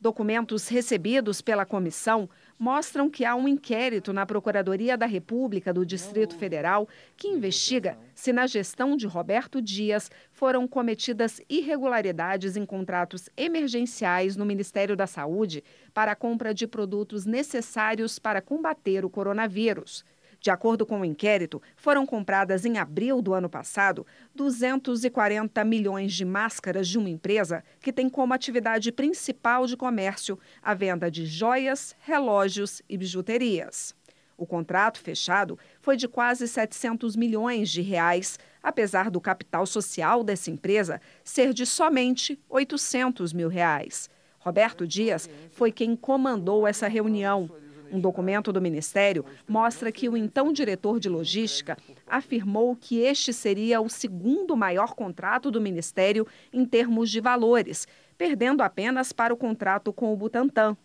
Documentos 0.00 0.66
recebidos 0.66 1.40
pela 1.40 1.64
comissão 1.64 2.28
mostram 2.62 3.10
que 3.10 3.24
há 3.24 3.34
um 3.34 3.48
inquérito 3.48 4.12
na 4.12 4.24
Procuradoria 4.24 4.96
da 4.96 5.04
República 5.04 5.72
do 5.72 5.84
Distrito 5.84 6.36
Federal 6.36 6.88
que 7.16 7.26
investiga 7.26 7.98
se 8.14 8.32
na 8.32 8.46
gestão 8.46 8.96
de 8.96 9.04
Roberto 9.04 9.60
Dias 9.60 10.08
foram 10.30 10.68
cometidas 10.68 11.40
irregularidades 11.50 12.56
em 12.56 12.64
contratos 12.64 13.28
emergenciais 13.36 14.36
no 14.36 14.46
Ministério 14.46 14.94
da 14.94 15.08
Saúde 15.08 15.64
para 15.92 16.12
a 16.12 16.14
compra 16.14 16.54
de 16.54 16.68
produtos 16.68 17.26
necessários 17.26 18.20
para 18.20 18.40
combater 18.40 19.04
o 19.04 19.10
coronavírus. 19.10 20.04
De 20.42 20.50
acordo 20.50 20.84
com 20.84 21.00
o 21.00 21.04
inquérito, 21.04 21.62
foram 21.76 22.04
compradas 22.04 22.64
em 22.64 22.76
abril 22.76 23.22
do 23.22 23.32
ano 23.32 23.48
passado 23.48 24.04
240 24.34 25.64
milhões 25.64 26.12
de 26.12 26.24
máscaras 26.24 26.88
de 26.88 26.98
uma 26.98 27.08
empresa 27.08 27.62
que 27.80 27.92
tem 27.92 28.10
como 28.10 28.34
atividade 28.34 28.90
principal 28.90 29.68
de 29.68 29.76
comércio 29.76 30.36
a 30.60 30.74
venda 30.74 31.08
de 31.08 31.26
joias, 31.26 31.94
relógios 32.00 32.82
e 32.88 32.98
bijuterias. 32.98 33.94
O 34.36 34.44
contrato 34.44 34.98
fechado 34.98 35.56
foi 35.80 35.96
de 35.96 36.08
quase 36.08 36.48
700 36.48 37.14
milhões 37.14 37.70
de 37.70 37.80
reais, 37.80 38.36
apesar 38.60 39.10
do 39.10 39.20
capital 39.20 39.64
social 39.64 40.24
dessa 40.24 40.50
empresa 40.50 41.00
ser 41.22 41.54
de 41.54 41.64
somente 41.64 42.36
800 42.48 43.32
mil 43.32 43.48
reais. 43.48 44.10
Roberto 44.40 44.88
Dias 44.88 45.30
foi 45.52 45.70
quem 45.70 45.94
comandou 45.94 46.66
essa 46.66 46.88
reunião 46.88 47.48
um 47.92 48.00
documento 48.00 48.52
do 48.52 48.60
Ministério 48.60 49.24
mostra 49.46 49.92
que 49.92 50.08
o 50.08 50.16
então 50.16 50.52
diretor 50.52 50.98
de 50.98 51.08
logística 51.08 51.76
afirmou 52.06 52.74
que 52.74 53.00
este 53.00 53.32
seria 53.32 53.80
o 53.80 53.88
segundo 53.88 54.56
maior 54.56 54.94
contrato 54.94 55.50
do 55.50 55.60
Ministério 55.60 56.26
em 56.52 56.64
termos 56.64 57.10
de 57.10 57.20
valores, 57.20 57.86
perdendo 58.16 58.62
apenas 58.62 59.12
para 59.12 59.34
o 59.34 59.36
contrato 59.36 59.92
com 59.92 60.12
o 60.12 60.16
Butantan. 60.16 60.76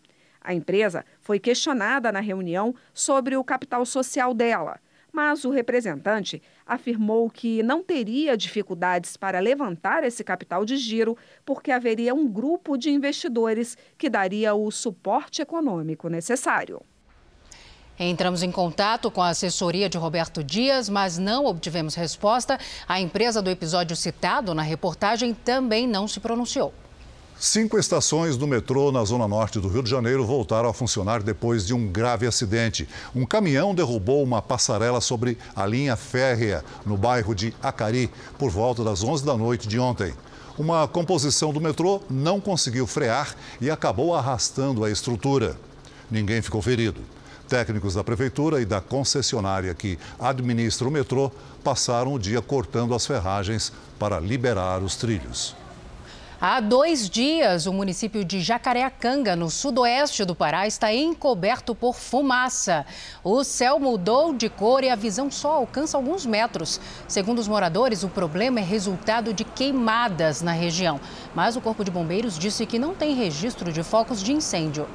A 0.41 0.53
empresa 0.53 1.05
foi 1.22 1.39
questionada 1.39 2.12
na 2.12 2.20
reunião 2.20 2.76
sobre 2.93 3.38
o 3.38 3.43
capital 3.43 3.86
social 3.86 4.34
dela, 4.34 4.80
mas 5.12 5.45
o 5.45 5.49
representante 5.49 6.41
afirmou 6.66 7.30
que 7.30 7.64
não 7.64 7.82
teria 7.82 8.38
dificuldades 8.38 9.18
para 9.18 9.39
levantar 9.39 10.03
esse 10.03 10.24
capital 10.24 10.64
de 10.66 10.78
giro, 10.78 11.18
porque 11.45 11.72
haveria 11.72 12.14
um 12.14 12.28
grupo 12.28 12.78
de 12.78 12.89
investidores 12.89 13.78
que 13.97 14.10
daria 14.10 14.53
o 14.53 14.70
suporte 14.70 15.41
econômico 15.41 16.10
necessário. 16.10 16.82
Entramos 18.00 18.43
em 18.43 18.52
contato 18.52 19.10
com 19.10 19.24
a 19.24 19.30
assessoria 19.30 19.89
de 19.89 19.98
Roberto 19.98 20.43
Dias, 20.43 20.88
mas 20.88 21.18
não 21.18 21.45
obtivemos 21.45 21.95
resposta. 21.95 22.60
A 22.88 23.02
empresa 23.02 23.41
do 23.41 23.50
episódio 23.50 23.95
citado 23.95 24.54
na 24.54 24.62
reportagem 24.62 25.34
também 25.34 25.88
não 25.88 26.08
se 26.08 26.20
pronunciou. 26.20 26.72
Cinco 27.39 27.78
estações 27.78 28.36
do 28.36 28.48
metrô 28.48 28.91
na 28.91 29.04
zona 29.04 29.28
norte 29.28 29.60
do 29.60 29.68
Rio 29.68 29.84
de 29.84 29.89
Janeiro 29.89 30.26
voltaram 30.26 30.70
a 30.70 30.74
funcionar 30.74 31.22
depois 31.22 31.66
de 31.66 31.74
um 31.74 31.88
grave 31.88 32.28
acidente. 32.28 32.88
Um 33.16 33.26
caminhão 33.26 33.74
derrubou 33.74 34.24
uma 34.24 34.41
passarela 34.41 35.02
sobre 35.02 35.38
a 35.56 35.66
linha 35.66 35.95
férrea 35.95 36.64
no 36.86 36.98
bairro 36.98 37.34
de 37.34 37.54
Acari 37.62 38.12
por 38.38 38.50
volta 38.50 38.84
das 38.84 39.04
11 39.04 39.26
da 39.26 39.36
noite 39.36 39.68
de 39.68 39.80
ontem. 39.80 40.14
Uma 40.58 40.88
composição 40.88 41.54
do 41.54 41.62
metrô 41.62 42.02
não 42.10 42.39
conseguiu 42.39 42.88
frear 42.88 43.36
e 43.62 43.70
acabou 43.70 44.16
arrastando 44.16 44.84
a 44.84 44.89
estrutura. 44.89 45.56
Ninguém 46.10 46.41
ficou 46.41 46.62
ferido. 46.62 47.16
Técnicos 47.48 47.93
da 47.93 48.04
prefeitura 48.04 48.62
e 48.62 48.66
da 48.66 48.82
concessionária 48.82 49.74
que 49.74 49.98
administra 50.20 50.88
o 50.88 50.91
metrô 50.91 51.32
passaram 51.64 52.14
o 52.14 52.20
dia 52.20 52.41
cortando 52.41 52.93
as 52.93 53.06
ferragens 53.06 53.72
para 53.98 54.20
liberar 54.20 54.84
os 54.84 54.95
trilhos. 54.95 55.56
Há 56.39 56.60
dois 56.60 57.10
dias, 57.10 57.66
o 57.66 57.74
município 57.74 58.24
de 58.24 58.41
Jacareacanga, 58.41 59.36
no 59.36 59.50
sudoeste 59.50 60.24
do 60.24 60.36
Pará, 60.36 60.68
está 60.68 60.93
encoberto 60.93 61.74
por 61.74 61.95
fumaça. 61.95 62.86
O 63.24 63.43
céu 63.43 63.80
mudou 63.80 64.36
de 64.36 64.48
cor 64.48 64.84
e 64.84 64.89
a 64.89 64.95
visão 64.95 65.32
só 65.32 65.54
alcança 65.54 65.98
alguns 65.98 66.28
metros. 66.28 66.80
Segundo 67.08 67.39
os 67.39 67.48
moradores, 67.48 68.04
o 68.04 68.08
problema 68.08 68.60
é 68.60 68.64
resultado 68.64 69.34
de 69.34 69.43
queimadas 69.43 70.43
na 70.43 70.52
região. 70.52 71.00
Mas 71.34 71.56
o 71.56 71.62
Corpo 71.62 71.84
de 71.84 71.89
Bombeiros 71.89 72.38
disse 72.38 72.68
que 72.68 72.78
não 72.78 72.93
tem 72.93 73.16
registro 73.16 73.74
de 73.74 73.82
focos 73.82 74.22
de 74.22 74.32
incêndio. 74.32 74.88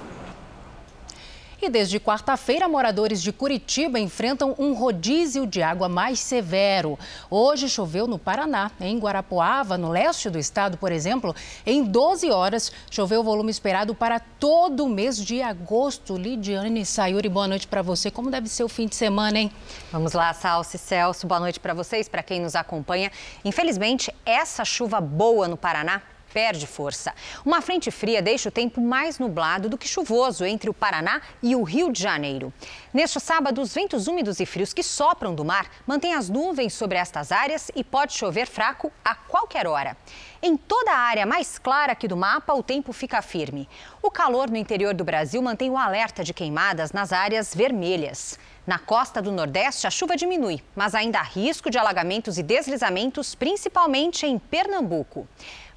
E 1.65 1.71
desde 1.71 2.01
quarta-feira, 2.01 2.67
moradores 2.67 3.23
de 3.23 3.33
Curitiba 3.33 3.97
enfrentam 3.97 4.53
um 4.59 4.73
rodízio 4.75 5.47
de 5.47 5.63
água 5.63 5.89
mais 5.89 6.19
severo. 6.19 6.99
Hoje 7.31 7.69
choveu 7.69 8.09
no 8.09 8.19
Paraná, 8.19 8.73
em 8.81 8.99
Guarapuava, 8.99 9.79
no 9.79 9.89
leste 9.89 10.29
do 10.29 10.41
estado, 10.41 10.77
por 10.77 10.91
exemplo. 10.91 11.33
Em 11.65 11.85
12 11.85 12.33
horas, 12.33 12.73
choveu 12.91 13.21
o 13.21 13.23
volume 13.23 13.53
esperado 13.53 13.95
para 13.95 14.19
todo 14.19 14.85
o 14.85 14.89
mês 14.89 15.25
de 15.25 15.41
agosto. 15.41 16.17
Lidiane 16.17 16.85
Sayuri, 16.85 17.29
boa 17.29 17.47
noite 17.47 17.69
para 17.69 17.81
você. 17.81 18.11
Como 18.11 18.29
deve 18.29 18.49
ser 18.49 18.65
o 18.65 18.69
fim 18.69 18.89
de 18.89 18.97
semana, 18.97 19.39
hein? 19.39 19.53
Vamos 19.93 20.15
lá, 20.15 20.35
Salce 20.35 20.77
Celso. 20.77 21.29
Boa 21.29 21.39
noite 21.39 21.61
para 21.61 21.75
vocês, 21.75 22.09
para 22.09 22.25
quem 22.25 22.41
nos 22.41 22.57
acompanha. 22.57 23.13
Infelizmente, 23.45 24.13
essa 24.27 24.65
chuva 24.65 25.01
boa 25.01 25.47
no 25.47 25.57
Paraná 25.57 26.03
perde 26.33 26.67
força. 26.67 27.15
Uma 27.45 27.61
frente 27.61 27.91
fria 27.91 28.23
deixa 28.23 28.49
o 28.49 28.53
tempo 28.53 28.81
mais 28.81 29.19
nublado 29.19 29.69
do 29.69 29.79
que 29.79 29.87
chuvoso 29.87 30.45
entre 30.45 30.71
o 30.71 30.75
Paraná 30.75 31.21
e 31.43 31.55
o 31.55 31.63
Rio 31.63 31.93
de 31.93 32.03
Janeiro. 32.03 32.53
Neste 32.93 33.21
sábado, 33.21 33.61
os 33.61 33.75
ventos 33.75 34.07
úmidos 34.07 34.41
e 34.41 34.47
frios 34.47 34.73
que 34.73 34.83
sopram 34.83 35.35
do 35.35 35.45
mar 35.45 35.71
mantêm 35.87 36.15
as 36.15 36.29
nuvens 36.29 36.73
sobre 36.75 36.99
estas 36.99 37.31
áreas 37.31 37.71
e 37.75 37.85
pode 37.85 38.15
chover 38.15 38.47
fraco 38.47 38.93
a 39.05 39.15
qualquer 39.15 39.67
hora. 39.67 39.97
Em 40.43 40.57
toda 40.57 40.91
a 40.91 40.99
área 40.99 41.25
mais 41.25 41.59
clara 41.59 41.93
aqui 41.93 42.09
do 42.09 42.17
mapa, 42.17 42.53
o 42.53 42.63
tempo 42.63 42.93
fica 42.93 43.23
firme. 43.23 43.69
O 44.03 44.11
calor 44.11 44.51
no 44.51 44.57
interior 44.57 44.93
do 44.93 45.05
Brasil 45.05 45.41
mantém 45.41 45.71
o 45.71 45.79
alerta 45.79 46.25
de 46.25 46.35
queimadas 46.35 46.93
nas 46.93 47.13
áreas 47.13 47.55
vermelhas. 47.55 48.39
Na 48.65 48.79
costa 48.79 49.21
do 49.21 49.33
Nordeste, 49.33 49.89
a 49.89 49.91
chuva 49.91 50.17
diminui, 50.17 50.63
mas 50.75 50.95
ainda 50.95 51.19
há 51.19 51.23
risco 51.23 51.69
de 51.69 51.79
alagamentos 51.79 52.39
e 52.39 52.45
deslizamentos, 52.45 53.35
principalmente 53.35 54.25
em 54.25 54.39
Pernambuco. 54.39 55.27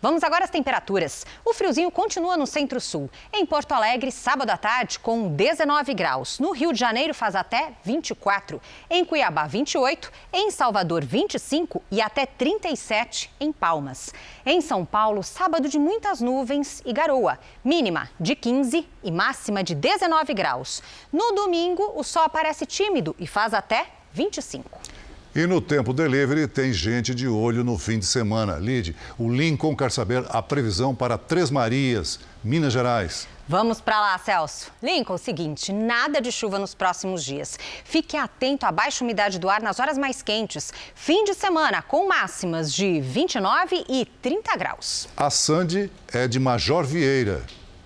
Vamos 0.01 0.23
agora 0.23 0.43
às 0.43 0.49
temperaturas. 0.49 1.25
O 1.43 1.53
friozinho 1.53 1.89
continua 1.89 2.35
no 2.35 2.45
centro-sul. 2.45 3.09
Em 3.33 3.45
Porto 3.45 3.71
Alegre, 3.71 4.11
sábado 4.11 4.49
à 4.49 4.57
tarde, 4.57 4.99
com 4.99 5.29
19 5.29 5.93
graus. 5.93 6.39
No 6.39 6.51
Rio 6.51 6.73
de 6.73 6.79
Janeiro, 6.79 7.13
faz 7.13 7.35
até 7.35 7.73
24. 7.83 8.61
Em 8.89 9.05
Cuiabá, 9.05 9.47
28. 9.47 10.11
Em 10.33 10.51
Salvador, 10.51 11.03
25 11.03 11.81
e 11.89 12.01
até 12.01 12.25
37 12.25 13.31
em 13.39 13.51
Palmas. 13.51 14.13
Em 14.45 14.61
São 14.61 14.85
Paulo, 14.85 15.23
sábado 15.23 15.69
de 15.69 15.79
muitas 15.79 16.21
nuvens 16.21 16.81
e 16.85 16.93
garoa. 16.93 17.39
Mínima 17.63 18.09
de 18.19 18.35
15 18.35 18.87
e 19.03 19.11
máxima 19.11 19.63
de 19.63 19.73
19 19.73 20.33
graus. 20.33 20.83
No 21.11 21.31
domingo, 21.33 21.93
o 21.95 22.03
sol 22.03 22.23
aparece 22.23 22.65
tímido 22.65 23.15
e 23.17 23.25
faz 23.25 23.53
até 23.53 23.87
25. 24.11 24.94
E 25.36 25.45
no 25.45 25.59
Tempo 25.59 25.91
Delivery 25.91 26.47
tem 26.47 26.71
gente 26.71 27.13
de 27.13 27.27
olho 27.27 27.61
no 27.61 27.77
fim 27.77 27.99
de 27.99 28.05
semana. 28.05 28.55
Lide, 28.55 28.95
o 29.17 29.29
Lincoln 29.29 29.75
quer 29.75 29.91
saber 29.91 30.23
a 30.29 30.41
previsão 30.41 30.95
para 30.95 31.17
Três 31.17 31.51
Marias, 31.51 32.21
Minas 32.41 32.71
Gerais. 32.71 33.27
Vamos 33.45 33.81
para 33.81 33.99
lá, 33.99 34.17
Celso. 34.17 34.71
Lincoln, 34.81 35.17
seguinte, 35.17 35.73
nada 35.73 36.21
de 36.21 36.31
chuva 36.31 36.57
nos 36.57 36.73
próximos 36.73 37.21
dias. 37.21 37.59
Fique 37.83 38.15
atento 38.15 38.65
à 38.65 38.71
baixa 38.71 39.03
umidade 39.03 39.38
do 39.38 39.49
ar 39.49 39.61
nas 39.61 39.77
horas 39.77 39.97
mais 39.97 40.21
quentes. 40.21 40.71
Fim 40.95 41.25
de 41.25 41.33
semana 41.33 41.81
com 41.81 42.07
máximas 42.07 42.73
de 42.73 43.01
29 43.01 43.83
e 43.89 44.05
30 44.21 44.55
graus. 44.55 45.09
A 45.17 45.29
Sandy 45.29 45.91
é 46.13 46.29
de 46.29 46.39
Major 46.39 46.86
Vieira, 46.86 47.43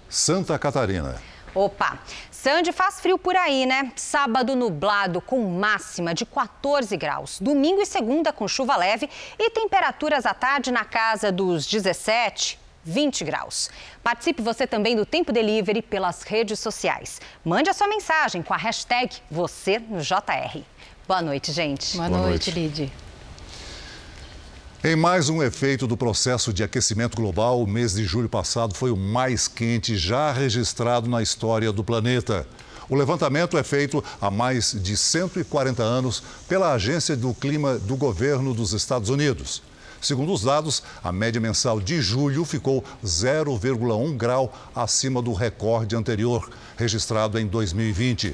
Santa 0.08 0.60
Catarina. 0.60 1.20
Opa! 1.56 1.97
Sandy 2.42 2.72
faz 2.72 3.02
frio 3.02 3.18
por 3.18 3.36
aí, 3.36 3.66
né? 3.66 3.92
Sábado 3.98 4.56
nublado 4.56 5.20
com 5.20 5.44
máxima 5.50 6.14
de 6.14 6.26
14 6.26 6.96
graus. 6.96 7.38
Domingo 7.38 7.82
e 7.82 7.86
segunda 7.86 8.32
com 8.32 8.48
chuva 8.48 8.78
leve 8.78 9.10
e 9.38 9.50
temperaturas 9.50 10.26
à 10.26 10.34
tarde 10.34 10.72
na 10.72 10.86
casa 10.86 11.34
dos 11.34 11.68
17 11.68 12.58
20 12.86 13.26
graus. 13.26 13.70
Participe 14.02 14.42
você 14.42 14.66
também 14.66 14.96
do 14.96 15.06
Tempo 15.06 15.34
Delivery 15.34 15.82
pelas 15.82 16.24
redes 16.24 16.60
sociais. 16.60 17.20
Mande 17.44 17.70
a 17.70 17.74
sua 17.74 17.90
mensagem 17.90 18.42
com 18.42 18.54
a 18.54 18.58
hashtag 18.58 19.18
você 19.30 19.78
no 19.78 20.00
JR. 20.00 20.62
Boa 21.06 21.22
noite, 21.22 21.52
gente. 21.52 21.98
Boa, 21.98 22.08
Boa 22.08 22.22
noite, 22.22 22.52
noite. 22.52 22.52
Lid. 22.52 23.09
Em 24.82 24.96
mais 24.96 25.28
um 25.28 25.44
efeito 25.44 25.86
do 25.86 25.98
processo 25.98 26.54
de 26.54 26.64
aquecimento 26.64 27.18
global, 27.18 27.62
o 27.62 27.68
mês 27.68 27.96
de 27.96 28.06
julho 28.06 28.30
passado 28.30 28.74
foi 28.74 28.90
o 28.92 28.96
mais 28.96 29.46
quente 29.46 29.98
já 29.98 30.32
registrado 30.32 31.10
na 31.10 31.22
história 31.22 31.70
do 31.70 31.84
planeta. 31.84 32.48
O 32.88 32.96
levantamento 32.96 33.58
é 33.58 33.64
feito 33.64 34.02
há 34.22 34.32
mais 34.32 34.72
de 34.72 34.96
140 34.96 35.84
anos 35.84 36.24
pela 36.48 36.72
Agência 36.72 37.18
do 37.18 37.34
Clima 37.34 37.78
do 37.78 37.98
Governo 37.98 38.54
dos 38.54 38.72
Estados 38.72 39.10
Unidos. 39.10 39.62
Segundo 40.00 40.32
os 40.32 40.44
dados, 40.44 40.82
a 41.04 41.12
média 41.12 41.42
mensal 41.42 41.82
de 41.82 42.02
julho 42.02 42.46
ficou 42.46 42.82
0,1 43.04 44.16
grau 44.16 44.54
acima 44.74 45.22
do 45.22 45.34
recorde 45.34 45.94
anterior, 45.94 46.50
registrado 46.78 47.38
em 47.38 47.46
2020. 47.46 48.34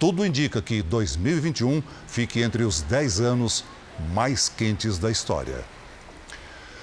Tudo 0.00 0.26
indica 0.26 0.60
que 0.60 0.82
2021 0.82 1.80
fique 2.08 2.42
entre 2.42 2.64
os 2.64 2.82
10 2.82 3.20
anos 3.20 3.64
mais 4.12 4.48
quentes 4.48 4.98
da 4.98 5.10
história. 5.10 5.64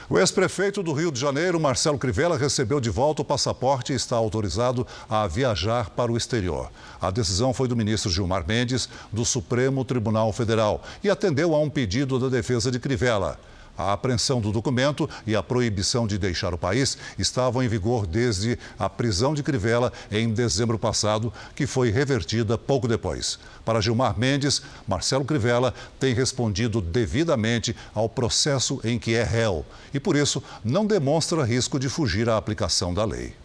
O 0.09 0.17
ex-prefeito 0.17 0.81
do 0.81 0.93
Rio 0.93 1.11
de 1.11 1.19
Janeiro, 1.19 1.59
Marcelo 1.59 1.97
Crivella, 1.97 2.37
recebeu 2.37 2.79
de 2.79 2.89
volta 2.89 3.21
o 3.21 3.25
passaporte 3.25 3.91
e 3.91 3.95
está 3.97 4.15
autorizado 4.15 4.87
a 5.09 5.27
viajar 5.27 5.89
para 5.89 6.09
o 6.09 6.15
exterior. 6.15 6.71
A 7.01 7.11
decisão 7.11 7.53
foi 7.53 7.67
do 7.67 7.75
ministro 7.75 8.09
Gilmar 8.09 8.45
Mendes, 8.47 8.87
do 9.11 9.25
Supremo 9.25 9.83
Tribunal 9.83 10.31
Federal, 10.31 10.81
e 11.03 11.09
atendeu 11.09 11.53
a 11.53 11.59
um 11.59 11.69
pedido 11.69 12.17
da 12.17 12.29
defesa 12.29 12.71
de 12.71 12.79
Crivella. 12.79 13.37
A 13.77 13.93
apreensão 13.93 14.41
do 14.41 14.51
documento 14.51 15.09
e 15.25 15.35
a 15.35 15.43
proibição 15.43 16.07
de 16.07 16.17
deixar 16.17 16.53
o 16.53 16.57
país 16.57 16.97
estavam 17.19 17.61
em 17.61 17.67
vigor 17.67 18.07
desde 18.07 18.57
a 18.79 18.89
prisão 18.89 19.33
de 19.33 19.43
Crivella 19.43 19.93
em 20.11 20.33
dezembro 20.33 20.79
passado, 20.79 21.31
que 21.55 21.67
foi 21.67 21.91
revertida 21.91 22.57
pouco 22.57 22.87
depois. 22.87 23.37
Para 23.63 23.79
Gilmar 23.81 24.17
Mendes, 24.17 24.61
Marcelo 24.87 25.25
Crivella 25.25 25.73
tem 25.99 26.13
respondido 26.13 26.81
devidamente 26.81 27.75
ao 27.93 28.09
processo 28.09 28.79
em 28.83 28.97
que 28.97 29.13
é 29.13 29.23
réu 29.23 29.65
e, 29.93 29.99
por 29.99 30.15
isso, 30.15 30.41
não 30.63 30.85
demonstra 30.85 31.43
risco 31.43 31.79
de 31.79 31.89
fugir 31.89 32.29
à 32.29 32.37
aplicação 32.37 32.93
da 32.93 33.05
lei. 33.05 33.35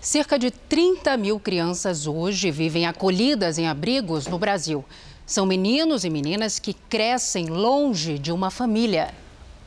Cerca 0.00 0.38
de 0.38 0.50
30 0.50 1.16
mil 1.16 1.40
crianças 1.40 2.06
hoje 2.06 2.50
vivem 2.50 2.84
acolhidas 2.84 3.56
em 3.56 3.66
abrigos 3.66 4.26
no 4.26 4.38
Brasil. 4.38 4.84
São 5.26 5.46
meninos 5.46 6.04
e 6.04 6.10
meninas 6.10 6.58
que 6.58 6.74
crescem 6.74 7.46
longe 7.46 8.18
de 8.18 8.30
uma 8.30 8.50
família. 8.50 9.14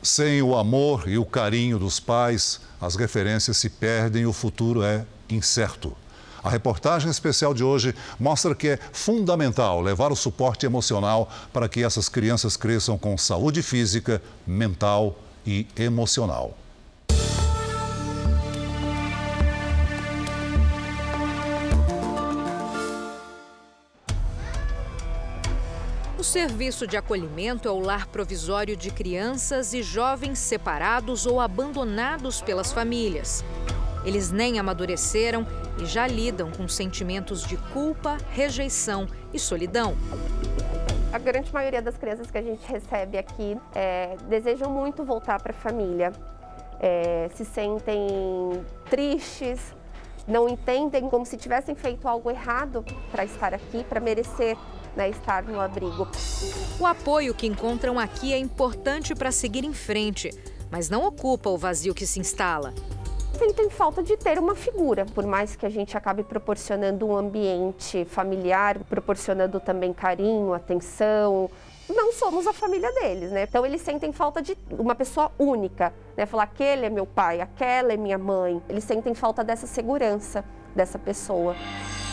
Sem 0.00 0.40
o 0.40 0.56
amor 0.56 1.08
e 1.08 1.18
o 1.18 1.24
carinho 1.24 1.80
dos 1.80 1.98
pais, 1.98 2.60
as 2.80 2.94
referências 2.94 3.56
se 3.56 3.68
perdem 3.68 4.22
e 4.22 4.26
o 4.26 4.32
futuro 4.32 4.84
é 4.84 5.04
incerto. 5.28 5.96
A 6.44 6.48
reportagem 6.48 7.10
especial 7.10 7.52
de 7.52 7.64
hoje 7.64 7.92
mostra 8.20 8.54
que 8.54 8.68
é 8.68 8.78
fundamental 8.92 9.80
levar 9.80 10.12
o 10.12 10.16
suporte 10.16 10.64
emocional 10.64 11.28
para 11.52 11.68
que 11.68 11.82
essas 11.82 12.08
crianças 12.08 12.56
cresçam 12.56 12.96
com 12.96 13.18
saúde 13.18 13.60
física, 13.60 14.22
mental 14.46 15.18
e 15.44 15.66
emocional. 15.76 16.56
Serviço 26.24 26.86
de 26.86 26.96
acolhimento 26.96 27.68
é 27.68 27.70
o 27.70 27.78
lar 27.78 28.06
provisório 28.08 28.76
de 28.76 28.90
crianças 28.90 29.72
e 29.72 29.82
jovens 29.82 30.38
separados 30.38 31.26
ou 31.26 31.40
abandonados 31.40 32.40
pelas 32.40 32.72
famílias. 32.72 33.44
Eles 34.04 34.30
nem 34.30 34.58
amadureceram 34.58 35.46
e 35.80 35.86
já 35.86 36.06
lidam 36.06 36.50
com 36.50 36.66
sentimentos 36.66 37.42
de 37.42 37.56
culpa, 37.72 38.16
rejeição 38.30 39.06
e 39.32 39.38
solidão. 39.38 39.96
A 41.12 41.18
grande 41.18 41.52
maioria 41.52 41.80
das 41.80 41.96
crianças 41.96 42.30
que 42.30 42.38
a 42.38 42.42
gente 42.42 42.66
recebe 42.66 43.16
aqui 43.16 43.56
é, 43.74 44.16
desejam 44.28 44.70
muito 44.70 45.04
voltar 45.04 45.40
para 45.40 45.52
a 45.52 45.54
família, 45.54 46.12
é, 46.80 47.30
se 47.34 47.44
sentem 47.44 48.08
tristes, 48.90 49.60
não 50.26 50.48
entendem 50.48 51.08
como 51.08 51.24
se 51.24 51.36
tivessem 51.36 51.74
feito 51.74 52.06
algo 52.06 52.30
errado 52.30 52.84
para 53.10 53.24
estar 53.24 53.54
aqui, 53.54 53.82
para 53.84 54.00
merecer 54.00 54.56
né, 54.98 55.08
estar 55.08 55.44
no 55.44 55.60
abrigo. 55.60 56.08
O 56.80 56.84
apoio 56.84 57.32
que 57.32 57.46
encontram 57.46 57.98
aqui 57.98 58.32
é 58.32 58.38
importante 58.38 59.14
para 59.14 59.30
seguir 59.30 59.64
em 59.64 59.72
frente, 59.72 60.30
mas 60.70 60.90
não 60.90 61.06
ocupa 61.06 61.48
o 61.48 61.56
vazio 61.56 61.94
que 61.94 62.04
se 62.04 62.18
instala. 62.18 62.74
Sentem 63.38 63.70
falta 63.70 64.02
de 64.02 64.16
ter 64.16 64.40
uma 64.40 64.56
figura, 64.56 65.06
por 65.06 65.24
mais 65.24 65.54
que 65.54 65.64
a 65.64 65.68
gente 65.68 65.96
acabe 65.96 66.24
proporcionando 66.24 67.06
um 67.06 67.16
ambiente 67.16 68.04
familiar, 68.06 68.80
proporcionando 68.80 69.60
também 69.60 69.92
carinho, 69.92 70.52
atenção, 70.52 71.48
não 71.88 72.12
somos 72.12 72.48
a 72.48 72.52
família 72.52 72.92
deles, 72.92 73.30
né? 73.30 73.44
Então 73.44 73.64
eles 73.64 73.80
sentem 73.80 74.12
falta 74.12 74.42
de 74.42 74.58
uma 74.72 74.96
pessoa 74.96 75.30
única, 75.38 75.94
né? 76.16 76.26
Falar 76.26 76.42
aquele 76.42 76.86
é 76.86 76.90
meu 76.90 77.06
pai, 77.06 77.40
aquela 77.40 77.92
é 77.92 77.96
minha 77.96 78.18
mãe. 78.18 78.60
Eles 78.68 78.82
sentem 78.82 79.14
falta 79.14 79.44
dessa 79.44 79.68
segurança 79.68 80.44
dessa 80.74 80.98
pessoa. 80.98 81.54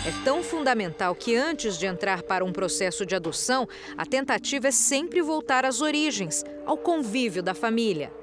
É 0.08 0.12
tão 0.24 0.44
fundamental 0.44 1.16
que 1.16 1.36
antes 1.36 1.80
de 1.80 1.88
entrar 1.88 2.22
para 2.22 2.46
um 2.46 2.54
processo 2.54 3.08
de 3.08 3.16
adoção, 3.16 3.68
a 3.98 4.06
tentativa 4.06 4.68
é 4.68 4.72
sempre 4.72 5.20
voltar 5.20 5.66
às 5.66 5.82
origens, 5.82 6.44
ao 6.64 6.78
convívio 6.78 7.42
da 7.42 7.56
família. 7.56 8.14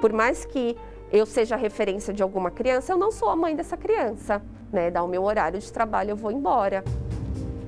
Por 0.00 0.12
mais 0.12 0.44
que 0.44 0.76
eu 1.12 1.24
seja 1.24 1.54
referência 1.54 2.12
de 2.12 2.20
alguma 2.20 2.50
criança, 2.50 2.92
eu 2.92 2.98
não 2.98 3.12
sou 3.12 3.28
a 3.28 3.36
mãe 3.36 3.54
dessa 3.54 3.76
criança. 3.76 4.42
Né? 4.72 4.90
Dá 4.90 5.04
o 5.04 5.08
meu 5.08 5.22
horário 5.22 5.60
de 5.60 5.72
trabalho, 5.72 6.10
eu 6.10 6.16
vou 6.16 6.32
embora. 6.32 6.82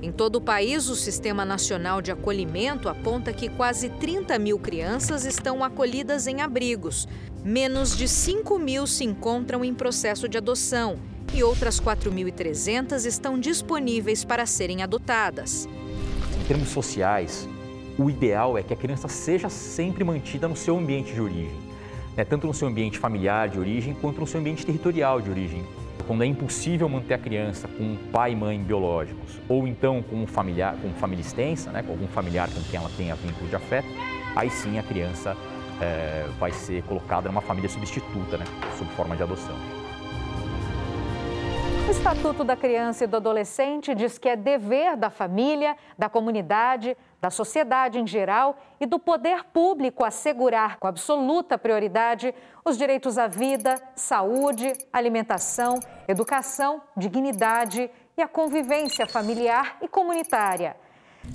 Em 0.01 0.11
todo 0.11 0.35
o 0.35 0.41
país, 0.41 0.89
o 0.89 0.95
Sistema 0.95 1.45
Nacional 1.45 2.01
de 2.01 2.11
Acolhimento 2.11 2.89
aponta 2.89 3.31
que 3.31 3.47
quase 3.47 3.89
30 3.91 4.37
mil 4.39 4.59
crianças 4.59 5.23
estão 5.23 5.63
acolhidas 5.63 6.27
em 6.27 6.41
abrigos. 6.41 7.07
Menos 7.45 7.95
de 7.95 8.09
5 8.09 8.59
mil 8.59 8.85
se 8.85 9.05
encontram 9.05 9.63
em 9.63 9.73
processo 9.73 10.27
de 10.27 10.37
adoção 10.37 10.99
e 11.33 11.43
outras 11.43 11.79
4.300 11.79 13.05
estão 13.05 13.39
disponíveis 13.39 14.23
para 14.23 14.45
serem 14.45 14.81
adotadas. 14.81 15.67
Em 16.39 16.43
termos 16.47 16.69
sociais, 16.69 17.47
o 17.97 18.09
ideal 18.09 18.57
é 18.57 18.63
que 18.63 18.73
a 18.73 18.77
criança 18.77 19.07
seja 19.07 19.49
sempre 19.49 20.03
mantida 20.03 20.47
no 20.47 20.55
seu 20.55 20.77
ambiente 20.77 21.13
de 21.13 21.19
origem, 21.19 21.59
né? 22.15 22.23
tanto 22.23 22.45
no 22.45 22.53
seu 22.53 22.67
ambiente 22.67 22.99
familiar 22.99 23.49
de 23.49 23.59
origem 23.59 23.95
quanto 23.95 24.19
no 24.19 24.27
seu 24.27 24.39
ambiente 24.39 24.65
territorial 24.65 25.19
de 25.19 25.29
origem. 25.29 25.65
Quando 26.05 26.23
é 26.23 26.25
impossível 26.25 26.87
manter 26.87 27.15
a 27.15 27.17
criança 27.17 27.67
com 27.67 27.97
pai 28.11 28.31
e 28.31 28.35
mãe 28.35 28.57
biológicos, 28.61 29.41
ou 29.49 29.67
então 29.67 30.01
com 30.01 30.15
um 30.15 30.27
familiar, 30.27 30.77
com 30.81 30.89
família 30.93 31.21
extensa, 31.21 31.71
né? 31.71 31.83
com 31.83 31.91
algum 31.91 32.07
familiar 32.07 32.49
com 32.49 32.61
quem 32.69 32.79
ela 32.79 32.89
tenha 32.95 33.15
vínculo 33.15 33.49
de 33.49 33.55
afeto, 33.55 33.87
aí 34.35 34.49
sim 34.49 34.77
a 34.77 34.83
criança 34.83 35.35
é, 35.81 36.27
vai 36.39 36.51
ser 36.51 36.83
colocada 36.83 37.27
numa 37.29 37.41
família 37.41 37.69
substituta, 37.69 38.37
né? 38.37 38.45
sob 38.77 38.89
forma 38.91 39.15
de 39.17 39.23
adoção. 39.23 39.76
O 41.87 41.89
Estatuto 41.89 42.43
da 42.43 42.57
Criança 42.57 43.05
e 43.05 43.07
do 43.07 43.15
Adolescente 43.15 43.95
diz 43.95 44.17
que 44.17 44.27
é 44.27 44.35
dever 44.35 44.97
da 44.97 45.09
família, 45.09 45.77
da 45.97 46.09
comunidade, 46.09 46.97
da 47.21 47.29
sociedade 47.29 47.97
em 47.97 48.05
geral 48.05 48.57
e 48.77 48.85
do 48.85 48.99
poder 48.99 49.45
público 49.45 50.03
assegurar 50.03 50.79
com 50.79 50.87
absoluta 50.87 51.57
prioridade 51.57 52.35
os 52.65 52.77
direitos 52.77 53.17
à 53.17 53.27
vida, 53.27 53.81
saúde, 53.95 54.73
alimentação, 54.91 55.79
educação, 56.09 56.81
dignidade 56.97 57.89
e 58.17 58.21
a 58.21 58.27
convivência 58.27 59.07
familiar 59.07 59.77
e 59.81 59.87
comunitária. 59.87 60.75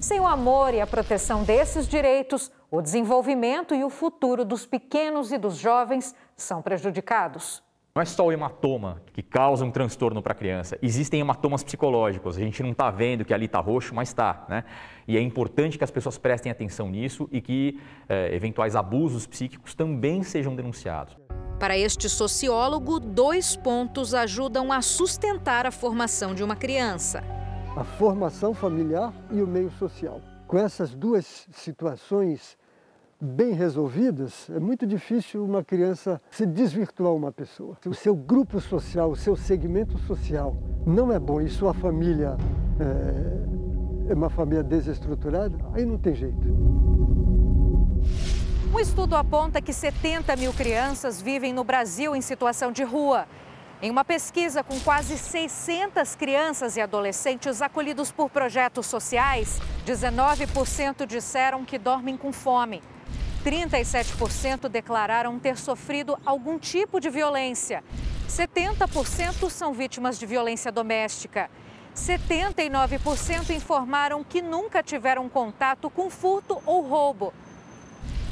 Sem 0.03 0.20
o 0.20 0.26
amor 0.26 0.74
e 0.74 0.82
a 0.82 0.86
proteção 0.86 1.44
desses 1.44 1.88
direitos, 1.88 2.53
o 2.70 2.82
desenvolvimento 2.82 3.74
e 3.74 3.82
o 3.84 3.88
futuro 3.88 4.44
dos 4.44 4.66
pequenos 4.66 5.32
e 5.32 5.38
dos 5.38 5.57
jovens 5.57 6.14
são 6.36 6.61
prejudicados. 6.61 7.62
Não 7.95 8.01
é 8.01 8.07
só 8.07 8.24
o 8.24 8.32
hematoma 8.32 9.03
que 9.12 9.20
causa 9.22 9.66
um 9.66 9.70
transtorno 9.70 10.22
para 10.22 10.32
a 10.32 10.34
criança. 10.34 10.78
Existem 10.80 11.20
hematomas 11.20 11.62
psicológicos. 11.62 12.38
A 12.38 12.40
gente 12.40 12.62
não 12.62 12.70
está 12.70 12.90
vendo 12.90 13.22
que 13.22 13.34
ali 13.34 13.45
está 13.45 13.61
roxo, 13.61 13.95
mas 13.95 14.09
está. 14.09 14.47
Né? 14.49 14.64
E 15.07 15.14
é 15.14 15.20
importante 15.20 15.76
que 15.76 15.84
as 15.84 15.90
pessoas 15.90 16.16
prestem 16.16 16.51
atenção 16.51 16.88
nisso 16.88 17.28
e 17.30 17.38
que 17.38 17.78
eh, 18.09 18.34
eventuais 18.34 18.74
abusos 18.76 19.26
psíquicos 19.26 19.74
também 19.74 20.22
sejam 20.22 20.57
denunciados. 20.57 21.18
Para 21.61 21.76
este 21.76 22.09
sociólogo, 22.09 22.99
dois 22.99 23.57
pontos 23.57 24.14
ajudam 24.14 24.72
a 24.72 24.80
sustentar 24.80 25.66
a 25.66 25.70
formação 25.70 26.34
de 26.34 26.43
uma 26.43 26.57
criança: 26.57 27.22
a 27.76 27.84
formação 27.84 28.55
familiar 28.55 29.12
e 29.30 29.43
o 29.43 29.47
meio 29.47 29.70
social. 29.72 30.18
Com 30.47 30.57
essas 30.57 30.95
duas 30.95 31.47
situações 31.53 32.57
bem 33.22 33.52
resolvidas, 33.52 34.50
é 34.50 34.58
muito 34.58 34.84
difícil 34.84 35.44
uma 35.44 35.62
criança 35.62 36.20
se 36.28 36.44
desvirtuar 36.44 37.14
uma 37.14 37.30
pessoa. 37.30 37.78
Se 37.80 37.88
o 37.88 37.94
seu 37.94 38.16
grupo 38.16 38.60
social, 38.60 39.12
o 39.12 39.16
seu 39.16 39.36
segmento 39.36 39.96
social 39.98 40.56
não 40.84 41.12
é 41.12 41.20
bom 41.20 41.40
e 41.40 41.48
sua 41.48 41.72
família 41.72 42.36
é, 42.80 44.10
é 44.10 44.14
uma 44.14 44.28
família 44.28 44.64
desestruturada, 44.64 45.56
aí 45.72 45.86
não 45.86 45.98
tem 45.98 46.16
jeito. 46.16 46.48
Um 48.74 48.80
estudo 48.80 49.14
aponta 49.14 49.62
que 49.62 49.72
70 49.72 50.34
mil 50.34 50.52
crianças 50.52 51.22
vivem 51.22 51.52
no 51.52 51.62
Brasil 51.62 52.16
em 52.16 52.20
situação 52.20 52.72
de 52.72 52.82
rua. 52.82 53.26
Em 53.80 53.90
uma 53.90 54.04
pesquisa 54.04 54.64
com 54.64 54.78
quase 54.80 55.16
600 55.16 56.16
crianças 56.16 56.76
e 56.76 56.80
adolescentes 56.80 57.62
acolhidos 57.62 58.10
por 58.10 58.30
projetos 58.30 58.86
sociais, 58.86 59.60
19% 59.86 61.06
disseram 61.06 61.64
que 61.64 61.78
dormem 61.78 62.16
com 62.16 62.32
fome. 62.32 62.82
37% 63.45 64.68
declararam 64.68 65.38
ter 65.38 65.57
sofrido 65.57 66.18
algum 66.24 66.59
tipo 66.59 67.01
de 67.01 67.11
violência. 67.11 67.82
70% 68.28 69.51
são 69.51 69.72
vítimas 69.72 70.18
de 70.18 70.26
violência 70.26 70.70
doméstica. 70.70 71.51
79% 71.95 73.51
informaram 73.51 74.24
que 74.24 74.40
nunca 74.40 74.82
tiveram 74.82 75.28
contato 75.28 75.90
com 75.90 76.09
furto 76.09 76.62
ou 76.64 76.80
roubo. 76.82 77.34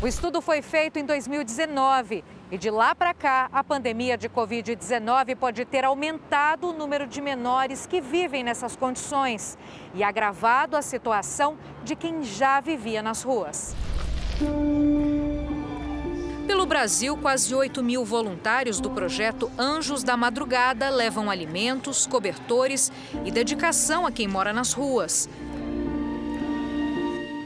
O 0.02 0.06
estudo 0.06 0.40
foi 0.40 0.62
feito 0.62 0.98
em 0.98 1.04
2019 1.04 2.24
e 2.50 2.56
de 2.56 2.70
lá 2.70 2.94
para 2.94 3.12
cá, 3.12 3.50
a 3.52 3.62
pandemia 3.62 4.16
de 4.16 4.28
Covid-19 4.28 5.36
pode 5.36 5.64
ter 5.66 5.84
aumentado 5.84 6.70
o 6.70 6.72
número 6.72 7.06
de 7.06 7.20
menores 7.20 7.86
que 7.86 8.00
vivem 8.00 8.42
nessas 8.42 8.74
condições 8.74 9.58
e 9.94 10.02
agravado 10.02 10.76
a 10.76 10.82
situação 10.82 11.58
de 11.84 11.94
quem 11.94 12.22
já 12.22 12.60
vivia 12.60 13.02
nas 13.02 13.22
ruas. 13.22 13.76
Pelo 16.46 16.66
Brasil, 16.66 17.16
quase 17.16 17.54
8 17.54 17.82
mil 17.82 18.04
voluntários 18.04 18.80
do 18.80 18.90
projeto 18.90 19.50
Anjos 19.58 20.02
da 20.02 20.16
Madrugada 20.16 20.88
levam 20.88 21.30
alimentos, 21.30 22.06
cobertores 22.06 22.90
e 23.24 23.30
dedicação 23.30 24.06
a 24.06 24.12
quem 24.12 24.26
mora 24.26 24.52
nas 24.52 24.72
ruas. 24.72 25.28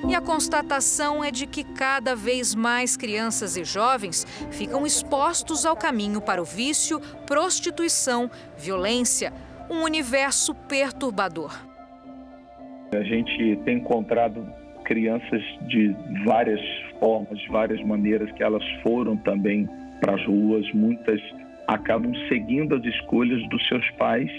E 0.08 0.14
a 0.14 0.20
constatação 0.20 1.24
é 1.24 1.30
de 1.30 1.46
que 1.46 1.64
cada 1.64 2.14
vez 2.14 2.54
mais 2.54 2.96
crianças 2.96 3.56
e 3.56 3.64
jovens 3.64 4.26
ficam 4.50 4.86
expostos 4.86 5.64
ao 5.64 5.76
caminho 5.76 6.20
para 6.20 6.42
o 6.42 6.44
vício, 6.44 7.00
prostituição, 7.26 8.30
violência, 8.56 9.32
um 9.70 9.82
universo 9.82 10.54
perturbador. 10.54 11.58
A 12.92 13.02
gente 13.02 13.56
tem 13.64 13.78
encontrado 13.78 14.46
crianças 14.84 15.42
de 15.62 15.94
várias 16.24 16.60
formas, 17.00 17.38
de 17.38 17.48
várias 17.48 17.82
maneiras 17.82 18.30
que 18.32 18.42
elas 18.42 18.64
foram 18.82 19.16
também 19.16 19.68
para 20.00 20.14
as 20.14 20.24
ruas, 20.24 20.70
muitas 20.72 21.20
acabam 21.66 22.12
seguindo 22.28 22.74
as 22.74 22.84
escolhas 22.84 23.42
dos 23.48 23.66
seus 23.68 23.88
pais 23.92 24.30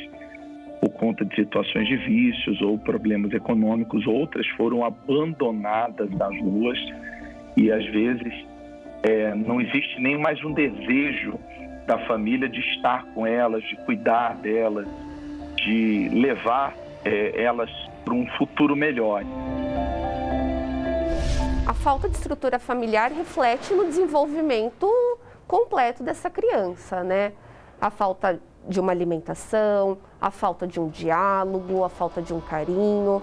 por 0.80 0.90
conta 0.92 1.26
de 1.26 1.36
situações 1.36 1.88
de 1.88 1.98
vícios 1.98 2.62
ou 2.62 2.78
problemas 2.78 3.34
econômicos, 3.34 4.06
outras 4.06 4.48
foram 4.50 4.86
abandonadas 4.86 6.10
nas 6.12 6.38
ruas 6.40 6.78
e 7.58 7.72
às 7.72 7.86
vezes 7.88 8.34
é, 9.04 9.34
não 9.34 9.60
existe 9.60 10.00
nem 10.00 10.18
mais 10.18 10.44
um 10.44 10.54
desejo 10.54 11.40
da 11.88 11.98
família 12.06 12.50
de 12.50 12.60
estar 12.60 13.06
com 13.14 13.26
elas, 13.26 13.64
de 13.64 13.76
cuidar 13.78 14.36
delas, 14.38 14.88
de 15.58 16.10
levar 16.10 16.74
é, 17.04 17.42
elas 17.42 17.70
para 18.04 18.14
um 18.14 18.28
futuro 18.38 18.76
melhor. 18.76 19.24
A 21.66 21.74
falta 21.74 22.08
de 22.08 22.16
estrutura 22.16 22.60
familiar 22.60 23.12
reflete 23.12 23.74
no 23.74 23.86
desenvolvimento 23.86 24.88
completo 25.48 26.04
dessa 26.04 26.30
criança, 26.30 27.04
né? 27.04 27.34
A 27.82 27.90
falta 27.90 28.40
de 28.70 28.80
uma 28.80 28.92
alimentação, 28.92 29.98
a 30.22 30.30
falta 30.30 30.68
de 30.68 30.80
um 30.80 30.88
diálogo, 30.90 31.84
a 31.84 31.90
falta 31.90 32.22
de 32.22 32.36
um 32.36 32.40
carinho. 32.40 33.20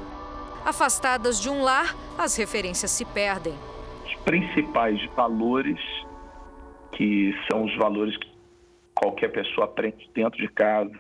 Afastadas 0.65 1.41
de 1.41 1.49
um 1.49 1.63
lar, 1.63 1.95
as 2.19 2.35
referências 2.35 2.91
se 2.91 3.05
perdem. 3.05 3.55
Os 4.05 4.15
principais 4.25 5.01
valores, 5.15 5.79
que 6.93 7.33
são 7.49 7.65
os 7.65 7.77
valores 7.77 8.17
que 8.17 8.33
qualquer 8.93 9.29
pessoa 9.29 9.67
aprende 9.67 10.11
dentro 10.13 10.39
de 10.39 10.49
casa, 10.49 10.93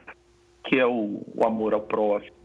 que 0.65 0.79
é 0.79 0.87
o, 0.87 1.23
o 1.35 1.45
amor 1.45 1.75
ao 1.75 1.81
próximo, 1.81 2.37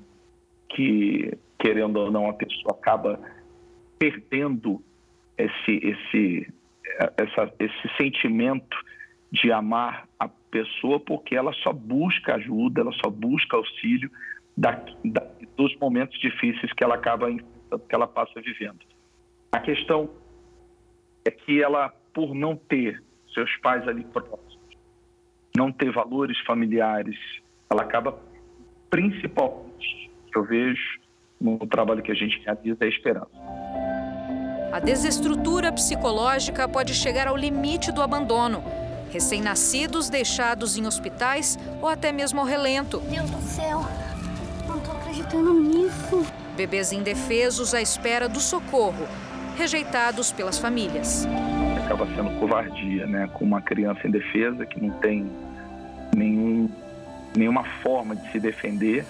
que, 0.70 1.38
querendo 1.60 1.98
ou 1.98 2.12
não, 2.12 2.28
a 2.28 2.34
pessoa 2.34 2.72
acaba 2.72 3.20
perdendo 4.00 4.84
esse, 5.38 5.72
esse, 5.84 6.54
essa, 7.18 7.54
esse 7.60 7.98
sentimento 7.98 8.78
de 9.32 9.52
amar 9.52 10.08
a 10.20 10.28
pessoa 10.28 11.00
porque 11.00 11.36
ela 11.36 11.54
só 11.54 11.72
busca 11.72 12.36
ajuda, 12.36 12.82
ela 12.82 12.94
só 12.94 13.10
busca 13.10 13.58
auxílio 13.58 14.10
da, 14.56 14.84
da, 15.04 15.28
dos 15.56 15.76
momentos 15.78 16.18
difíceis 16.20 16.72
que 16.74 16.84
ela 16.84 16.96
acaba 16.96 17.28
que 17.32 17.94
ela 17.94 18.08
passa 18.08 18.40
vivendo. 18.42 18.80
A 19.52 19.60
questão 19.60 20.10
é 21.26 21.32
que 21.32 21.62
ela, 21.62 21.90
por 22.14 22.34
não 22.34 22.56
ter 22.56 23.04
seus 23.34 23.56
pais 23.58 23.86
ali 23.88 24.04
próximos, 24.06 24.58
não 25.56 25.72
ter 25.72 25.92
valores 25.92 26.40
familiares, 26.46 27.18
ela 27.70 27.82
acaba 27.82 28.18
principalmente, 28.90 30.10
eu 30.34 30.44
vejo 30.44 31.00
no 31.40 31.58
trabalho 31.68 32.02
que 32.02 32.12
a 32.12 32.16
gente 32.16 32.40
realiza, 32.40 32.78
é 32.82 32.86
a 32.86 32.90
esperança. 32.90 33.77
A 34.72 34.80
desestrutura 34.80 35.72
psicológica 35.72 36.68
pode 36.68 36.94
chegar 36.94 37.28
ao 37.28 37.38
limite 37.38 37.92
do 37.92 38.02
abandono 38.02 38.64
recém-nascidos 39.12 40.10
deixados 40.10 40.78
em 40.78 40.86
hospitais 40.86 41.58
ou 41.82 41.88
até 41.88 42.12
mesmo 42.12 42.40
ao 42.40 42.46
relento. 42.46 43.00
Deus 43.10 43.30
do 43.30 43.42
céu, 43.42 43.86
não 44.68 44.80
tô 44.80 44.92
acreditando 44.92 45.54
nisso. 45.54 46.26
Bebês 46.56 46.92
indefesos 46.92 47.74
à 47.74 47.82
espera 47.82 48.28
do 48.28 48.40
socorro, 48.40 49.08
rejeitados 49.58 50.32
pelas 50.32 50.58
famílias. 50.58 51.28
Acaba 51.86 52.06
sendo 52.16 52.40
covardia, 52.40 53.06
né? 53.08 53.30
Com 53.34 53.46
uma 53.46 53.62
criança 53.62 54.08
indefesa 54.08 54.66
que 54.66 54.82
não 54.82 54.90
tem 55.00 55.30
nenhum, 56.16 56.70
nenhuma 57.36 57.64
forma 57.82 58.16
de 58.16 58.32
se 58.32 58.40
defender, 58.40 59.06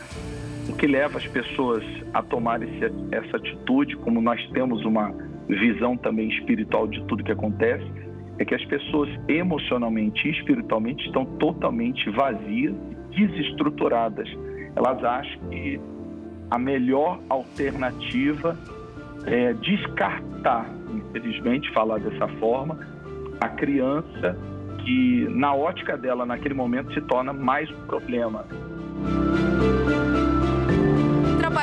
o 0.70 0.74
que 0.74 0.86
leva 0.86 1.18
as 1.18 1.26
pessoas 1.26 1.84
a 2.14 2.22
tomar 2.22 2.62
esse, 2.62 2.94
essa 3.12 3.38
atitude, 3.38 3.96
como 3.98 4.22
nós 4.22 4.46
temos 4.52 4.84
uma 4.86 5.14
visão 5.48 5.96
também 5.98 6.30
espiritual 6.30 6.88
de 6.88 7.02
tudo 7.06 7.24
que 7.24 7.32
acontece, 7.32 7.86
é 8.40 8.46
que 8.46 8.54
as 8.54 8.64
pessoas 8.66 9.10
emocionalmente 9.28 10.28
e 10.28 10.32
espiritualmente 10.32 11.06
estão 11.06 11.26
totalmente 11.26 12.10
vazias 12.12 12.76
desestruturadas. 13.16 14.28
Elas 14.76 15.04
acham 15.04 15.40
que 15.50 15.80
a 16.52 16.58
melhor 16.58 17.20
alternativa 17.30 18.58
é 19.26 19.54
descartar, 19.54 20.70
infelizmente, 20.94 21.72
falar 21.74 22.00
dessa 22.00 22.28
forma, 22.40 22.80
a 23.42 23.50
criança 23.50 24.38
que, 24.86 25.28
na 25.32 25.54
ótica 25.54 25.98
dela, 25.98 26.26
naquele 26.26 26.54
momento, 26.54 26.94
se 26.94 27.02
torna 27.02 27.34
mais 27.34 27.70
um 27.72 27.86
problema. 27.88 28.46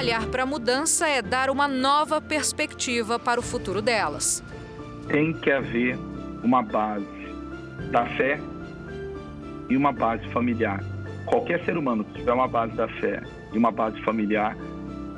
Trabalhar 0.05 0.31
para 0.31 0.43
a 0.43 0.47
mudança 0.47 1.09
é 1.09 1.23
dar 1.23 1.49
uma 1.49 1.67
nova 1.67 2.21
perspectiva 2.21 3.19
para 3.19 3.41
o 3.41 3.43
futuro 3.43 3.81
delas. 3.81 4.45
Tem 5.09 5.33
que 5.33 5.51
haver 5.51 5.97
uma 6.43 6.63
base 6.63 7.07
da 7.91 8.05
fé 8.11 8.39
e 9.71 9.75
uma 9.75 9.93
base 9.93 10.29
familiar. 10.29 10.85
Qualquer 11.25 11.65
ser 11.65 11.79
humano 11.79 12.05
que 12.05 12.19
tiver 12.19 12.35
uma 12.35 12.47
base 12.47 12.75
da 12.75 12.87
fé 12.87 13.23
e 13.51 13.57
uma 13.57 13.71
base 13.71 13.99
familiar, 14.03 14.55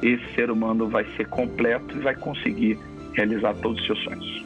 esse 0.03 0.25
ser 0.37 0.53
humano 0.53 0.89
vai 0.89 1.05
ser 1.17 1.27
completo 1.27 1.97
e 1.97 2.01
vai 2.01 2.15
conseguir 2.15 2.79
realizar 3.13 3.55
todos 3.55 3.81
os 3.81 3.87
seus 3.87 4.05
sonhos. 4.05 4.46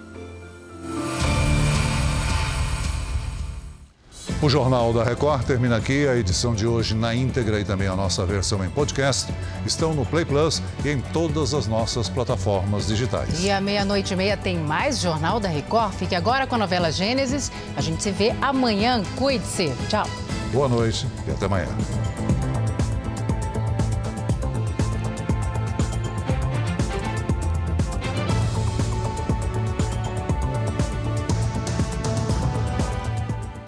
O 4.43 4.49
Jornal 4.49 4.91
da 4.95 5.05
Record 5.05 5.45
termina 5.45 5.77
aqui. 5.77 6.09
A 6.09 6.17
edição 6.17 6.55
de 6.55 6.67
hoje 6.67 6.95
na 6.95 7.15
íntegra 7.15 7.61
e 7.61 7.65
também 7.65 7.87
a 7.89 7.95
nossa 7.95 8.25
versão 8.25 8.65
em 8.65 8.71
podcast 8.71 9.31
estão 9.67 9.93
no 9.93 10.07
Play 10.07 10.25
Plus 10.25 10.63
e 10.83 10.89
em 10.89 10.99
todas 10.99 11.53
as 11.53 11.67
nossas 11.67 12.09
plataformas 12.09 12.87
digitais. 12.87 13.45
E 13.45 13.51
à 13.51 13.61
meia-noite 13.61 14.15
e 14.15 14.17
meia 14.17 14.39
tem 14.39 14.57
mais 14.57 14.99
Jornal 14.99 15.39
da 15.41 15.49
Record. 15.49 15.93
Fique 15.93 16.15
agora 16.15 16.47
com 16.47 16.55
a 16.55 16.59
novela 16.59 16.91
Gênesis. 16.91 17.53
A 17.77 17.83
gente 17.83 18.03
se 18.03 18.11
vê 18.11 18.33
amanhã. 18.41 19.03
Cuide-se. 19.17 19.75
Tchau. 19.91 20.07
Boa 20.55 20.69
noite 20.69 21.07
e 21.29 21.31
até 21.31 21.45
amanhã. 21.45 21.69